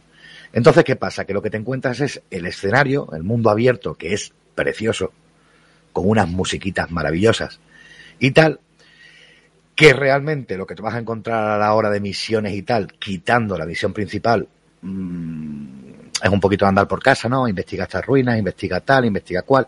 [0.53, 1.25] Entonces, ¿qué pasa?
[1.25, 5.13] Que lo que te encuentras es el escenario, el mundo abierto, que es precioso,
[5.93, 7.61] con unas musiquitas maravillosas
[8.19, 8.61] y tal,
[9.75, 12.93] que realmente lo que te vas a encontrar a la hora de misiones y tal,
[12.99, 14.47] quitando la misión principal,
[14.83, 15.81] mmm,
[16.23, 17.49] es un poquito andar por casa, ¿no?
[17.49, 19.67] Investiga estas ruinas, investiga tal, investiga cual.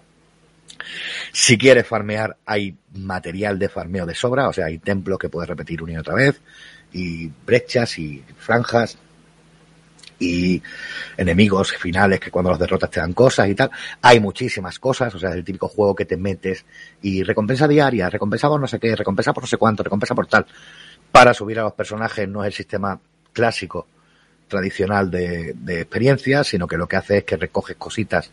[1.32, 5.48] Si quieres farmear, hay material de farmeo de sobra, o sea, hay templos que puedes
[5.48, 6.40] repetir una y otra vez,
[6.92, 8.98] y brechas y franjas,
[10.22, 10.62] y
[11.16, 13.70] enemigos finales que cuando los derrotas te dan cosas y tal.
[14.00, 16.64] Hay muchísimas cosas, o sea, es el típico juego que te metes
[17.02, 20.26] y recompensa diaria, recompensa por no sé qué, recompensa por no sé cuánto, recompensa por
[20.26, 20.46] tal.
[21.10, 22.98] Para subir a los personajes no es el sistema
[23.32, 23.86] clásico,
[24.48, 28.30] tradicional de, de experiencia, sino que lo que hace es que recoges cositas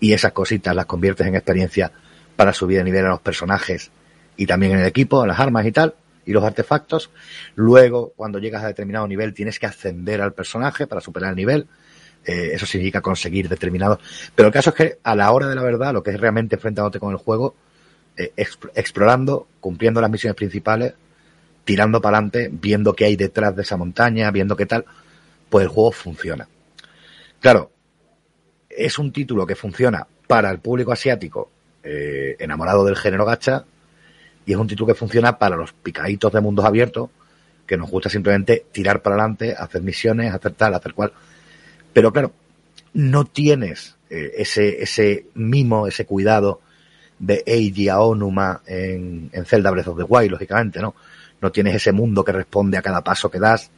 [0.00, 1.92] y esas cositas las conviertes en experiencia
[2.36, 3.90] para subir de nivel a los personajes
[4.36, 5.94] y también en el equipo, a las armas y tal
[6.26, 7.10] y los artefactos.
[7.54, 11.66] Luego, cuando llegas a determinado nivel, tienes que ascender al personaje para superar el nivel.
[12.24, 13.98] Eh, eso significa conseguir determinados.
[14.34, 16.56] Pero el caso es que a la hora de la verdad, lo que es realmente
[16.56, 17.54] enfrentándote con el juego,
[18.16, 18.32] eh,
[18.74, 20.94] explorando, cumpliendo las misiones principales,
[21.64, 24.84] tirando para adelante, viendo qué hay detrás de esa montaña, viendo qué tal,
[25.50, 26.48] pues el juego funciona.
[27.40, 27.70] Claro,
[28.70, 31.50] es un título que funciona para el público asiático
[31.82, 33.64] eh, enamorado del género gacha
[34.46, 37.10] y es un título que funciona para los picaditos de mundos abiertos,
[37.66, 41.12] que nos gusta simplemente tirar para adelante, hacer misiones, hacer tal, hacer cual.
[41.92, 42.32] Pero claro,
[42.92, 46.60] no tienes eh, ese, ese mimo, ese cuidado
[47.18, 50.94] de Eiji Aonuma en, en Zelda Breath of the Wild, lógicamente, ¿no?
[51.40, 53.70] No tienes ese mundo que responde a cada paso que das,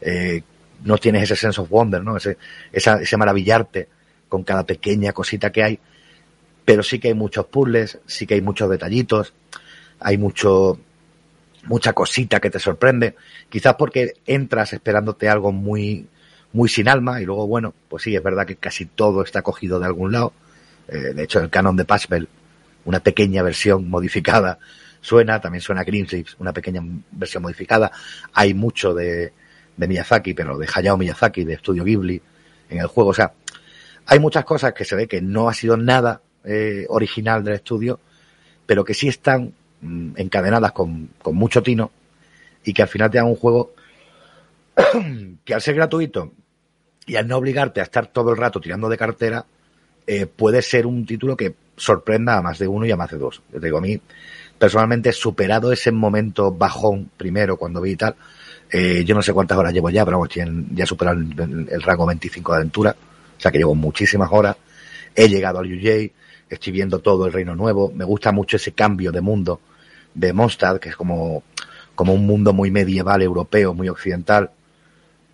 [0.00, 0.42] eh,
[0.84, 2.16] no tienes ese sense of wonder, ¿no?
[2.16, 2.36] Ese,
[2.72, 3.88] ese maravillarte
[4.28, 5.78] con cada pequeña cosita que hay,
[6.64, 9.32] pero sí que hay muchos puzzles, sí que hay muchos detallitos,
[10.00, 10.78] hay mucho,
[11.64, 13.14] mucha cosita que te sorprende,
[13.48, 16.06] quizás porque entras esperándote algo muy,
[16.52, 19.78] muy sin alma y luego, bueno, pues sí, es verdad que casi todo está cogido
[19.78, 20.32] de algún lado.
[20.88, 22.28] Eh, de hecho, el canon de Patchbell,
[22.84, 24.58] una pequeña versión modificada,
[25.00, 27.92] suena, también suena Greensleeves, una pequeña versión modificada.
[28.32, 29.32] Hay mucho de,
[29.76, 32.20] de Miyazaki, pero de Hayao Miyazaki, de Studio Ghibli,
[32.70, 33.10] en el juego.
[33.10, 33.32] O sea,
[34.06, 38.00] hay muchas cosas que se ve que no ha sido nada eh, original del estudio,
[38.66, 39.52] pero que sí están
[39.82, 41.90] encadenadas con, con mucho tino
[42.64, 43.74] y que al final te dan un juego
[45.44, 46.32] que al ser gratuito
[47.06, 49.44] y al no obligarte a estar todo el rato tirando de cartera,
[50.06, 53.18] eh, puede ser un título que sorprenda a más de uno y a más de
[53.18, 53.42] dos.
[53.52, 53.98] Yo te digo, a mí
[54.58, 58.16] personalmente superado ese momento bajón primero cuando vi y tal.
[58.70, 61.82] Eh, yo no sé cuántas horas llevo ya, pero vamos, ya he superado el, el,
[61.82, 62.96] rango 25 de aventura,
[63.38, 64.56] o sea que llevo muchísimas horas.
[65.14, 66.12] He llegado al UJ,
[66.50, 69.60] estoy viendo todo el reino nuevo, me gusta mucho ese cambio de mundo
[70.18, 71.44] de Mondstadt, que es como,
[71.94, 74.50] como un mundo muy medieval europeo, muy occidental,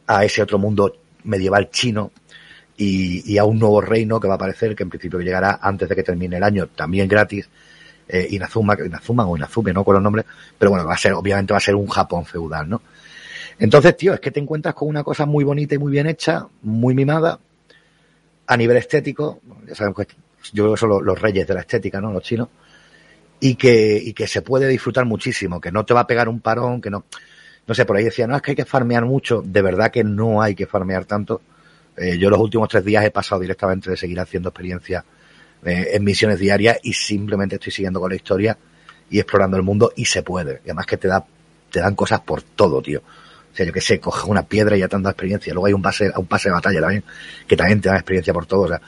[0.06, 0.94] a ese otro mundo
[1.24, 2.10] medieval chino
[2.76, 5.88] y, y, a un nuevo reino que va a aparecer, que en principio llegará antes
[5.88, 7.48] de que termine el año, también gratis,
[8.08, 10.26] eh, Inazuma, Inazuma o Inazume, no con los nombres,
[10.58, 12.82] pero bueno, va a ser, obviamente va a ser un Japón feudal, ¿no?
[13.58, 16.46] Entonces, tío, es que te encuentras con una cosa muy bonita y muy bien hecha,
[16.62, 17.38] muy mimada,
[18.46, 20.14] a nivel estético, ya sabemos que
[20.52, 22.12] yo creo que son los, los reyes de la estética, ¿no?
[22.12, 22.48] Los chinos,
[23.40, 26.40] y que, y que se puede disfrutar muchísimo, que no te va a pegar un
[26.40, 27.04] parón, que no,
[27.66, 30.04] no sé, por ahí decía, no, es que hay que farmear mucho, de verdad que
[30.04, 31.40] no hay que farmear tanto.
[31.96, 35.04] Eh, yo los últimos tres días he pasado directamente de seguir haciendo experiencia
[35.64, 38.58] eh, en misiones diarias y simplemente estoy siguiendo con la historia
[39.08, 40.60] y explorando el mundo y se puede.
[40.64, 41.24] Y además que te da,
[41.70, 43.00] te dan cosas por todo, tío.
[43.00, 45.54] O sea, yo que sé, coges una piedra y ya te han experiencia.
[45.54, 47.04] Luego hay un pase, un pase de batalla también,
[47.46, 48.62] que también te da experiencia por todo.
[48.62, 48.80] O sea,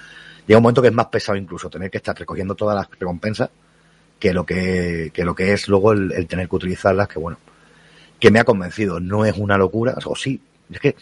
[0.47, 3.48] llega un momento que es más pesado incluso tener que estar recogiendo todas las recompensas
[4.19, 7.39] que lo que, que lo que es luego el, tener que utilizarlas, que bueno,
[8.19, 9.01] que me ha convencido.
[9.01, 10.41] No es una locura, o sí,
[10.71, 10.97] es que,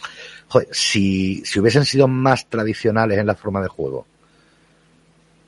[0.48, 4.06] joder, si, si hubiesen sido más tradicionales en la forma de juego,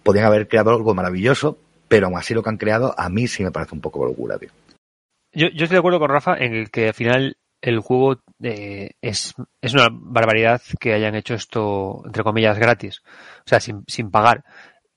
[0.02, 3.42] podrían haber creado algo maravilloso, pero aún así lo que han creado, a mí sí
[3.42, 4.50] me parece un poco locura, tío.
[5.32, 8.90] Yo, yo estoy de acuerdo con Rafa en el que al final el juego eh,
[9.00, 13.02] es, es una barbaridad que hayan hecho esto, entre comillas, gratis.
[13.40, 14.44] O sea, sin, sin pagar.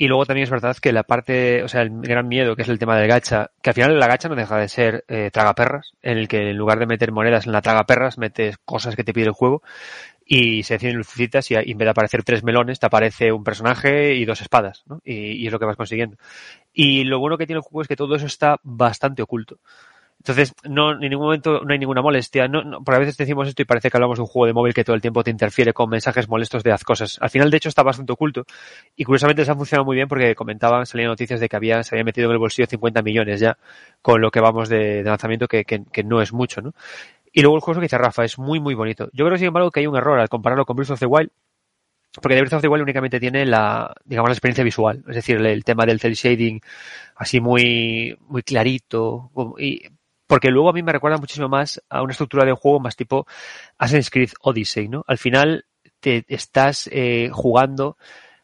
[0.02, 2.70] Y luego también es verdad que la parte, o sea, el gran miedo que es
[2.70, 5.92] el tema del gacha, que al final la gacha no deja de ser eh, tragaperras,
[6.02, 9.12] en el que en lugar de meter monedas en la tragaperras, metes cosas que te
[9.12, 9.62] pide el juego
[10.26, 14.16] y se deciden lucecitas y en vez de aparecer tres melones te aparece un personaje
[14.16, 15.02] y dos espadas, ¿no?
[15.04, 16.16] Y, y, es lo que vas consiguiendo.
[16.72, 19.58] Y lo bueno que tiene el juego es que todo eso está bastante oculto.
[20.20, 22.48] Entonces, no, en ningún momento no hay ninguna molestia.
[22.48, 24.54] No, no, porque a veces decimos esto y parece que hablamos de un juego de
[24.54, 27.18] móvil que todo el tiempo te interfiere con mensajes molestos de haz cosas.
[27.22, 28.44] Al final, de hecho, está bastante oculto.
[28.98, 31.96] Y curiosamente se ha funcionado muy bien porque comentaban, salían noticias de que había, se
[31.96, 33.58] había metido en el bolsillo 50 millones ya
[34.02, 36.74] con lo que vamos de, lanzamiento, que, que, no es mucho, ¿no?
[37.32, 39.10] Y luego el juego que dice Rafa es muy, muy bonito.
[39.14, 41.30] Yo creo, sin embargo, que hay un error al compararlo con Breath of the Wild
[42.22, 45.38] porque The Breath of the Wild únicamente tiene la, digamos, la experiencia visual, es decir,
[45.38, 46.60] el, tema del cel shading
[47.16, 49.32] así muy, muy clarito,
[50.30, 53.26] porque luego a mí me recuerda muchísimo más a una estructura de juego más tipo
[53.80, 55.04] Assassin's Creed Odyssey, ¿no?
[55.08, 55.66] Al final
[56.00, 57.98] te estás eh, jugando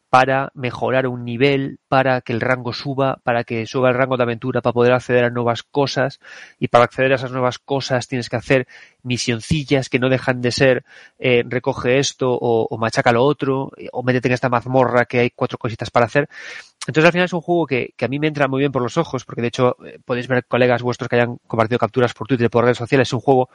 [0.10, 4.24] para mejorar un nivel, para que el rango suba, para que suba el rango de
[4.24, 6.20] aventura, para poder acceder a nuevas cosas.
[6.58, 8.68] Y para acceder a esas nuevas cosas tienes que hacer
[9.04, 10.86] misioncillas que no dejan de ser
[11.20, 15.30] eh, recoge esto o, o, machaca lo otro, o métete en esta mazmorra que hay
[15.30, 16.30] cuatro cositas para hacer.
[16.88, 18.82] Entonces al final es un juego que, que a mí me entra muy bien por
[18.82, 22.28] los ojos, porque de hecho eh, podéis ver colegas vuestros que hayan compartido capturas por
[22.28, 23.10] Twitter por redes sociales.
[23.10, 23.50] Es un juego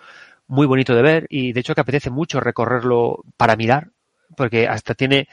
[0.47, 3.91] muy bonito de ver y de hecho que apetece mucho recorrerlo para mirar,
[4.37, 5.29] porque hasta tiene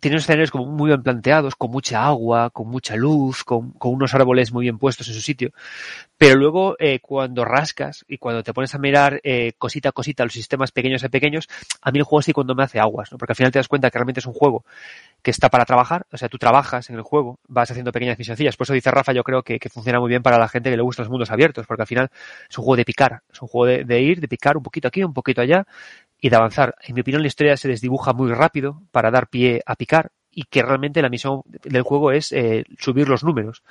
[0.00, 4.52] tiene escenarios como muy bien planteados, con mucha agua, con mucha luz, con, unos árboles
[4.52, 5.50] muy bien puestos en su sitio.
[6.16, 10.24] Pero luego, eh, cuando rascas y cuando te pones a mirar eh, cosita a cosita
[10.24, 11.48] los sistemas pequeños y pequeños,
[11.82, 13.18] a mí el juego sí cuando me hace aguas, ¿no?
[13.18, 14.64] Porque al final te das cuenta que realmente es un juego
[15.22, 18.56] que está para trabajar, o sea, tú trabajas en el juego, vas haciendo pequeñas misioncillas.
[18.56, 20.82] Por eso dice Rafa, yo creo que, funciona muy bien para la gente que le
[20.82, 22.10] gustan los mundos abiertos, porque al final
[22.48, 25.02] es un juego de picar, es un juego de ir, de picar un poquito aquí,
[25.04, 25.66] un poquito allá,
[26.20, 26.74] y de avanzar.
[26.82, 30.44] En mi opinión, la historia se desdibuja muy rápido para dar pie a picar y
[30.44, 33.62] que realmente la misión del juego es eh, subir los números.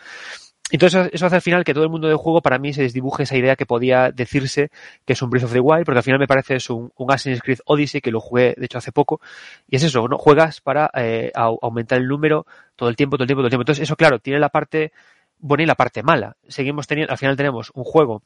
[0.70, 3.24] Entonces eso hace al final que todo el mundo del juego para mí se desdibuje
[3.24, 4.70] esa idea que podía decirse
[5.06, 7.10] que es un Breath of the Wild, porque al final me parece es un, un
[7.10, 9.22] Assassin's Creed Odyssey que lo jugué de hecho hace poco
[9.66, 12.46] y es eso, no juegas para eh, aumentar el número
[12.76, 13.62] todo el tiempo, todo el tiempo, todo el tiempo.
[13.62, 14.92] Entonces eso claro, tiene la parte
[15.40, 16.36] buena y la parte mala.
[16.50, 18.24] Seguimos teniendo, al final tenemos un juego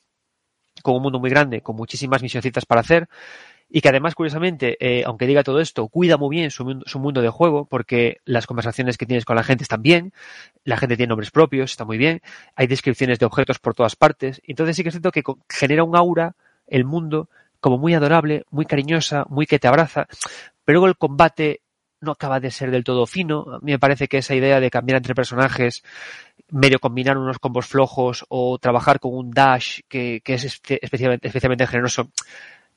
[0.81, 3.07] con un mundo muy grande, con muchísimas misioncitas para hacer,
[3.73, 7.29] y que además, curiosamente, eh, aunque diga todo esto, cuida muy bien su, mundo de
[7.29, 10.11] juego, porque las conversaciones que tienes con la gente están bien,
[10.65, 12.21] la gente tiene nombres propios, está muy bien,
[12.55, 15.95] hay descripciones de objetos por todas partes, entonces sí que es cierto que genera un
[15.95, 16.35] aura,
[16.67, 17.29] el mundo,
[17.61, 20.07] como muy adorable, muy cariñosa, muy que te abraza,
[20.65, 21.61] pero luego el combate
[22.01, 23.45] no acaba de ser del todo fino.
[23.53, 25.83] A mí me parece que esa idea de cambiar entre personajes,
[26.49, 31.67] medio combinar unos combos flojos o trabajar con un dash que, que es especialmente, especialmente
[31.67, 32.09] generoso,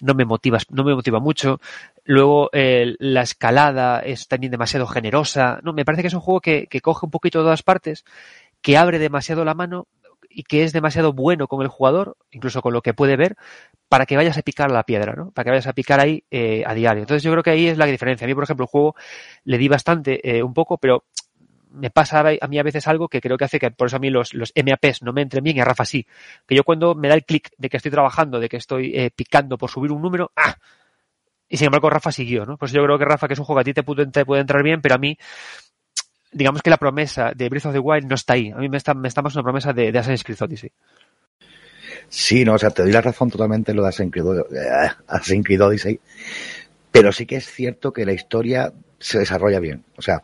[0.00, 1.60] no me motiva, no me motiva mucho.
[2.04, 5.60] Luego la escalada es también demasiado generosa.
[5.62, 8.04] No, me parece que es un juego que, que coge un poquito de todas partes,
[8.60, 9.86] que abre demasiado la mano
[10.34, 13.36] y que es demasiado bueno con el jugador, incluso con lo que puede ver,
[13.88, 15.30] para que vayas a picar la piedra, ¿no?
[15.30, 17.02] Para que vayas a picar ahí eh, a diario.
[17.02, 18.24] Entonces yo creo que ahí es la diferencia.
[18.24, 18.96] A mí, por ejemplo, el juego
[19.44, 21.04] le di bastante, eh, un poco, pero
[21.74, 23.98] me pasa a mí a veces algo que creo que hace que por eso a
[23.98, 26.06] mí los, los MAPs no me entren bien y a Rafa sí.
[26.46, 29.10] Que yo cuando me da el clic de que estoy trabajando, de que estoy eh,
[29.14, 30.56] picando por subir un número, ¡ah!
[31.48, 32.56] Y sin embargo Rafa siguió, ¿no?
[32.56, 34.62] Pues yo creo que Rafa, que es un juego que a ti te puede, entrar
[34.62, 35.16] bien, pero a mí,
[36.32, 38.50] digamos que la promesa de Breath of the Wild no está ahí.
[38.50, 40.72] A mí me está, me está más una promesa de, de Assassin's Creed Odyssey.
[42.08, 45.62] Sí, no, o sea, te doy la razón totalmente en lo de Assassin's Creed, eh,
[45.62, 46.00] Odyssey,
[46.90, 49.84] pero sí que es cierto que la historia se desarrolla bien.
[49.96, 50.22] O sea,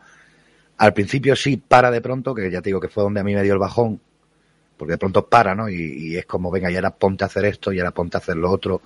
[0.81, 3.35] al principio sí para de pronto, que ya te digo que fue donde a mí
[3.35, 4.01] me dio el bajón,
[4.77, 5.69] porque de pronto para, ¿no?
[5.69, 8.35] Y, es como, venga, y ahora ponte a hacer esto, y ahora ponte a hacer
[8.35, 8.81] lo otro,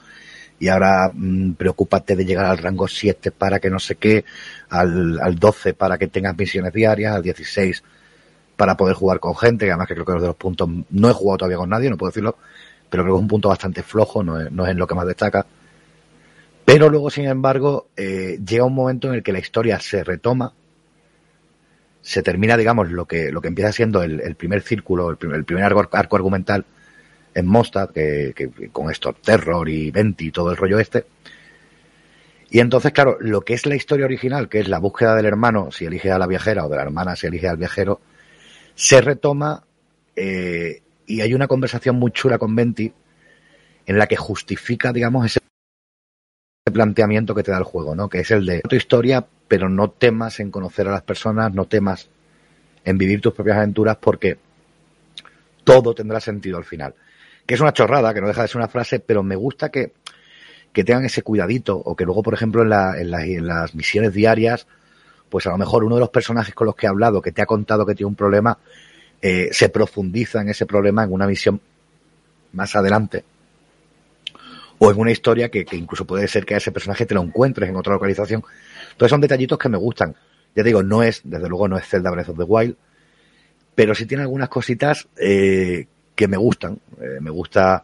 [0.60, 4.26] y ahora mmm, preocúpate de llegar al rango 7 para que no sé qué,
[4.72, 7.82] al, al 12 para que tengas misiones diarias, al 16
[8.58, 11.10] para poder jugar con gente, que además que creo que los de los puntos no
[11.10, 12.36] he jugado todavía con nadie, no puedo decirlo,
[12.90, 14.96] pero creo que es un punto bastante flojo, no es, no es en lo que
[14.96, 15.46] más destaca.
[16.66, 20.52] Pero luego, sin embargo, eh, llega un momento en el que la historia se retoma,
[22.06, 25.44] se termina, digamos, lo que, lo que empieza siendo el, primer círculo, el primer, el
[25.44, 26.64] primer arco, arco, argumental
[27.34, 31.06] en Mostad, que, que, con esto, Terror y Venti y todo el rollo este.
[32.52, 35.72] Y entonces, claro, lo que es la historia original, que es la búsqueda del hermano,
[35.72, 38.00] si elige a la viajera, o de la hermana, si elige al viajero,
[38.76, 39.64] se retoma
[40.16, 42.94] eh, y hay una conversación muy chula con Venti
[43.88, 45.40] en la que justifica, digamos, ese
[46.72, 48.10] planteamiento que te da el juego, ¿no?
[48.10, 51.66] Que es el de tu historia, pero no temas en conocer a las personas, no
[51.66, 52.10] temas
[52.84, 54.38] en vivir tus propias aventuras porque
[55.64, 56.96] todo tendrá sentido al final.
[57.46, 59.94] Que es una chorrada, que no deja de ser una frase, pero me gusta que,
[60.74, 62.68] que tengan ese cuidadito o que luego, por ejemplo, en,
[63.00, 64.68] en, la, en las misiones diarias,
[65.30, 67.42] pues a lo mejor uno de los personajes con los que he hablado, que te
[67.42, 68.58] ha contado que tiene un problema,
[69.22, 71.60] eh, se profundiza en ese problema en una misión
[72.54, 73.24] más adelante
[74.78, 77.22] o en una historia que, que, incluso puede ser que a ese personaje te lo
[77.22, 78.44] encuentres en otra localización.
[78.96, 80.16] Entonces son detallitos que me gustan.
[80.56, 82.78] Ya te digo, no es, desde luego no es Zelda Breath of the Wild,
[83.76, 85.86] pero sí tiene algunas cositas eh,
[86.16, 86.80] que me gustan.
[87.02, 87.84] Eh, me gusta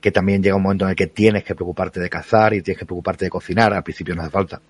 [0.00, 2.80] que también llega un momento en el que tienes que preocuparte de cazar y tienes
[2.80, 3.72] que preocuparte de cocinar.
[3.72, 4.60] Al principio no hace falta.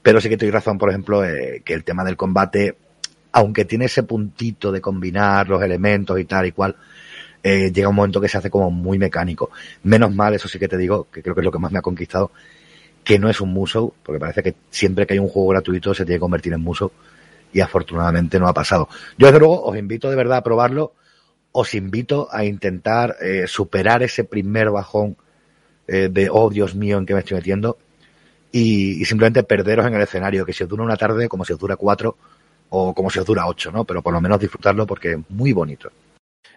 [0.00, 2.74] Pero sí que te razón, por ejemplo, eh, que el tema del combate,
[3.32, 6.74] aunque tiene ese puntito de combinar los elementos y tal y cual,
[7.42, 9.50] llega un momento que se hace como muy mecánico.
[9.82, 11.80] Menos mal, eso sí que te digo, que creo que es lo que más me
[11.80, 12.30] ha conquistado,
[13.04, 16.04] que no es un muso, porque parece que siempre que hay un juego gratuito se
[16.04, 16.92] tiene que convertir en muso,
[17.52, 18.88] y afortunadamente no ha pasado.
[19.18, 20.92] Yo desde luego os invito de verdad a probarlo,
[21.52, 25.16] os invito a intentar eh, superar ese primer bajón
[25.88, 27.78] eh, de, oh Dios mío, en que me estoy metiendo,
[28.52, 31.58] y, simplemente perderos en el escenario, que si os dura una tarde, como si os
[31.58, 32.16] dura cuatro,
[32.70, 33.84] o como si os dura ocho, ¿no?
[33.84, 35.90] Pero por lo menos disfrutarlo porque es muy bonito.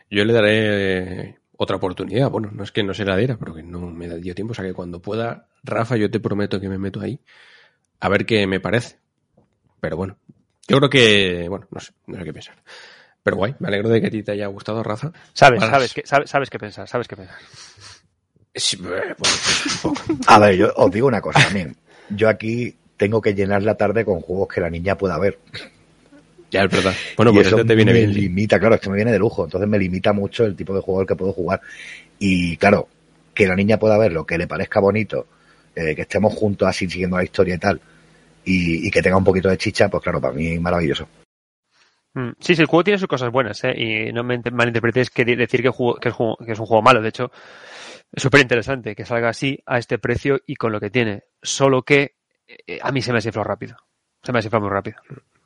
[0.09, 2.29] Yo le daré otra oportunidad.
[2.29, 4.51] Bueno, no es que no se la diera, pero que no me dio tiempo.
[4.51, 7.19] O sea que cuando pueda, Rafa, yo te prometo que me meto ahí
[7.99, 8.97] a ver qué me parece.
[9.79, 10.17] Pero bueno,
[10.67, 12.55] yo creo que, bueno, no sé, no sé qué pensar.
[13.23, 15.11] Pero guay, me alegro de que a ti te haya gustado, Rafa.
[15.31, 17.37] Sabes, sabes, que, sabes, sabes qué pensar, sabes qué pensar.
[18.53, 19.15] Eh,
[20.27, 21.75] a ver, yo os digo una cosa también.
[22.09, 25.39] Yo aquí tengo que llenar la tarde con juegos que la niña pueda ver.
[26.53, 26.93] Ya, es verdad.
[27.17, 29.43] Bueno, pues eso te viene me limita, claro, es que me viene de lujo.
[29.43, 31.59] Entonces me limita mucho el tipo de juego al que puedo jugar.
[32.19, 32.87] Y claro,
[33.33, 35.25] que la niña pueda ver lo que le parezca bonito,
[35.75, 37.81] eh, que estemos juntos así siguiendo la historia y tal,
[38.45, 41.07] y, que tenga un poquito de chicha, pues claro, para mí maravilloso.
[42.13, 43.73] Mm, sí, sí, el juego tiene sus cosas buenas, ¿eh?
[43.75, 46.15] Y no me malinterpretéis que decir que, que, es
[46.45, 47.01] que es un juego malo.
[47.01, 47.31] De hecho,
[48.11, 51.23] es súper interesante que salga así, a este precio y con lo que tiene.
[51.41, 52.17] Solo que
[52.47, 53.75] eh, a mí se me ha desinflado rápido.
[54.21, 54.97] Se me ha desinflado muy rápido.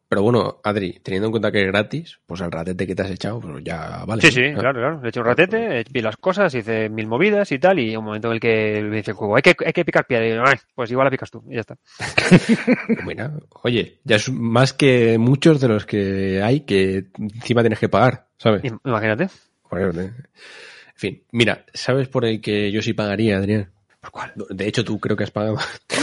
[0.09, 3.11] Pero bueno, Adri, teniendo en cuenta que es gratis, pues el ratete que te has
[3.11, 4.21] echado, pues ya vale.
[4.21, 4.99] Sí, sí, claro, claro.
[5.01, 8.05] Le he hecho un ratete, vi las cosas, hice mil movidas y tal, y un
[8.05, 10.57] momento en el que me dice el juego, hay que, hay que picar piedra, y
[10.73, 11.77] pues igual la picas tú, y ya está.
[13.03, 17.89] bueno, oye, ya es más que muchos de los que hay que encima tienes que
[17.89, 18.63] pagar, ¿sabes?
[18.85, 19.23] Imagínate.
[19.23, 20.11] En
[20.95, 23.71] fin, mira, ¿sabes por el que yo sí pagaría, Adrián?
[23.99, 24.33] ¿Por cuál?
[24.49, 25.57] De hecho, tú creo que has pagado.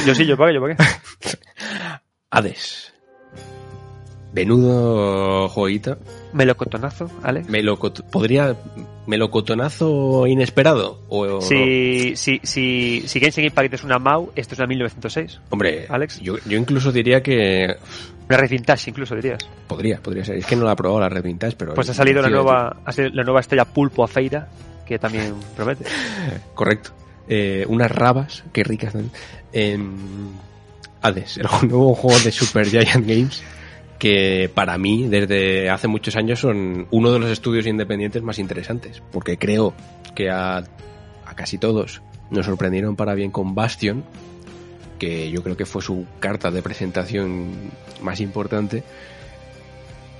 [0.06, 0.76] Yo sí, yo pagué, yo pagué.
[2.30, 2.93] Hades.
[4.34, 5.96] Venudo jueguito.
[6.32, 7.44] Melocotonazo, ¿Ale?
[8.10, 8.56] ¿Podría.
[9.06, 10.98] ¿Melocotonazo inesperado?
[11.08, 15.40] O, si, si, si, si Genshin Impact es una MAU, esto es una 1906.
[15.50, 16.20] Hombre, Alex.
[16.20, 17.76] Yo, yo incluso diría que.
[18.28, 19.38] Una Revintage, incluso dirías.
[19.68, 20.38] Podría, podría ser.
[20.38, 21.74] Es que no la he probado la Revintage, pero.
[21.74, 24.48] Pues ha salido la nueva, la nueva estrella Pulpo a Feira,
[24.84, 25.84] que también promete.
[26.54, 26.90] Correcto.
[27.28, 28.94] Eh, unas rabas, qué ricas.
[29.52, 30.32] En
[31.02, 33.44] Hades, el nuevo juego de Super Giant Games
[33.98, 39.02] que para mí desde hace muchos años son uno de los estudios independientes más interesantes,
[39.12, 39.74] porque creo
[40.14, 40.64] que a,
[41.34, 44.04] casi todos nos sorprendieron para bien con Bastion,
[44.98, 47.70] que yo creo que fue su carta de presentación
[48.02, 48.82] más importante.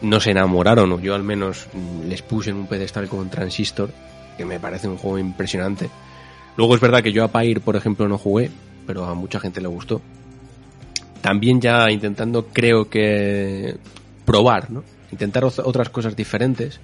[0.01, 1.69] Nos enamoraron, o yo al menos
[2.07, 3.91] les puse en un pedestal con Transistor,
[4.37, 5.89] que me parece un juego impresionante.
[6.57, 8.51] Luego es verdad que yo a Pyre, por ejemplo, no jugué,
[8.87, 10.01] pero a mucha gente le gustó
[11.25, 13.79] también ya intentando, creo que,
[14.27, 14.85] probar, ¿no?
[15.11, 16.81] Intentar otras cosas diferentes,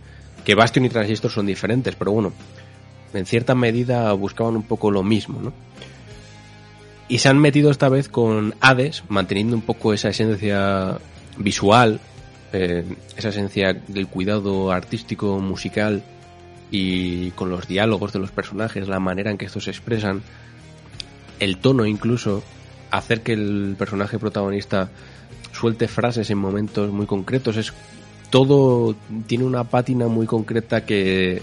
[0.46, 2.32] que Bastion y Transistor son diferentes, pero bueno,
[3.12, 5.52] en cierta medida buscaban un poco lo mismo, ¿no?
[7.06, 10.96] Y se han metido esta vez con Hades, manteniendo un poco esa esencia
[11.36, 12.00] visual,
[12.54, 12.86] eh,
[13.18, 16.02] esa esencia del cuidado artístico, musical
[16.70, 20.22] y con los diálogos de los personajes, la manera en que estos se expresan,
[21.40, 22.42] el tono incluso,
[22.90, 24.90] hacer que el personaje protagonista
[25.52, 27.56] suelte frases en momentos muy concretos.
[27.56, 27.72] Es
[28.30, 28.94] todo
[29.26, 31.42] tiene una pátina muy concreta que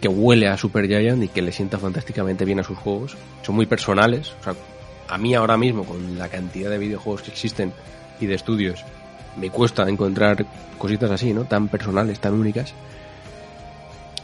[0.00, 3.16] que huele a Super Giant y que le sienta fantásticamente bien a sus juegos.
[3.42, 4.32] Son muy personales.
[4.40, 4.54] O sea,
[5.08, 7.72] a mí ahora mismo, con la cantidad de videojuegos que existen
[8.18, 8.84] y de estudios,
[9.36, 10.46] me cuesta encontrar
[10.78, 11.44] cositas así, ¿no?
[11.44, 12.72] Tan personales, tan únicas.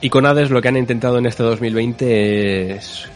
[0.00, 3.08] Y con Hades lo que han intentado en este 2020 es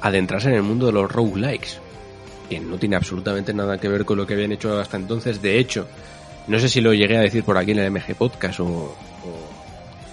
[0.00, 1.83] adentrarse en el mundo de los roguelikes
[2.48, 5.40] que no tiene absolutamente nada que ver con lo que habían hecho hasta entonces.
[5.40, 5.86] De hecho,
[6.46, 8.94] no sé si lo llegué a decir por aquí en el MG Podcast o,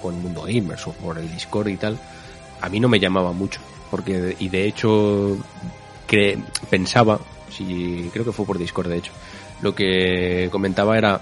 [0.03, 1.97] o, en Mundo Gamers o por el Discord y tal,
[2.61, 3.59] a mí no me llamaba mucho.
[3.89, 5.37] Porque, y de hecho,
[6.69, 9.11] pensaba, si, creo que fue por Discord de hecho,
[9.61, 11.21] lo que comentaba era,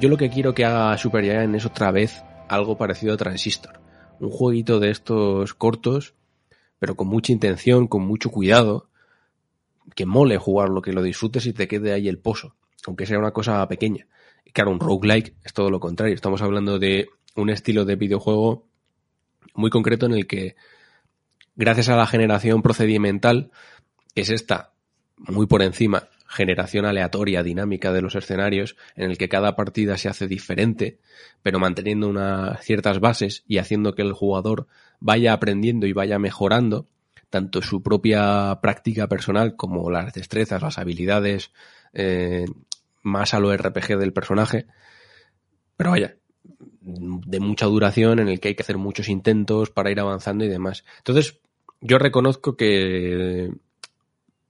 [0.00, 3.80] yo lo que quiero que haga Super Giant es otra vez algo parecido a Transistor.
[4.20, 6.14] Un jueguito de estos cortos,
[6.78, 8.89] pero con mucha intención, con mucho cuidado,
[9.94, 12.54] que mole jugarlo, que lo disfrutes y te quede ahí el pozo,
[12.86, 14.06] aunque sea una cosa pequeña.
[14.52, 16.14] Claro, un roguelike es todo lo contrario.
[16.14, 18.66] Estamos hablando de un estilo de videojuego
[19.54, 20.56] muy concreto en el que,
[21.56, 23.50] gracias a la generación procedimental,
[24.14, 24.72] que es esta,
[25.16, 30.08] muy por encima, generación aleatoria, dinámica de los escenarios, en el que cada partida se
[30.08, 30.98] hace diferente,
[31.42, 34.68] pero manteniendo unas ciertas bases y haciendo que el jugador
[35.00, 36.86] vaya aprendiendo y vaya mejorando
[37.30, 41.52] tanto su propia práctica personal como las destrezas, las habilidades
[41.92, 42.44] eh,
[43.02, 44.66] más a lo RPG del personaje.
[45.76, 46.16] Pero vaya,
[46.80, 50.48] de mucha duración en el que hay que hacer muchos intentos para ir avanzando y
[50.48, 50.84] demás.
[50.98, 51.40] Entonces,
[51.80, 53.50] yo reconozco que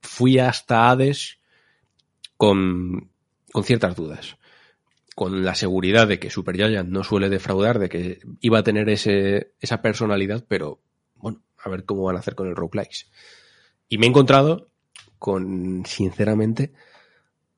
[0.01, 1.39] fui hasta Hades
[2.35, 3.11] con,
[3.51, 4.37] con ciertas dudas.
[5.13, 8.89] Con la seguridad de que Super Giant no suele defraudar, de que iba a tener
[8.89, 10.81] ese, esa personalidad, pero
[11.63, 13.07] a ver cómo van a hacer con el roguelikes.
[13.87, 14.69] Y me he encontrado
[15.19, 16.73] con, sinceramente,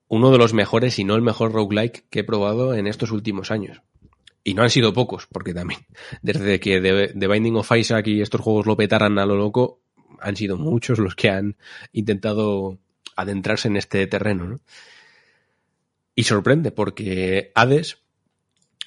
[0.07, 3.51] uno de los mejores, y no el mejor roguelike que he probado en estos últimos
[3.51, 3.81] años.
[4.43, 5.81] Y no han sido pocos, porque también,
[6.21, 9.81] desde que The, Binding of Isaac y estos juegos lo petaran a lo loco,
[10.19, 11.57] han sido muchos los que han
[11.91, 12.79] intentado
[13.15, 14.45] adentrarse en este terreno.
[14.45, 14.61] ¿no?
[16.15, 18.03] Y sorprende, porque Hades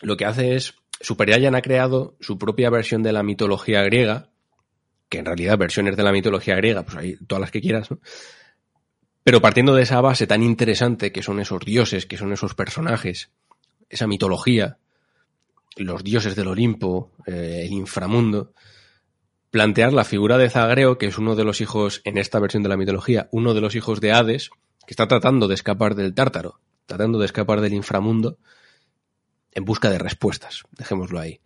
[0.02, 4.30] lo que hace es, Super ha creado su propia versión de la mitología griega,
[5.08, 8.00] que en realidad versiones de la mitología griega, pues hay todas las que quieras, ¿no?
[9.22, 13.30] Pero partiendo de esa base tan interesante que son esos dioses, que son esos personajes,
[13.88, 14.78] esa mitología,
[15.76, 18.52] los dioses del Olimpo, eh, el inframundo,
[19.50, 22.68] plantear la figura de Zagreo, que es uno de los hijos, en esta versión de
[22.68, 24.50] la mitología, uno de los hijos de Hades,
[24.86, 28.38] que está tratando de escapar del tártaro, tratando de escapar del inframundo,
[29.52, 31.40] en busca de respuestas, dejémoslo ahí.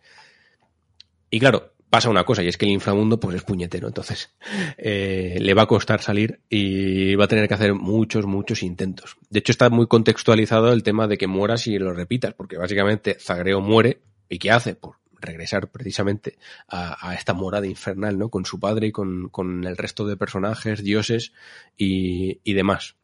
[1.31, 4.29] Y claro, pasa una cosa, y es que el inframundo pues es puñetero, entonces
[4.77, 9.17] eh, le va a costar salir y va a tener que hacer muchos, muchos intentos.
[9.29, 13.17] De hecho, está muy contextualizado el tema de que mueras y lo repitas, porque básicamente
[13.19, 13.99] Zagreo muere,
[14.29, 14.73] ¿y qué hace?
[14.73, 16.37] Por regresar precisamente
[16.69, 18.29] a, esta morada infernal, ¿no?
[18.29, 19.29] Con su padre y con,
[19.65, 21.33] el resto de personajes, dioses
[21.77, 22.95] y, demás,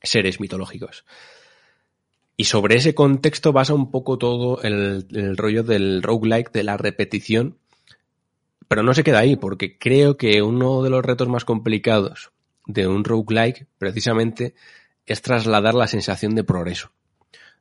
[0.00, 1.04] seres mitológicos.
[2.36, 6.76] Y sobre ese contexto basa un poco todo el, el rollo del roguelike, de la
[6.76, 7.58] repetición,
[8.68, 12.32] pero no se queda ahí, porque creo que uno de los retos más complicados
[12.66, 14.54] de un roguelike, precisamente,
[15.06, 16.90] es trasladar la sensación de progreso.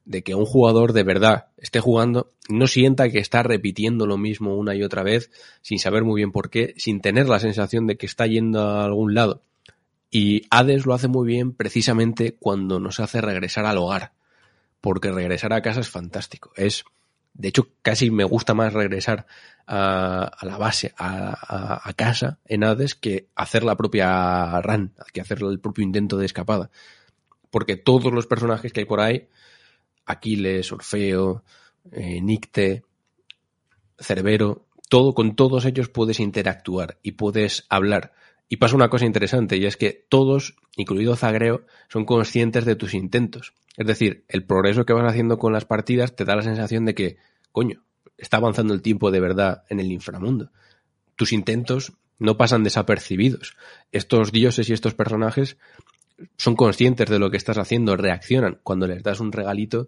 [0.05, 4.55] De que un jugador de verdad esté jugando, no sienta que está repitiendo lo mismo
[4.55, 7.97] una y otra vez, sin saber muy bien por qué, sin tener la sensación de
[7.97, 9.43] que está yendo a algún lado.
[10.09, 14.11] Y Hades lo hace muy bien precisamente cuando nos hace regresar al hogar.
[14.81, 16.51] Porque regresar a casa es fantástico.
[16.55, 16.83] Es,
[17.33, 19.25] de hecho, casi me gusta más regresar
[19.67, 25.59] a, la base, a, casa en Hades, que hacer la propia run, que hacer el
[25.59, 26.69] propio intento de escapada.
[27.49, 29.29] Porque todos los personajes que hay por ahí,
[30.05, 31.43] Aquiles, Orfeo,
[31.91, 32.83] eh, Nicte,
[33.97, 38.13] Cerbero, todo, con todos ellos puedes interactuar y puedes hablar.
[38.51, 42.93] Y pasa una cosa interesante, y es que todos, incluido Zagreo, son conscientes de tus
[42.93, 43.53] intentos.
[43.77, 46.93] Es decir, el progreso que vas haciendo con las partidas te da la sensación de
[46.93, 47.15] que,
[47.53, 47.81] coño,
[48.17, 50.51] está avanzando el tiempo de verdad en el inframundo.
[51.15, 53.55] Tus intentos no pasan desapercibidos.
[53.93, 55.55] Estos dioses y estos personajes
[56.35, 58.59] son conscientes de lo que estás haciendo, reaccionan.
[58.63, 59.87] Cuando les das un regalito,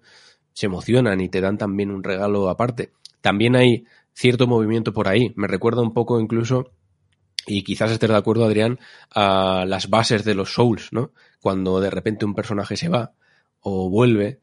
[0.54, 2.94] se emocionan y te dan también un regalo aparte.
[3.20, 3.84] También hay
[4.14, 5.34] cierto movimiento por ahí.
[5.36, 6.72] Me recuerda un poco incluso,
[7.46, 8.80] y quizás estés de acuerdo, Adrián,
[9.12, 11.12] a las bases de los Souls, ¿no?
[11.42, 13.14] Cuando de repente un personaje se va
[13.60, 14.40] o vuelve,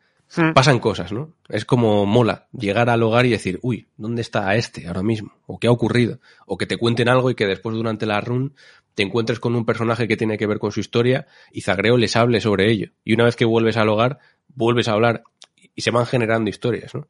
[0.55, 1.35] pasan cosas, ¿no?
[1.49, 5.33] Es como mola llegar al hogar y decir, uy, ¿dónde está este ahora mismo?
[5.47, 6.21] ¿O qué ha ocurrido?
[6.47, 8.55] O que te cuenten algo y que después durante la run
[8.95, 12.17] te encuentres con un personaje que tiene que ver con su historia y Zagreo les
[12.17, 12.91] hable sobre ello.
[13.05, 14.19] Y una vez que vuelves al hogar,
[14.49, 15.23] vuelves a hablar
[15.75, 17.07] y se van generando historias, ¿no?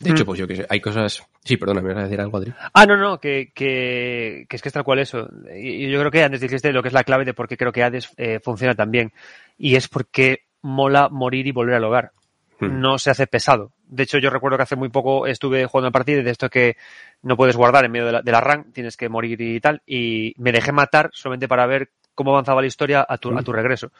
[0.00, 0.26] De hecho, hmm.
[0.26, 1.22] pues yo que sé, hay cosas...
[1.44, 2.52] Sí, perdona, ¿me vas a decir algo, Adri?
[2.74, 5.28] Ah, no, no, que, que, que es que es tal cual eso.
[5.54, 7.72] Y yo creo que antes dijiste lo que es la clave de por qué creo
[7.72, 9.12] que Hades eh, funciona tan bien.
[9.56, 12.12] Y es porque mola morir y volver al hogar.
[12.60, 12.80] Hmm.
[12.80, 13.72] no se hace pesado.
[13.86, 16.76] De hecho, yo recuerdo que hace muy poco estuve jugando a partida de esto que
[17.22, 20.34] no puedes guardar en medio de la, de run, tienes que morir y tal, y
[20.38, 23.54] me dejé matar solamente para ver cómo avanzaba la historia a tu, a tu hmm.
[23.54, 23.92] regreso.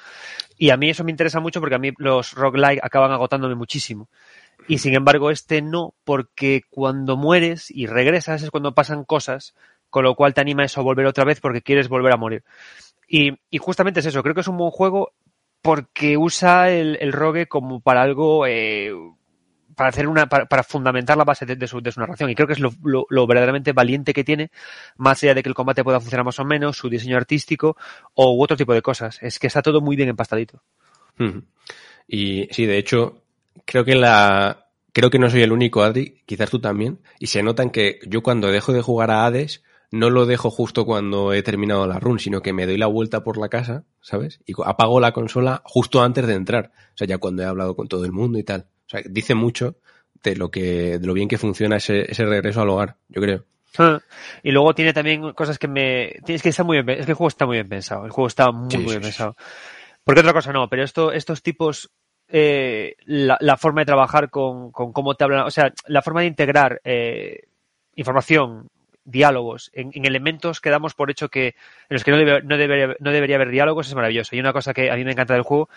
[0.58, 4.08] Y a mí eso me interesa mucho porque a mí los roguelike acaban agotándome muchísimo.
[4.66, 9.54] Y sin embargo, este no, porque cuando mueres y regresas es cuando pasan cosas,
[9.88, 12.42] con lo cual te anima eso a volver otra vez porque quieres volver a morir.
[13.06, 15.12] Y, y justamente es eso, creo que es un buen juego
[15.62, 18.92] porque usa el, el rogue como para algo eh,
[19.78, 22.54] para hacer una para, fundamentar la base de, su, de, su, narración y creo que
[22.54, 24.50] es lo, lo, verdaderamente valiente que tiene
[24.96, 27.76] más allá de que el combate pueda funcionar más o menos su diseño artístico
[28.14, 30.60] o otro tipo de cosas es que está todo muy bien empastadito
[32.08, 33.22] y sí de hecho
[33.64, 37.44] creo que la creo que no soy el único Adri quizás tú también y se
[37.44, 41.32] nota en que yo cuando dejo de jugar a Hades no lo dejo justo cuando
[41.32, 44.38] he terminado la run, sino que me doy la vuelta por la casa, ¿sabes?
[44.44, 46.72] Y apago la consola justo antes de entrar.
[46.92, 48.66] O sea, ya cuando he hablado con todo el mundo y tal.
[48.88, 49.76] O sea, dice mucho
[50.22, 53.44] de lo que, de lo bien que funciona ese, ese regreso al hogar, yo creo.
[53.76, 54.00] Ah,
[54.42, 56.16] y luego tiene también cosas que me.
[56.26, 58.06] Es que está muy bien, es que el juego está muy bien pensado.
[58.06, 59.36] El juego está muy, muy bien pensado.
[60.04, 61.90] Porque otra cosa no, pero esto, estos tipos,
[62.28, 66.22] eh, la, la, forma de trabajar con, con, cómo te hablan, o sea, la forma
[66.22, 67.42] de integrar eh,
[67.94, 68.68] información,
[69.10, 71.54] diálogos, en, en, elementos que damos por hecho que en
[71.88, 74.36] los que no, no, debería, no debería haber diálogos es maravilloso.
[74.36, 75.68] Y una cosa que a mí me encanta del juego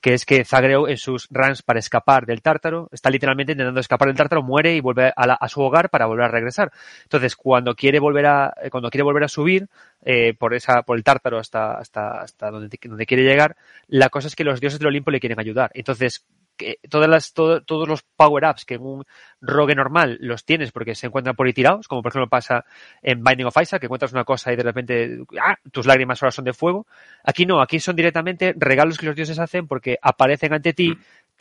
[0.00, 4.08] que es que Zagreo en sus runs para escapar del tártaro está literalmente intentando escapar
[4.08, 6.70] del tártaro, muere y vuelve a, la, a su hogar para volver a regresar.
[7.04, 9.68] Entonces, cuando quiere volver a, eh, cuando quiere volver a subir
[10.04, 13.56] eh, por esa, por el tártaro hasta, hasta, hasta donde, donde quiere llegar,
[13.88, 15.70] la cosa es que los dioses del Olimpo le quieren ayudar.
[15.74, 16.24] Entonces,
[16.56, 19.04] que todas las, todo, todos los power-ups que en un
[19.40, 22.64] rogue normal los tienes porque se encuentran por ahí tirados, como por ejemplo pasa
[23.02, 25.56] en Binding of Isaac, que encuentras una cosa y de repente ¡ah!
[25.70, 26.86] tus lágrimas ahora son de fuego.
[27.24, 30.96] Aquí no, aquí son directamente regalos que los dioses hacen porque aparecen ante ti,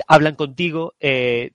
[0.08, 1.52] hablan contigo, eh,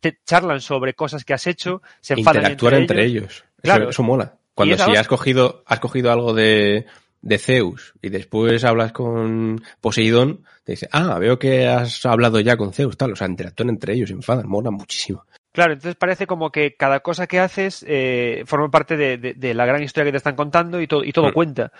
[0.00, 3.22] te charlan sobre cosas que has hecho, se enfadan Interactuar entre, ellos.
[3.24, 3.44] ellos.
[3.62, 3.82] Claro.
[3.84, 4.34] Eso, eso mola.
[4.54, 6.86] Cuando si has cogido, has cogido algo de,
[7.22, 12.56] de Zeus y después hablas con Poseidón, te dice, ah, veo que has hablado ya
[12.56, 15.24] con Zeus, tal, o sea, interactúan entre ellos, se enfadan, mola muchísimo.
[15.52, 19.52] Claro, entonces parece como que cada cosa que haces eh, forma parte de, de, de,
[19.52, 21.32] la gran historia que te están contando y todo, y todo mm.
[21.32, 21.72] cuenta.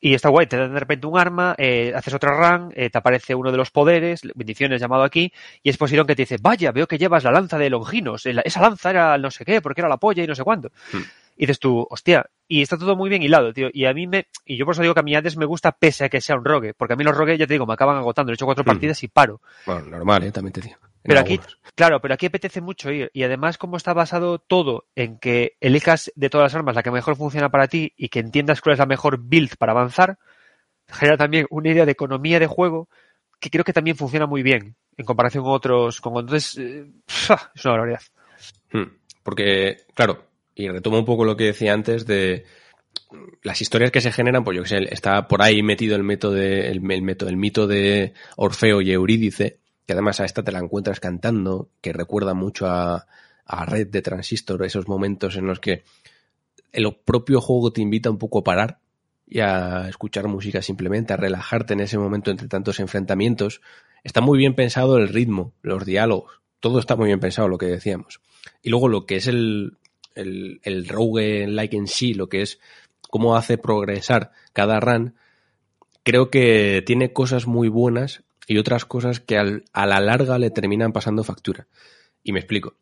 [0.00, 2.96] Y está guay, te dan de repente un arma, eh, haces otra run, eh, te
[2.96, 5.30] aparece uno de los poderes, bendiciones llamado aquí,
[5.62, 8.62] y es Poseidón que te dice, vaya, veo que llevas la lanza de Longinos, esa
[8.62, 10.70] lanza era no sé qué, porque era la polla y no sé cuánto.
[10.92, 11.02] Mm.
[11.40, 13.68] Y dices tú, hostia, y está todo muy bien hilado, tío.
[13.72, 15.70] Y a mí me, y yo por eso digo que a mí antes me gusta
[15.70, 17.74] pese a que sea un rogue, porque a mí los rogues, ya te digo, me
[17.74, 18.32] acaban agotando.
[18.32, 18.66] He hecho cuatro mm.
[18.66, 19.40] partidas y paro.
[19.64, 20.32] Bueno, normal, ¿eh?
[20.32, 20.76] también te digo.
[21.04, 21.40] Pero aquí,
[21.76, 23.08] claro, pero aquí apetece mucho ir.
[23.14, 26.90] Y además, como está basado todo en que elijas de todas las armas la que
[26.90, 30.18] mejor funciona para ti y que entiendas cuál es la mejor build para avanzar,
[30.88, 32.88] genera también una idea de economía de juego
[33.38, 36.00] que creo que también funciona muy bien en comparación con otros.
[36.00, 38.02] Con, entonces, eh, es una barbaridad.
[38.72, 38.96] Hmm.
[39.22, 40.27] Porque, claro,
[40.58, 42.44] y retomo un poco lo que decía antes de
[43.44, 46.32] las historias que se generan, pues yo que sé, está por ahí metido el método,
[46.32, 50.98] de, el, el mito de Orfeo y Eurídice, que además a esta te la encuentras
[50.98, 53.06] cantando, que recuerda mucho a,
[53.46, 55.84] a Red de Transistor, esos momentos en los que
[56.72, 58.80] el propio juego te invita un poco a parar
[59.28, 63.60] y a escuchar música simplemente, a relajarte en ese momento entre tantos enfrentamientos.
[64.02, 67.66] Está muy bien pensado el ritmo, los diálogos, todo está muy bien pensado lo que
[67.66, 68.20] decíamos.
[68.60, 69.78] Y luego lo que es el,
[70.18, 72.58] el, el rogue like en sí, lo que es
[73.08, 75.14] cómo hace progresar cada run,
[76.02, 80.50] creo que tiene cosas muy buenas y otras cosas que al, a la larga le
[80.50, 81.66] terminan pasando factura.
[82.22, 82.74] Y me explico.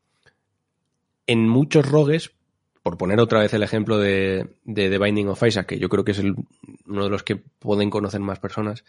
[1.26, 2.32] En muchos rogues,
[2.82, 6.04] por poner otra vez el ejemplo de, de The Binding of Isaac, que yo creo
[6.04, 6.36] que es el,
[6.86, 8.84] uno de los que pueden conocer más personas,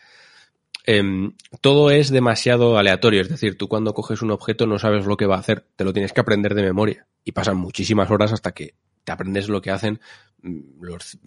[0.87, 3.21] eh, todo es demasiado aleatorio.
[3.21, 5.83] Es decir, tú cuando coges un objeto no sabes lo que va a hacer, te
[5.83, 7.05] lo tienes que aprender de memoria.
[7.25, 8.73] Y pasan muchísimas horas hasta que
[9.03, 9.99] te aprendes lo que hacen
[10.41, 11.19] mm, los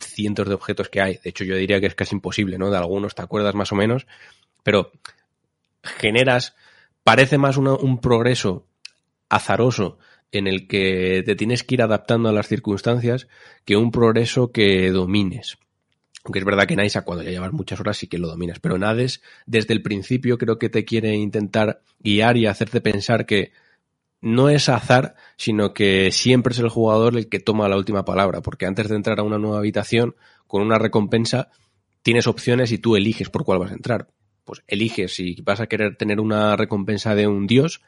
[0.00, 1.18] cientos de objetos que hay.
[1.22, 2.70] De hecho, yo diría que es casi imposible, ¿no?
[2.70, 4.06] De algunos te acuerdas más o menos,
[4.62, 4.92] pero
[5.82, 6.54] generas,
[7.02, 8.66] parece más un progreso
[9.28, 9.98] azaroso
[10.30, 13.26] en el que te tienes que ir adaptando a las circunstancias
[13.64, 15.58] que un progreso que domines.
[16.28, 18.76] Aunque es verdad que en cuando ya llevas muchas horas sí que lo dominas, pero
[18.76, 23.52] en Hades desde el principio creo que te quiere intentar guiar y hacerte pensar que
[24.20, 28.42] no es azar, sino que siempre es el jugador el que toma la última palabra,
[28.42, 31.48] porque antes de entrar a una nueva habitación con una recompensa
[32.02, 34.08] tienes opciones y tú eliges por cuál vas a entrar.
[34.44, 37.80] Pues eliges si vas a querer tener una recompensa de un dios,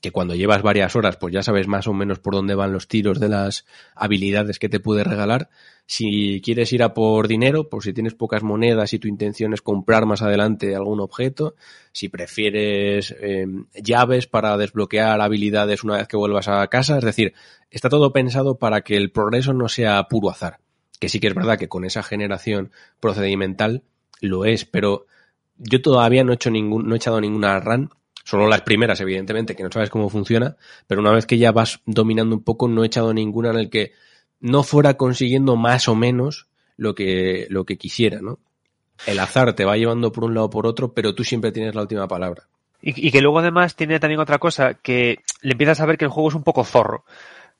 [0.00, 2.88] que cuando llevas varias horas pues ya sabes más o menos por dónde van los
[2.88, 3.64] tiros de las
[3.94, 5.48] habilidades que te puede regalar.
[5.86, 9.62] Si quieres ir a por dinero, por si tienes pocas monedas y tu intención es
[9.62, 11.54] comprar más adelante algún objeto,
[11.92, 17.34] si prefieres eh, llaves para desbloquear habilidades una vez que vuelvas a casa, es decir,
[17.70, 20.58] está todo pensado para que el progreso no sea puro azar.
[20.98, 23.82] Que sí que es verdad que con esa generación procedimental
[24.20, 25.06] lo es, pero
[25.56, 27.90] yo todavía no he hecho ningún, no he echado ninguna run
[28.26, 30.56] Solo las primeras, evidentemente, que no sabes cómo funciona,
[30.88, 33.70] pero una vez que ya vas dominando un poco, no he echado ninguna en el
[33.70, 33.92] que
[34.40, 38.40] no fuera consiguiendo más o menos lo que, lo que quisiera, ¿no?
[39.06, 41.76] El azar te va llevando por un lado o por otro, pero tú siempre tienes
[41.76, 42.48] la última palabra.
[42.82, 46.06] Y, y, que luego además tiene también otra cosa, que le empiezas a ver que
[46.06, 47.04] el juego es un poco zorro.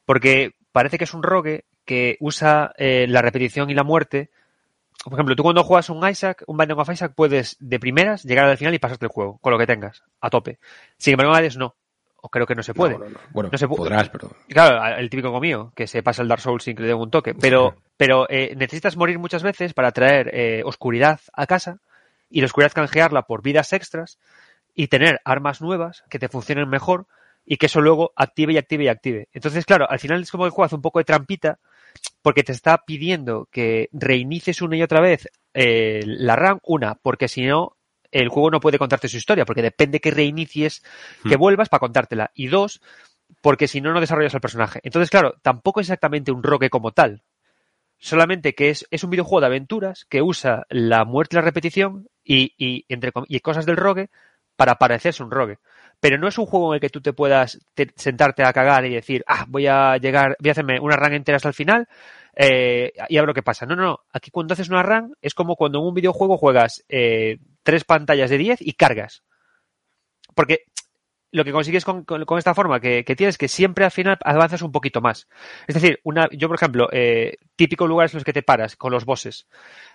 [0.05, 4.31] Porque parece que es un rogue que usa eh, la repetición y la muerte
[5.11, 8.47] por ejemplo, tú cuando juegas un Isaac, un Binding of Isaac, puedes de primeras llegar
[8.47, 10.59] al final y pasarte el juego, con lo que tengas, a tope.
[10.99, 11.75] Sin embargo, Hades no.
[12.21, 12.95] o creo que no se puede.
[12.99, 13.19] No, no, no.
[13.31, 14.31] Bueno, No se pu- podrás, pero...
[14.49, 17.11] Claro, el típico mío, que se pasa el Dark Souls sin que le dé un
[17.11, 17.35] toque.
[17.35, 21.79] Pero, pero eh, necesitas morir muchas veces para traer eh, oscuridad a casa
[22.29, 24.19] y la oscuridad canjearla por vidas extras
[24.75, 27.07] y tener armas nuevas que te funcionen mejor
[27.45, 29.29] y que eso luego active y active y active.
[29.33, 31.61] Entonces, claro, al final es como que hace un poco de trampita
[32.27, 37.29] porque te está pidiendo que reinicies una y otra vez eh, la RAM, una, porque
[37.29, 37.77] si no,
[38.11, 40.83] el juego no puede contarte su historia, porque depende que reinicies,
[41.23, 41.39] que Hmm.
[41.39, 42.33] vuelvas para contártela.
[42.35, 42.81] Y dos,
[43.43, 44.81] porque si no, no desarrollas el personaje.
[44.83, 47.23] Entonces, claro, tampoco es exactamente un rogue como tal.
[47.99, 52.09] Solamente que es, es un videojuego de aventuras que usa la muerte y la repetición
[52.25, 54.11] y, y, entre, y cosas del rogue
[54.57, 55.59] para parecerse un rogue.
[56.01, 58.85] Pero no es un juego en el que tú te puedas te- sentarte a cagar
[58.87, 61.89] y decir, ah, voy a llegar, voy a hacerme una run entera hasta el final
[62.37, 63.67] eh, y a ver lo que pasa.
[63.67, 63.99] No, no, no.
[64.13, 68.31] Aquí cuando haces una run es como cuando en un videojuego juegas eh, tres pantallas
[68.31, 69.23] de 10 y cargas.
[70.35, 70.59] Porque
[71.33, 74.17] lo que consigues con, con- con esta forma que, que tienes que siempre al final
[74.25, 75.29] avanzas un poquito más.
[75.67, 78.93] Es decir, una, yo por ejemplo, eh, típicos lugares en los que te paras con
[78.93, 79.47] los bosses.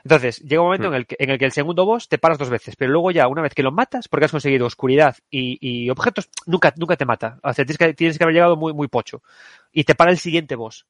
[0.03, 0.93] Entonces, llega un momento Hmm.
[0.93, 3.11] en, el que, en el que el segundo boss te paras dos veces, pero luego
[3.11, 6.95] ya una vez que lo matas, porque has conseguido oscuridad y, y objetos, nunca, nunca
[6.97, 7.39] te mata.
[7.43, 9.23] O sea, tienes que, tienes que haber llegado muy, muy pocho.
[9.71, 10.85] Y te para el siguiente boss.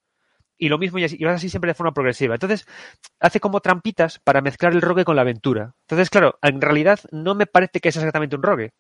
[0.58, 2.36] Y lo mismo y, así, y vas así siempre de forma progresiva.
[2.36, 2.68] Entonces,
[3.20, 5.74] hace como trampitas para mezclar el rogue con la aventura.
[5.82, 8.72] Entonces, claro, en realidad no me parece que es exactamente un rogue.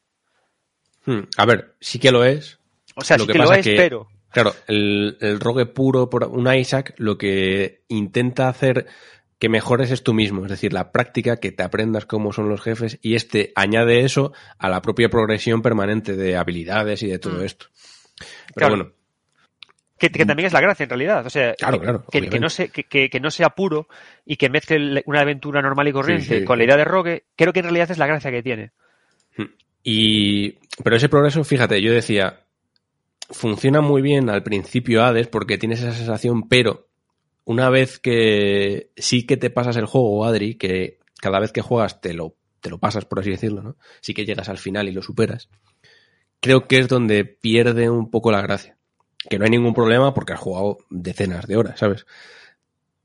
[1.05, 2.59] Hmm, A ver, sí que lo es.
[2.95, 4.07] O sea, Lo sí que que, lo pasa es, que- pero...
[4.31, 8.87] Claro, el, el rogue puro por un Isaac lo que intenta hacer
[9.39, 12.61] que mejores es tú mismo, es decir, la práctica, que te aprendas cómo son los
[12.61, 17.39] jefes y este añade eso a la propia progresión permanente de habilidades y de todo
[17.39, 17.43] Mm.
[17.45, 17.65] esto.
[18.17, 18.75] Pero Claro.
[18.77, 18.91] bueno,
[19.97, 21.25] Que, que también es la gracia en realidad.
[21.25, 23.87] O sea, Claro, que- claro, que, no se, que, que- que no sea puro
[24.25, 26.45] y que mezcle le- una aventura normal y corriente Sí, sí.
[26.45, 28.71] con la idea de rogue, creo que en realidad es la gracia que tiene.
[29.83, 32.45] Y, pero ese progreso, fíjate, yo decía,
[33.29, 36.87] funciona muy bien al principio Hades porque tienes esa sensación, pero
[37.45, 42.01] una vez que sí que te pasas el juego, Adri, que cada vez que juegas
[42.01, 43.75] te lo, te lo pasas, por así decirlo, ¿no?
[44.01, 45.49] Sí que llegas al final y lo superas.
[46.39, 48.77] Creo que es donde pierde un poco la gracia.
[49.29, 52.05] Que no hay ningún problema porque has jugado decenas de horas, ¿sabes?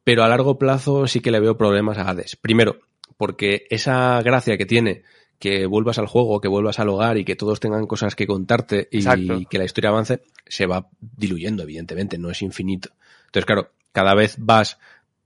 [0.05, 2.37] Pero a largo plazo sí que le veo problemas a Hades.
[2.37, 2.79] Primero,
[3.17, 5.03] porque esa gracia que tiene
[5.39, 8.89] que vuelvas al juego, que vuelvas al hogar y que todos tengan cosas que contarte
[8.91, 9.41] y Exacto.
[9.51, 12.91] que la historia avance, se va diluyendo, evidentemente, no es infinito.
[13.27, 14.79] Entonces, claro, cada vez vas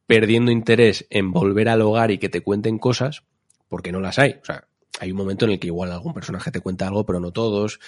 [0.06, 3.22] perdiendo interés en volver al hogar y que te cuenten cosas,
[3.68, 4.38] porque no las hay.
[4.42, 4.64] O sea,
[4.98, 7.78] hay un momento en el que igual algún personaje te cuenta algo, pero no todos.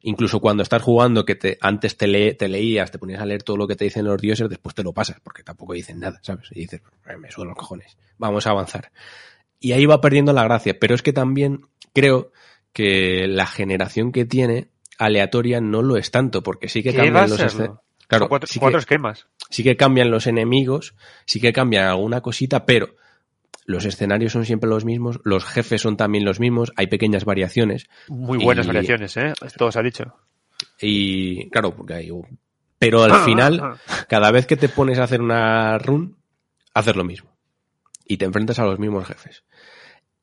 [0.00, 3.42] Incluso cuando estás jugando, que te, antes te, le- te leías, te ponías a leer
[3.42, 6.18] todo lo que te dicen los dioses, después te lo pasas, porque tampoco dicen nada,
[6.22, 6.48] ¿sabes?
[6.52, 8.90] Y dices, "Eh, me sudan los cojones, vamos a avanzar.
[9.60, 12.30] Y ahí va perdiendo la gracia, pero es que también creo
[12.72, 14.68] que la generación que tiene
[14.98, 17.64] aleatoria no lo es tanto, porque sí que ¿Qué va a cambian los serlo?
[17.64, 19.26] esce- Claro, cuatro, sí que- esquemas.
[19.50, 22.94] sí que cambian los enemigos, sí que cambian alguna cosita, pero
[23.64, 27.86] los escenarios son siempre los mismos, los jefes son también los mismos, hay pequeñas variaciones
[28.08, 29.32] Muy buenas Y- variaciones, ¿eh?
[29.58, 30.14] Todo se ha dicho.
[30.80, 32.38] y claro, porque hay un-
[32.78, 33.60] pero al final
[34.08, 36.16] cada vez que te pones a hacer una run
[36.74, 37.35] haces lo mismo
[38.06, 39.44] y te enfrentas a los mismos jefes.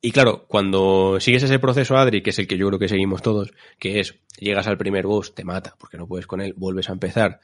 [0.02, 3.22] Y claro, cuando sigues ese proceso, Adri, que es el que yo creo que seguimos
[3.22, 6.90] todos, que es, llegas al primer boss, te mata, porque no puedes con él, vuelves
[6.90, 7.40] a empezar,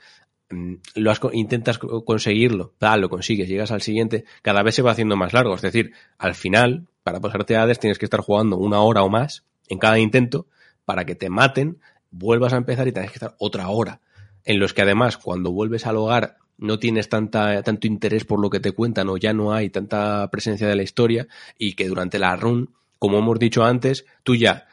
[0.50, 4.92] mm, lo intentas co- conseguirlo, tal, lo consigues, llegas al siguiente, cada vez se va
[4.92, 5.56] haciendo más largo.
[5.56, 9.10] Es decir, al final, para pasarte a Hades, tienes que estar jugando una hora o
[9.10, 10.48] más en cada intento
[10.84, 11.80] para que te maten,
[12.12, 14.02] vuelvas a empezar y tienes que estar otra hora.
[14.46, 18.50] En los que además, cuando vuelves al hogar, no tienes tanta, tanto interés por lo
[18.50, 22.20] que te cuentan o ya no hay tanta presencia de la historia y que durante
[22.20, 24.68] la run, como hemos dicho antes, tú ya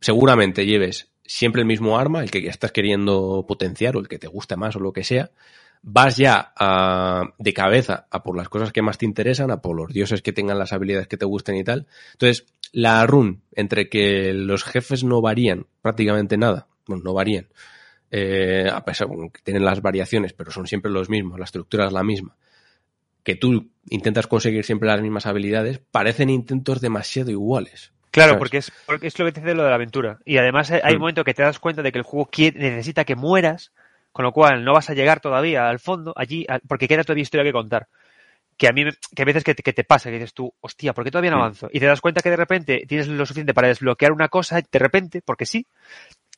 [0.00, 4.18] seguramente lleves siempre el mismo arma, el que ya estás queriendo potenciar o el que
[4.18, 5.30] te gusta más o lo que sea,
[5.80, 6.52] vas ya
[7.38, 10.32] de cabeza a por las cosas que más te interesan, a por los dioses que
[10.32, 11.86] tengan las habilidades que te gusten y tal.
[12.12, 17.48] Entonces, la run, entre que los jefes no varían prácticamente nada, bueno, no varían,
[18.12, 21.86] eh, a pesar de que tienen las variaciones, pero son siempre los mismos, la estructura
[21.86, 22.36] es la misma,
[23.24, 27.92] que tú intentas conseguir siempre las mismas habilidades, parecen intentos demasiado iguales.
[28.10, 28.38] Claro, ¿sabes?
[28.40, 30.18] porque es, porque es lo que te dice lo de la aventura.
[30.26, 31.00] Y además hay hay un Mm.
[31.00, 33.72] momento que te das cuenta de que el juego quiere- necesita que mueras,
[34.12, 37.22] con lo cual no vas a llegar todavía al fondo, allí, al- porque queda todavía
[37.22, 37.88] historia que contar.
[38.58, 38.84] Que a mí,
[39.16, 41.30] que a veces que te, que te pasa, que dices tú, hostia, ¿por qué todavía
[41.30, 41.40] no Mm.
[41.40, 41.70] avanzo?
[41.72, 44.78] Y te das cuenta que de repente tienes lo suficiente para desbloquear una cosa, de
[44.78, 45.66] repente, porque sí,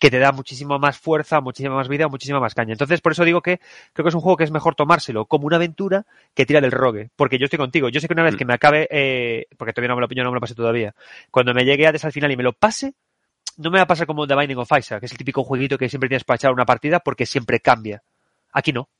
[0.05, 2.73] que te da muchísima más fuerza, muchísima más vida, muchísima más caña.
[2.73, 3.59] Entonces, por eso digo que
[3.95, 6.05] creo que es un juego que es mejor tomárselo como una aventura
[6.35, 7.09] que tira del rogue.
[7.17, 7.89] Porque yo estoy contigo.
[7.89, 8.37] Yo sé que una vez Mm.
[8.37, 10.95] que me acabe, eh, porque todavía no me lo, yo no me lo pasé todavía,
[11.31, 12.93] cuando me llegue a al final y me lo pase,
[13.57, 15.79] no me va a pasar como The Binding of Isaac, que es el típico jueguito
[15.79, 18.03] que siempre tienes para echar una partida porque siempre cambia.
[18.53, 18.91] Aquí no.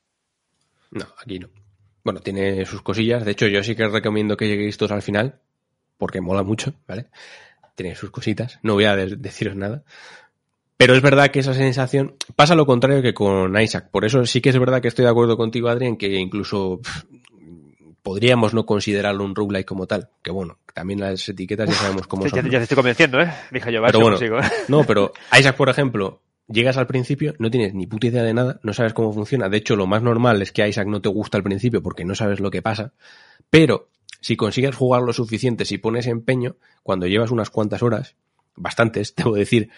[0.91, 1.51] No, aquí no.
[2.03, 3.27] Bueno, tiene sus cosillas.
[3.27, 5.39] De hecho, yo sí que recomiendo que lleguéis todos al final,
[5.99, 7.09] porque mola mucho, ¿vale?
[7.75, 8.59] Tiene sus cositas.
[8.63, 9.83] No voy a de deciros nada.
[10.85, 13.89] Pero es verdad que esa sensación pasa lo contrario que con Isaac.
[13.91, 17.05] Por eso sí que es verdad que estoy de acuerdo contigo, Adrián, que incluso pff,
[18.03, 20.11] podríamos no considerarlo un roguelike como tal.
[20.23, 22.51] Que bueno, también las etiquetas ya sabemos cómo Ya, son.
[22.51, 23.33] ya te estoy convenciendo, ¿eh?
[23.51, 24.37] Dije yo, Pero bueno, consigo.
[24.69, 28.61] No, pero Isaac, por ejemplo, llegas al principio, no tienes ni puta idea de nada,
[28.63, 29.49] no sabes cómo funciona.
[29.49, 32.05] De hecho, lo más normal es que a Isaac no te gusta al principio porque
[32.05, 32.93] no sabes lo que pasa.
[33.49, 33.89] Pero
[34.21, 38.17] si consigues jugar lo suficiente, si pones empeño, cuando llevas unas cuantas horas,
[38.55, 39.71] bastantes, debo decir,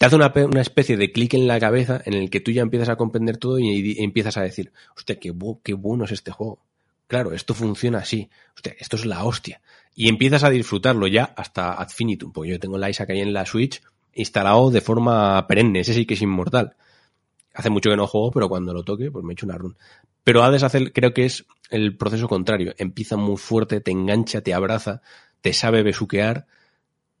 [0.00, 2.52] te hace una, pe- una especie de clic en la cabeza en el que tú
[2.52, 5.30] ya empiezas a comprender todo y, empiezas a decir, hostia, qué,
[5.62, 6.62] qué bueno es este juego.
[7.06, 8.30] Claro, esto funciona así.
[8.54, 9.60] Hostia, esto es la hostia.
[9.94, 12.32] Y empiezas a disfrutarlo ya hasta ad finitum.
[12.32, 13.82] Pues yo tengo el Isaac ahí en la Switch
[14.14, 15.80] instalado de forma perenne.
[15.80, 16.76] Ese sí que es inmortal.
[17.52, 19.76] Hace mucho que no juego, pero cuando lo toque, pues me echo una run.
[20.24, 22.72] Pero Hades hace, creo que es el proceso contrario.
[22.78, 25.02] Empieza muy fuerte, te engancha, te abraza,
[25.42, 26.46] te sabe besuquear,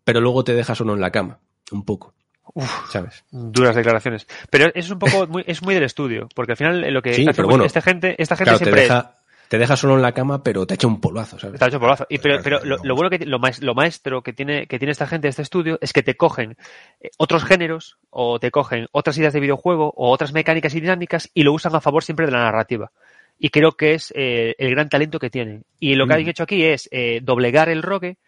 [0.04, 1.40] pero luego te deja solo en la cama.
[1.72, 2.14] Un poco.
[2.54, 3.24] Uf, ¿Sabes?
[3.30, 4.26] duras declaraciones.
[4.50, 7.02] Pero eso es un poco, muy, es muy del estudio, porque al final eh, lo
[7.02, 9.16] que Sí, hace pero bueno, esta gente, esta gente Claro, te siempre es- deja,
[9.48, 11.54] te deja solo en la cama, pero te echa un polvazo, ¿sabes?
[11.54, 12.06] Está hecho polazo.
[12.08, 14.92] Y pero, pero parece lo, bueno que lo, maes- lo maestro que tiene, que tiene
[14.92, 16.56] esta gente de este estudio es que te cogen
[17.00, 21.30] eh, otros géneros o te cogen otras ideas de videojuego o otras mecánicas y dinámicas
[21.34, 22.92] y lo usan a favor siempre de la narrativa.
[23.38, 25.64] Y creo que es eh, el gran talento que tienen.
[25.80, 26.16] Y lo que Mm.
[26.16, 28.18] han hecho aquí es eh, doblegar el rogue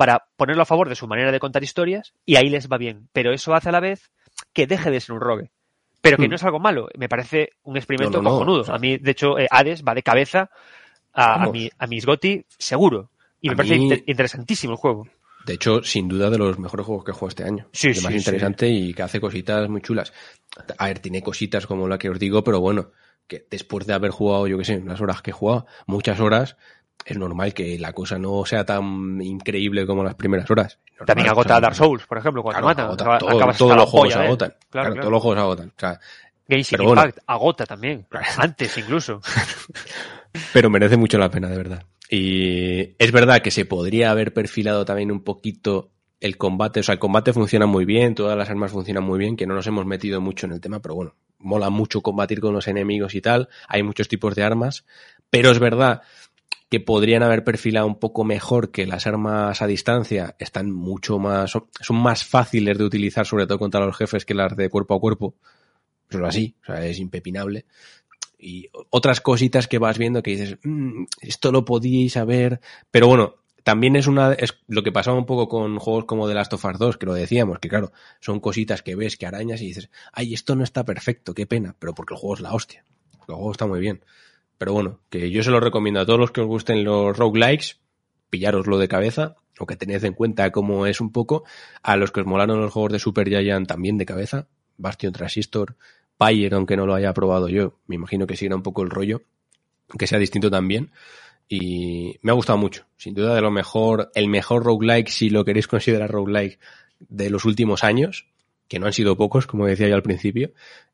[0.00, 3.10] para ponerlo a favor de su manera de contar historias y ahí les va bien.
[3.12, 4.10] Pero eso hace a la vez
[4.54, 5.50] que deje de ser un rogue.
[6.00, 6.30] Pero que Mm.
[6.30, 6.88] no es algo malo.
[6.96, 8.60] Me parece un experimento No, no, no, cojonudo.
[8.62, 10.48] o sea- a mí, de hecho, eh, Hades va de cabeza
[11.12, 13.10] a, a, mi, a mis GOTY seguro.
[13.42, 15.06] Y A me parece mí- inter- interesantísimo el juego.
[15.44, 17.66] De hecho, sin duda de los mejores juegos que he jugado este año.
[17.72, 18.18] Sí, el sí, más sí.
[18.20, 20.14] interesante y que hace cositas muy chulas.
[20.78, 22.90] A ver, tiene cositas como la que os digo, pero bueno,
[23.26, 26.56] que después de haber jugado, yo qué sé, las horas que he jugado, muchas horas,
[27.04, 30.78] es normal que la cosa no sea tan increíble como las primeras horas.
[30.92, 32.82] Normal, También o agota sea, Dark Souls, por ejemplo, cuando claro, mata.
[32.84, 34.48] agota, acaba- todo- acabas todos los polla agotan.
[34.50, 35.00] Claro, Claro, claro.
[35.00, 35.68] todos los juegos agotan.
[35.68, 36.00] O sea,
[36.48, 37.02] Genshin pero bueno.
[37.02, 38.06] Impact agota también.
[38.38, 39.20] Antes incluso.
[40.52, 41.84] pero merece mucho la pena, de verdad.
[42.08, 45.90] Y es verdad que se podría haber perfilado también un poquito
[46.20, 46.80] el combate.
[46.80, 49.54] O sea, el combate funciona muy bien, todas las armas funcionan muy bien, que no
[49.54, 53.14] nos hemos metido mucho en el tema, pero bueno, mola mucho combatir con los enemigos
[53.14, 53.48] y tal.
[53.68, 54.84] Hay muchos tipos de armas,
[55.30, 56.02] pero es verdad
[56.70, 61.50] que podrían haber perfilado un poco mejor que las armas a distancia están mucho más,
[61.50, 61.66] son,
[61.96, 65.34] más fáciles de utilizar, sobre todo contra los jefes, que las de cuerpo a cuerpo.
[66.08, 67.66] Es así, o sea, es impepinable
[68.40, 72.60] y otras cositas que vas viendo que dices, "Mm, esto lo podíais saber,
[72.90, 76.34] pero bueno, también es una es lo que pasaba un poco con juegos como The
[76.34, 79.60] Last of Us 2, que lo decíamos, que claro, son cositas que ves, que arañas
[79.60, 82.54] y dices, ay, esto no está perfecto, qué pena, pero porque el juego es la
[82.54, 82.84] hostia.
[83.28, 84.02] El juego está muy bien.
[84.60, 87.78] Pero bueno, que yo se lo recomiendo a todos los que os gusten los roguelikes,
[88.28, 91.44] pillároslo de cabeza, o que tened en cuenta cómo es un poco,
[91.82, 95.76] a los que os molaron los juegos de Super Giant también de cabeza, Bastion Transistor,
[96.18, 99.22] Pyre, aunque no lo haya probado yo, me imagino que siga un poco el rollo,
[99.98, 100.90] que sea distinto también.
[101.48, 102.84] Y me ha gustado mucho.
[102.98, 106.58] Sin duda de lo mejor, el mejor roguelike, si lo queréis considerar roguelike,
[106.98, 108.26] de los últimos años,
[108.68, 110.52] que no han sido pocos, como decía yo al principio,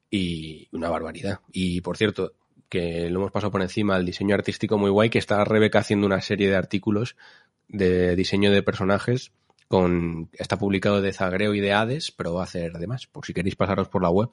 [0.09, 1.40] y una barbaridad.
[1.51, 2.32] Y por cierto,
[2.68, 6.06] que lo hemos pasado por encima, el diseño artístico muy guay, que está Rebeca haciendo
[6.06, 7.16] una serie de artículos
[7.68, 9.32] de diseño de personajes
[9.68, 13.34] con está publicado de Zagreo y de Hades, pero va a hacer además, por si
[13.34, 14.30] queréis pasaros por la web,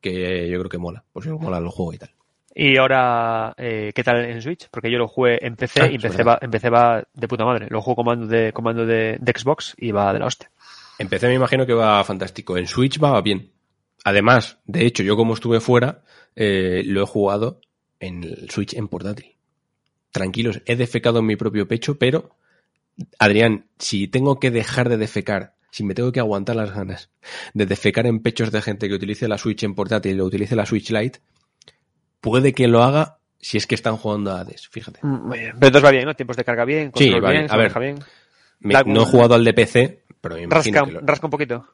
[0.00, 2.10] que yo creo que mola, por si os mola el juego y tal.
[2.54, 4.68] Y ahora, eh, ¿qué tal en Switch?
[4.70, 7.66] Porque yo lo jugué en PC Ah, y empecé va, empecé va de puta madre.
[7.68, 10.50] Lo juego comando de comando de, de Xbox y va de la hostia.
[10.98, 12.56] Empecé, me imagino que va fantástico.
[12.56, 13.52] En Switch va bien.
[14.04, 16.02] Además, de hecho, yo como estuve fuera,
[16.34, 17.60] eh, lo he jugado
[18.00, 19.34] en el Switch en portátil.
[20.12, 22.30] Tranquilos, he defecado en mi propio pecho, pero,
[23.18, 27.10] Adrián, si tengo que dejar de defecar, si me tengo que aguantar las ganas
[27.52, 30.64] de defecar en pechos de gente que utilice la Switch en portátil o utilice la
[30.64, 31.20] Switch Lite,
[32.20, 35.00] puede que lo haga si es que están jugando a Hades, fíjate.
[35.02, 35.22] Bien.
[35.30, 36.14] Pero entonces va bien, ¿no?
[36.14, 37.52] Tiempos de carga bien, Sí, control va bien, bien.
[37.52, 37.98] A ver, bien.
[38.60, 41.30] Me- no he jugado al de PC, pero me imagino Rasca, que lo- rasca un
[41.30, 41.66] poquito.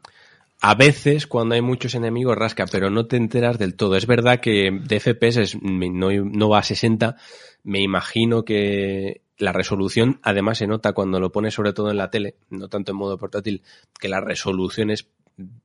[0.65, 3.97] A veces, cuando hay muchos enemigos, rasca, pero no te enteras del todo.
[3.97, 7.17] Es verdad que de FPS no, no va a 60.
[7.65, 12.11] Me imagino que la resolución, además, se nota cuando lo pones sobre todo en la
[12.11, 13.63] tele, no tanto en modo portátil,
[13.99, 15.09] que la resolución es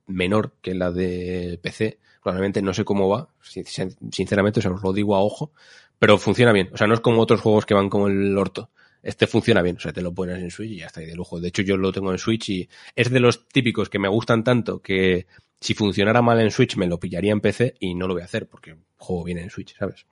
[0.07, 1.99] menor que la de PC.
[2.23, 3.65] Probablemente no sé cómo va, sin-
[4.11, 5.51] sinceramente, se os lo digo a ojo,
[5.99, 6.69] pero funciona bien.
[6.73, 8.71] O sea, no es como otros juegos que van como el orto.
[9.03, 11.15] Este funciona bien, o sea, te lo pones en Switch y ya está, y de
[11.15, 11.39] lujo.
[11.39, 14.43] De hecho, yo lo tengo en Switch y es de los típicos que me gustan
[14.43, 15.27] tanto que
[15.61, 18.25] si funcionara mal en Switch me lo pillaría en PC y no lo voy a
[18.25, 20.05] hacer porque juego viene en Switch, ¿sabes?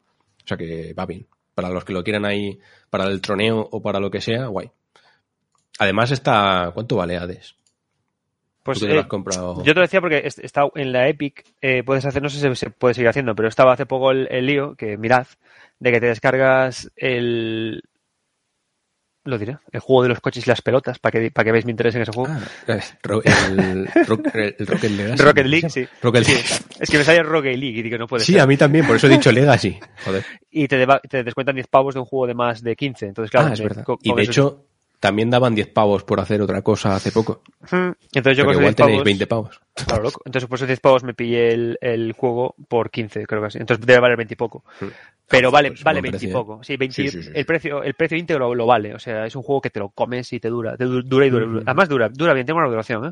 [0.44, 1.26] O sea que va bien.
[1.54, 2.60] Para los que lo quieran ahí,
[2.90, 4.70] para el troneo o para lo que sea, guay.
[5.80, 7.56] Además está, ¿cuánto vale Hades?
[8.64, 9.58] Pues eh, has comprado.
[9.64, 12.40] yo te lo decía porque est- está en la Epic, eh, puedes hacer, no sé
[12.40, 15.28] si se puede seguir haciendo, pero estaba hace poco el, el lío, que mirad,
[15.80, 17.84] de que te descargas el,
[19.26, 21.66] lo diré, el juego de los coches y las pelotas, para que, para que veáis
[21.66, 22.32] mi interés en ese juego.
[22.32, 22.40] Ah,
[22.74, 25.24] es ro- el, Rock- el Rocket Legacy.
[25.24, 25.88] Rocket League, sí.
[26.02, 26.48] Rocket Sí, League.
[26.80, 28.42] Es que me sale Rocket League y digo, no puede Sí, ser.
[28.42, 29.78] a mí también, por eso he dicho Legacy.
[30.06, 30.24] Joder.
[30.52, 33.08] Y te, te descuentan 10 pavos de un juego de más de 15.
[33.08, 33.86] Entonces, claro, ah, es verdad.
[34.02, 34.64] Y de hecho,
[35.00, 37.42] también daban 10 pavos por hacer otra cosa hace poco.
[37.72, 39.62] Entonces yo Pero con igual 10 tenéis pavos, 20 pavos.
[39.86, 40.22] Claro, loco.
[40.26, 43.58] Entonces por esos 10 pavos me pillé el, el juego por 15, creo que así.
[43.60, 44.64] Entonces debe valer 20 y poco.
[44.82, 44.86] Mm.
[45.28, 46.64] Pero Ah, vale, pues, vale buen 20 y precio, poco.
[46.64, 47.32] Sí, 20 Sí, sí, sí.
[47.34, 48.94] El, precio, el precio íntegro lo vale.
[48.94, 50.78] O sea, es un juego que te lo comes y te dura.
[50.78, 51.46] Te du- dura y dura.
[51.48, 51.62] Mm.
[51.66, 53.12] Además dura, dura bien, tengo una duración, ¿eh?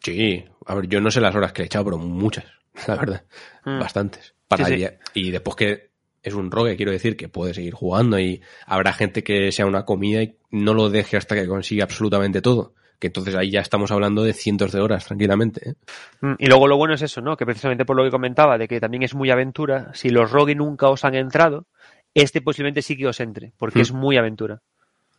[0.00, 2.44] Sí, a ver, yo no sé las horas que he echado, pero muchas,
[2.86, 3.24] la verdad.
[3.64, 3.78] Mm.
[3.80, 4.34] Bastantes.
[4.48, 4.68] Para
[5.14, 5.90] Y después que
[6.22, 9.84] es un rogue, quiero decir, que puede seguir jugando y habrá gente que sea una
[9.84, 12.74] comida y no lo deje hasta que consiga absolutamente todo.
[13.02, 15.70] Que entonces ahí ya estamos hablando de cientos de horas, tranquilamente.
[15.70, 15.74] ¿eh?
[16.20, 17.36] Mm, Y luego lo bueno es eso, ¿no?
[17.36, 19.90] Que precisamente por lo que comentaba, de que también es muy aventura.
[19.92, 21.66] Si los rogue nunca os han entrado,
[22.14, 23.82] este posiblemente sí que os entre, porque Mm.
[23.82, 24.62] es muy aventura.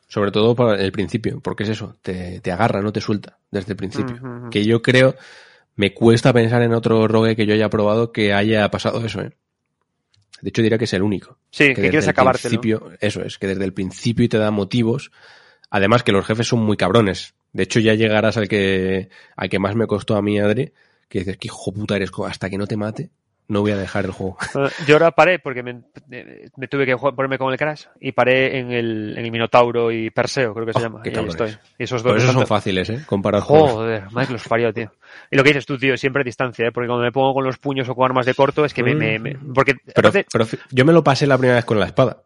[0.08, 3.74] Sobre todo para el principio, porque es eso, te, te agarra, no te suelta desde
[3.74, 4.16] el principio.
[4.16, 4.50] Mm.
[4.50, 5.16] Que yo creo,
[5.76, 9.34] me cuesta pensar en otro rogue que yo haya probado que haya pasado eso, ¿eh?
[10.42, 11.38] De hecho, diría que es el único.
[11.52, 12.50] Sí, que, quieres el acabártelo.
[12.62, 15.12] principio, eso es, que desde el principio te da motivos.
[15.70, 17.34] Además que los jefes son muy cabrones.
[17.54, 20.74] De hecho, ya llegarás al que, al que más me costó a mí, Adri,
[21.08, 23.12] que dices, que hijo puta eres, hasta que no te mate,
[23.48, 24.38] no voy a dejar el juego.
[24.88, 25.82] Yo ahora paré porque me,
[26.58, 29.92] me tuve que jugar- ponerme con el Crash y paré en el, en el Minotauro
[29.92, 31.02] y Perseo, creo que se Oh, llama.
[31.04, 31.50] qué y ahí estoy.
[31.78, 33.00] Y esos dos Pero esos son fáciles, ¿eh?
[33.06, 34.92] Comparados con Joder, madre que los parió, tío.
[35.30, 36.72] Y lo que dices tú, tío, siempre a distancia, ¿eh?
[36.72, 38.96] Porque cuando me pongo con los puños o con armas de corto es que me...
[38.96, 41.86] me- me- porque Pero, aparte- pero yo me lo pasé la primera vez con la
[41.86, 42.24] espada.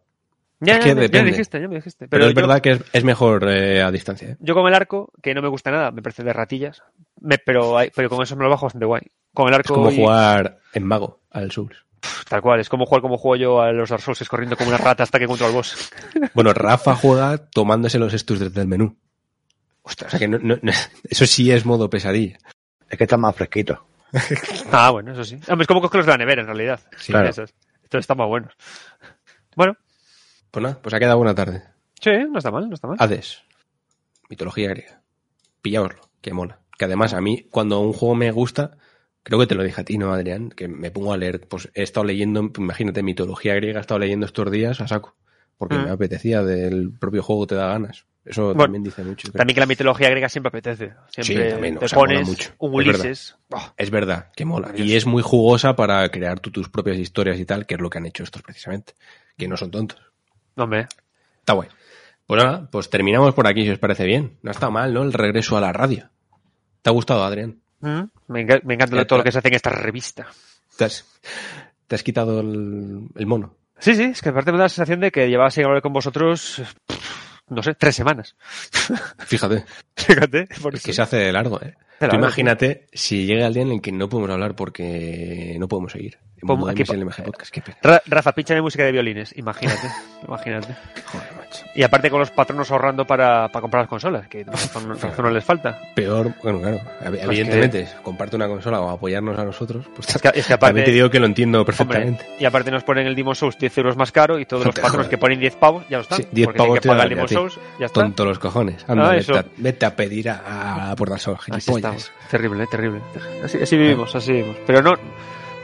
[0.60, 1.32] Ya, es ya, que ya me depende.
[1.32, 2.08] dijiste, ya me dijiste.
[2.08, 4.30] Pero, es yo- verdad que es, es mejor eh, a distancia.
[4.30, 4.38] ¿eh?
[4.40, 6.84] Yo con el arco, que no me gusta nada, me parece de ratillas,
[7.22, 9.02] me- pero, hay- pero con eso me lo bajo bastante guay.
[9.34, 11.78] Con el Es arco como y- jugar en mago al Souls.
[12.30, 14.70] tal cual, es como jugar como juego yo a los Dark Souls, es corriendo como
[14.70, 15.92] una rata hasta que encuentro al boss.
[16.34, 18.96] Bueno, Rafa juega tomándose los estus desde el menú.
[19.84, 20.72] O sea que no- no- no-
[21.10, 22.38] eso sí es modo pesadilla.
[22.90, 23.80] Es que están más fresquitos.
[24.72, 25.36] Ah, bueno, eso sí.
[25.50, 26.80] Hombre, es como coger los de la nevera, en realidad.
[26.98, 27.30] Sí, Claro.
[27.30, 27.54] esos.
[27.84, 28.54] Estos están más buenos.
[29.56, 29.76] Bueno,
[30.58, 31.62] Pues nada, pues ha quedado buena tarde.
[32.02, 32.98] sí, no está mal, no está mal.
[33.00, 33.44] Hades.
[34.28, 35.04] Mitología griega.
[35.62, 36.62] Pillaoslo, que mola.
[36.80, 38.76] Que además a mí, cuando un juego me gusta,
[39.22, 40.50] creo que te lo dije a ti, ¿no, Adrián?
[40.50, 44.26] Que me pongo a leer, pues he estado leyendo, imagínate, mitología griega, he estado leyendo
[44.26, 45.16] estos días a saco.
[45.60, 45.84] Porque Mm.
[45.84, 48.08] me apetecía, del propio juego te da ganas.
[48.26, 49.28] Eso Bueno, también dice mucho.
[49.28, 49.38] creo.
[49.38, 50.94] También que la mitología griega siempre apetece.
[51.10, 53.00] Siempre Sí, también, o te sea, pones mucho, un es verdad.
[53.06, 53.36] Ulises.
[53.52, 54.72] Oh, Es verdad, que mola.
[54.76, 57.92] Y es muy jugosa para crear tú tus propias historias y tal, que es lo
[57.92, 58.94] que han hecho estos precisamente.
[59.38, 60.02] Que no son tontos.
[60.58, 60.88] Hombre,
[61.40, 61.70] Está guay.
[62.26, 64.38] Pues nada, pues terminamos por aquí si os parece bien.
[64.42, 65.04] No está mal, ¿no?
[65.04, 66.10] El regreso a la radio.
[66.82, 67.62] ¿Te ha gustado, Adrián?
[67.80, 70.28] Mm, me, enca- me encanta todo lo que se hace en esta revista.
[70.78, 71.06] ¿Te has,
[71.88, 73.56] te has quitado el, el mono?
[73.80, 75.94] Sí, sí, es que aparte me da la sensación de que llevaba sin hablar con
[75.94, 78.36] vosotros, pff, no sé, tres semanas.
[79.20, 79.64] Fíjate,
[79.96, 80.86] Fíjate, por es eso.
[80.88, 81.76] que se hace de largo, ¿eh?
[82.00, 85.68] Tú largo, imagínate si llega el día en el que no podemos hablar porque no
[85.68, 86.18] podemos seguir.
[86.40, 87.78] Pues, aquí el Podcast, qué pena.
[87.82, 89.88] Ra- Rafa, pinchame música de violines, imagínate,
[90.28, 90.76] imagínate.
[91.06, 91.66] Joder, macho.
[91.74, 95.32] Y aparte con los patronos ahorrando para, para comprar las consolas, que razón, razón no
[95.32, 95.80] les falta.
[95.96, 100.28] Peor, bueno, claro, ev- evidentemente, comparte una consola o apoyarnos a nosotros, pues Es que,
[100.36, 102.26] es que aparte, también te digo que lo entiendo hombre, perfectamente.
[102.40, 105.08] y aparte nos ponen el Demon Souls 10 euros más caro y todos los patronos
[105.08, 106.20] que ponen 10 pavos ya lo están.
[106.20, 107.28] Sí, 10 porque tienen pavos que te pagar el Demon.
[107.30, 108.02] Souls, ya está.
[108.02, 108.86] Tonto los cojones.
[108.88, 111.68] Anda, Ah, vete, a, vete a pedir a, a por gilipollas.
[111.68, 112.12] estamos.
[112.30, 113.02] Terrible, eh, terrible.
[113.44, 114.58] Así, así vivimos, así vivimos.
[114.68, 114.94] Pero no,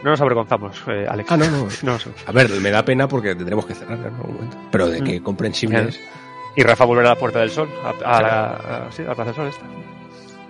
[0.03, 1.31] no nos avergonzamos, eh, Alex.
[1.31, 1.97] Ah, no, no.
[2.27, 4.57] A ver, me da pena porque tendremos que cerrar en algún momento.
[4.71, 5.23] Pero de que Mm.
[5.23, 5.99] comprensibles,
[6.55, 9.15] Y Rafa volverá a la Puerta del Sol, a, a la, a- sí, a la
[9.15, 9.65] Plaza del Sol esta.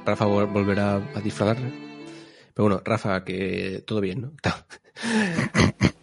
[0.06, 1.64] Rafa vol- volverá a disfrazarse.
[2.54, 4.32] Pero bueno, Rafa, que todo bien, ¿no?
[4.36, 4.66] Está-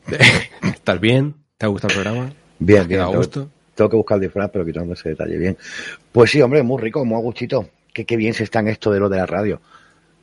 [0.62, 1.34] ¿Estás bien?
[1.58, 2.30] ¿Te ha gustado el programa?
[2.58, 3.00] Bien, ¿Te ha bien.
[3.00, 3.50] a Tengo, gusto?
[3.74, 5.56] tengo que buscar el disfraz, pero quitando ese detalle bien.
[6.12, 7.68] Pues sí, hombre, muy rico, muy a gustito.
[7.92, 9.60] Qué, qué bien se está en esto de lo de la radio.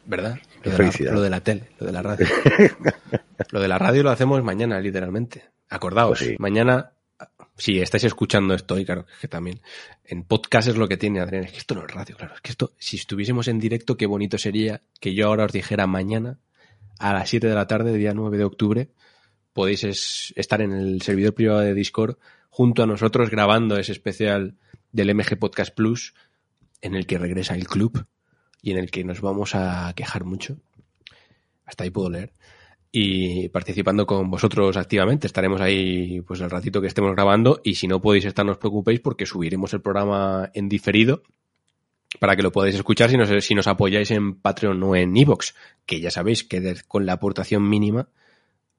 [0.05, 0.37] ¿Verdad?
[0.67, 1.13] Lo de, la, felicidad.
[1.13, 2.27] lo de la tele, lo de la radio.
[3.51, 5.45] lo de la radio lo hacemos mañana, literalmente.
[5.69, 6.35] Acordaos, Pues sí.
[6.39, 6.91] mañana,
[7.57, 9.61] si estáis escuchando esto, y claro, que también,
[10.05, 12.41] en podcast es lo que tiene Adrián, es que esto no es radio, claro, es
[12.41, 16.39] que esto, si estuviésemos en directo, qué bonito sería que yo ahora os dijera mañana,
[16.99, 18.89] a las 7 de la tarde, día 9 de octubre,
[19.53, 22.17] podéis es- estar en el servidor privado de Discord
[22.49, 24.55] junto a nosotros grabando ese especial
[24.91, 26.13] del MG Podcast Plus,
[26.81, 28.05] en el que regresa el club
[28.61, 30.57] y en el que nos vamos a quejar mucho.
[31.65, 32.33] Hasta ahí puedo leer.
[32.91, 35.27] Y participando con vosotros activamente.
[35.27, 38.57] Estaremos ahí pues el ratito que estemos grabando y si no podéis estar no os
[38.57, 41.23] preocupéis porque subiremos el programa en diferido
[42.19, 45.55] para que lo podáis escuchar si nos, si nos apoyáis en Patreon o en Evox,
[45.85, 48.09] que ya sabéis que con la aportación mínima,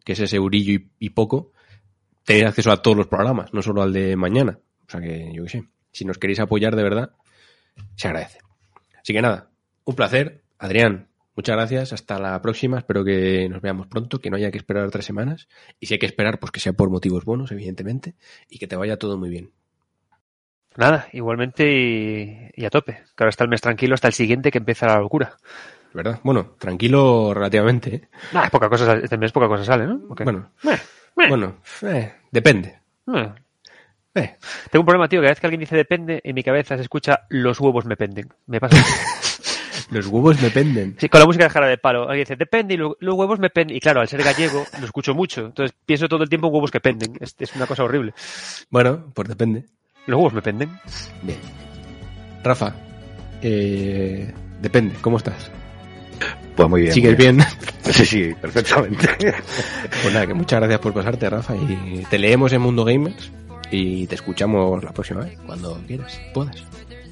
[0.05, 1.53] que es ese eurillo y, y poco,
[2.25, 4.59] tenéis acceso a todos los programas, no solo al de mañana.
[4.87, 7.13] O sea que, yo qué sé, si nos queréis apoyar de verdad,
[7.97, 8.39] se agradece.
[9.01, 9.51] Así que nada,
[9.91, 10.43] un placer.
[10.59, 11.93] Adrián, muchas gracias.
[11.93, 12.79] Hasta la próxima.
[12.79, 15.49] Espero que nos veamos pronto, que no haya que esperar tres semanas.
[15.81, 18.15] Y si hay que esperar, pues que sea por motivos buenos, evidentemente.
[18.49, 19.51] Y que te vaya todo muy bien.
[20.77, 22.93] Nada, igualmente y, y a tope.
[23.17, 25.37] Que ahora está el mes tranquilo hasta el siguiente que empieza la locura.
[25.95, 26.21] ¿Verdad?
[26.23, 27.95] Bueno, tranquilo relativamente.
[27.95, 28.09] ¿eh?
[28.33, 29.99] Nah, es poca cosa, este mes poca cosa sale, ¿no?
[30.09, 32.79] Bueno, Eh, eh, bueno, eh, depende.
[33.15, 33.33] eh.
[34.15, 34.37] Eh,
[34.71, 36.83] Tengo un problema, tío, que cada vez que alguien dice depende, en mi cabeza se
[36.83, 38.29] escucha los huevos me penden.
[38.47, 38.77] Me pasa.
[39.91, 40.97] los huevos me penden.
[40.99, 42.03] Sí, con la música de jara de palo.
[42.03, 43.77] Alguien dice depende y lo- los huevos me penden.
[43.77, 45.47] Y claro, al ser gallego, lo escucho mucho.
[45.47, 47.13] Entonces pienso todo el tiempo en huevos que penden.
[47.21, 48.13] Es, es una cosa horrible.
[48.71, 49.65] Bueno, pues depende.
[50.07, 50.71] Los huevos me penden.
[51.23, 51.39] Bien.
[52.43, 52.75] Rafa,
[53.43, 55.51] eh, depende, ¿cómo estás?
[56.57, 56.93] Pues muy bien.
[56.93, 57.39] ¿Sigues muy bien?
[57.89, 59.09] Sí, sí, perfectamente.
[60.03, 63.33] Pues nada, que muchas gracias por pasarte, Rafa, y te leemos en Mundo Gamers
[63.71, 66.57] y te escuchamos la próxima vez, cuando quieras, puedas.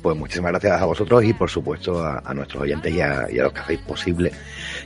[0.06, 3.42] Pues muchísimas gracias a vosotros y por supuesto a, nuestros oyentes y a, y a
[3.42, 4.30] los que hacéis posible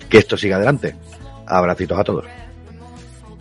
[0.08, 0.94] que esto siga adelante.
[1.44, 2.24] Abracitos a todos.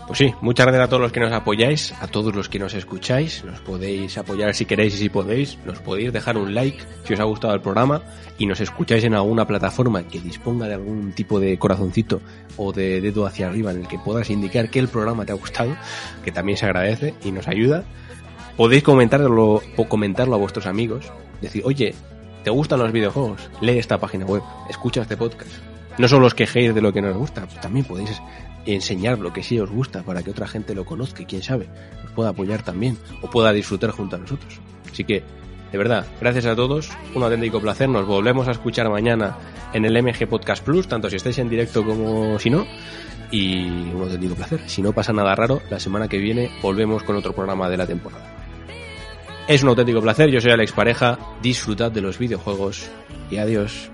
[0.06, 2.74] Pues sí, muchas gracias a todos los que nos apoyáis, a todos los que nos
[2.74, 7.14] escucháis, nos podéis apoyar si queréis y si podéis, nos podéis dejar un like si
[7.14, 8.02] os ha gustado el programa
[8.38, 12.20] y nos escucháis en alguna plataforma que disponga de algún tipo de corazoncito
[12.58, 15.36] o de dedo hacia arriba en el que puedas indicar que el programa te ha
[15.36, 15.78] gustado,
[16.26, 17.86] que también se agradece y nos ayuda.
[18.58, 21.12] Podéis comentarlo o comentarlo a vuestros amigos,
[21.42, 21.96] decir, oye,
[22.44, 23.50] ¿te gustan los videojuegos?
[23.62, 25.52] Lee esta página web, escucha este podcast.
[25.98, 28.22] No solo os quejéis de lo que nos gusta, pues también podéis
[28.66, 31.68] enseñar lo que sí os gusta para que otra gente lo conozca y quién sabe,
[32.04, 34.60] nos pueda apoyar también o pueda disfrutar junto a nosotros.
[34.92, 35.24] Así que,
[35.72, 39.38] de verdad, gracias a todos, un auténtico placer, nos volvemos a escuchar mañana
[39.74, 42.66] en el MG Podcast Plus, tanto si estáis en directo como si no,
[43.32, 44.62] y un auténtico placer.
[44.68, 47.86] Si no pasa nada raro, la semana que viene volvemos con otro programa de la
[47.86, 48.39] temporada.
[49.50, 52.88] Es un auténtico placer, yo soy Alex Pareja, disfrutad de los videojuegos
[53.32, 53.90] y adiós.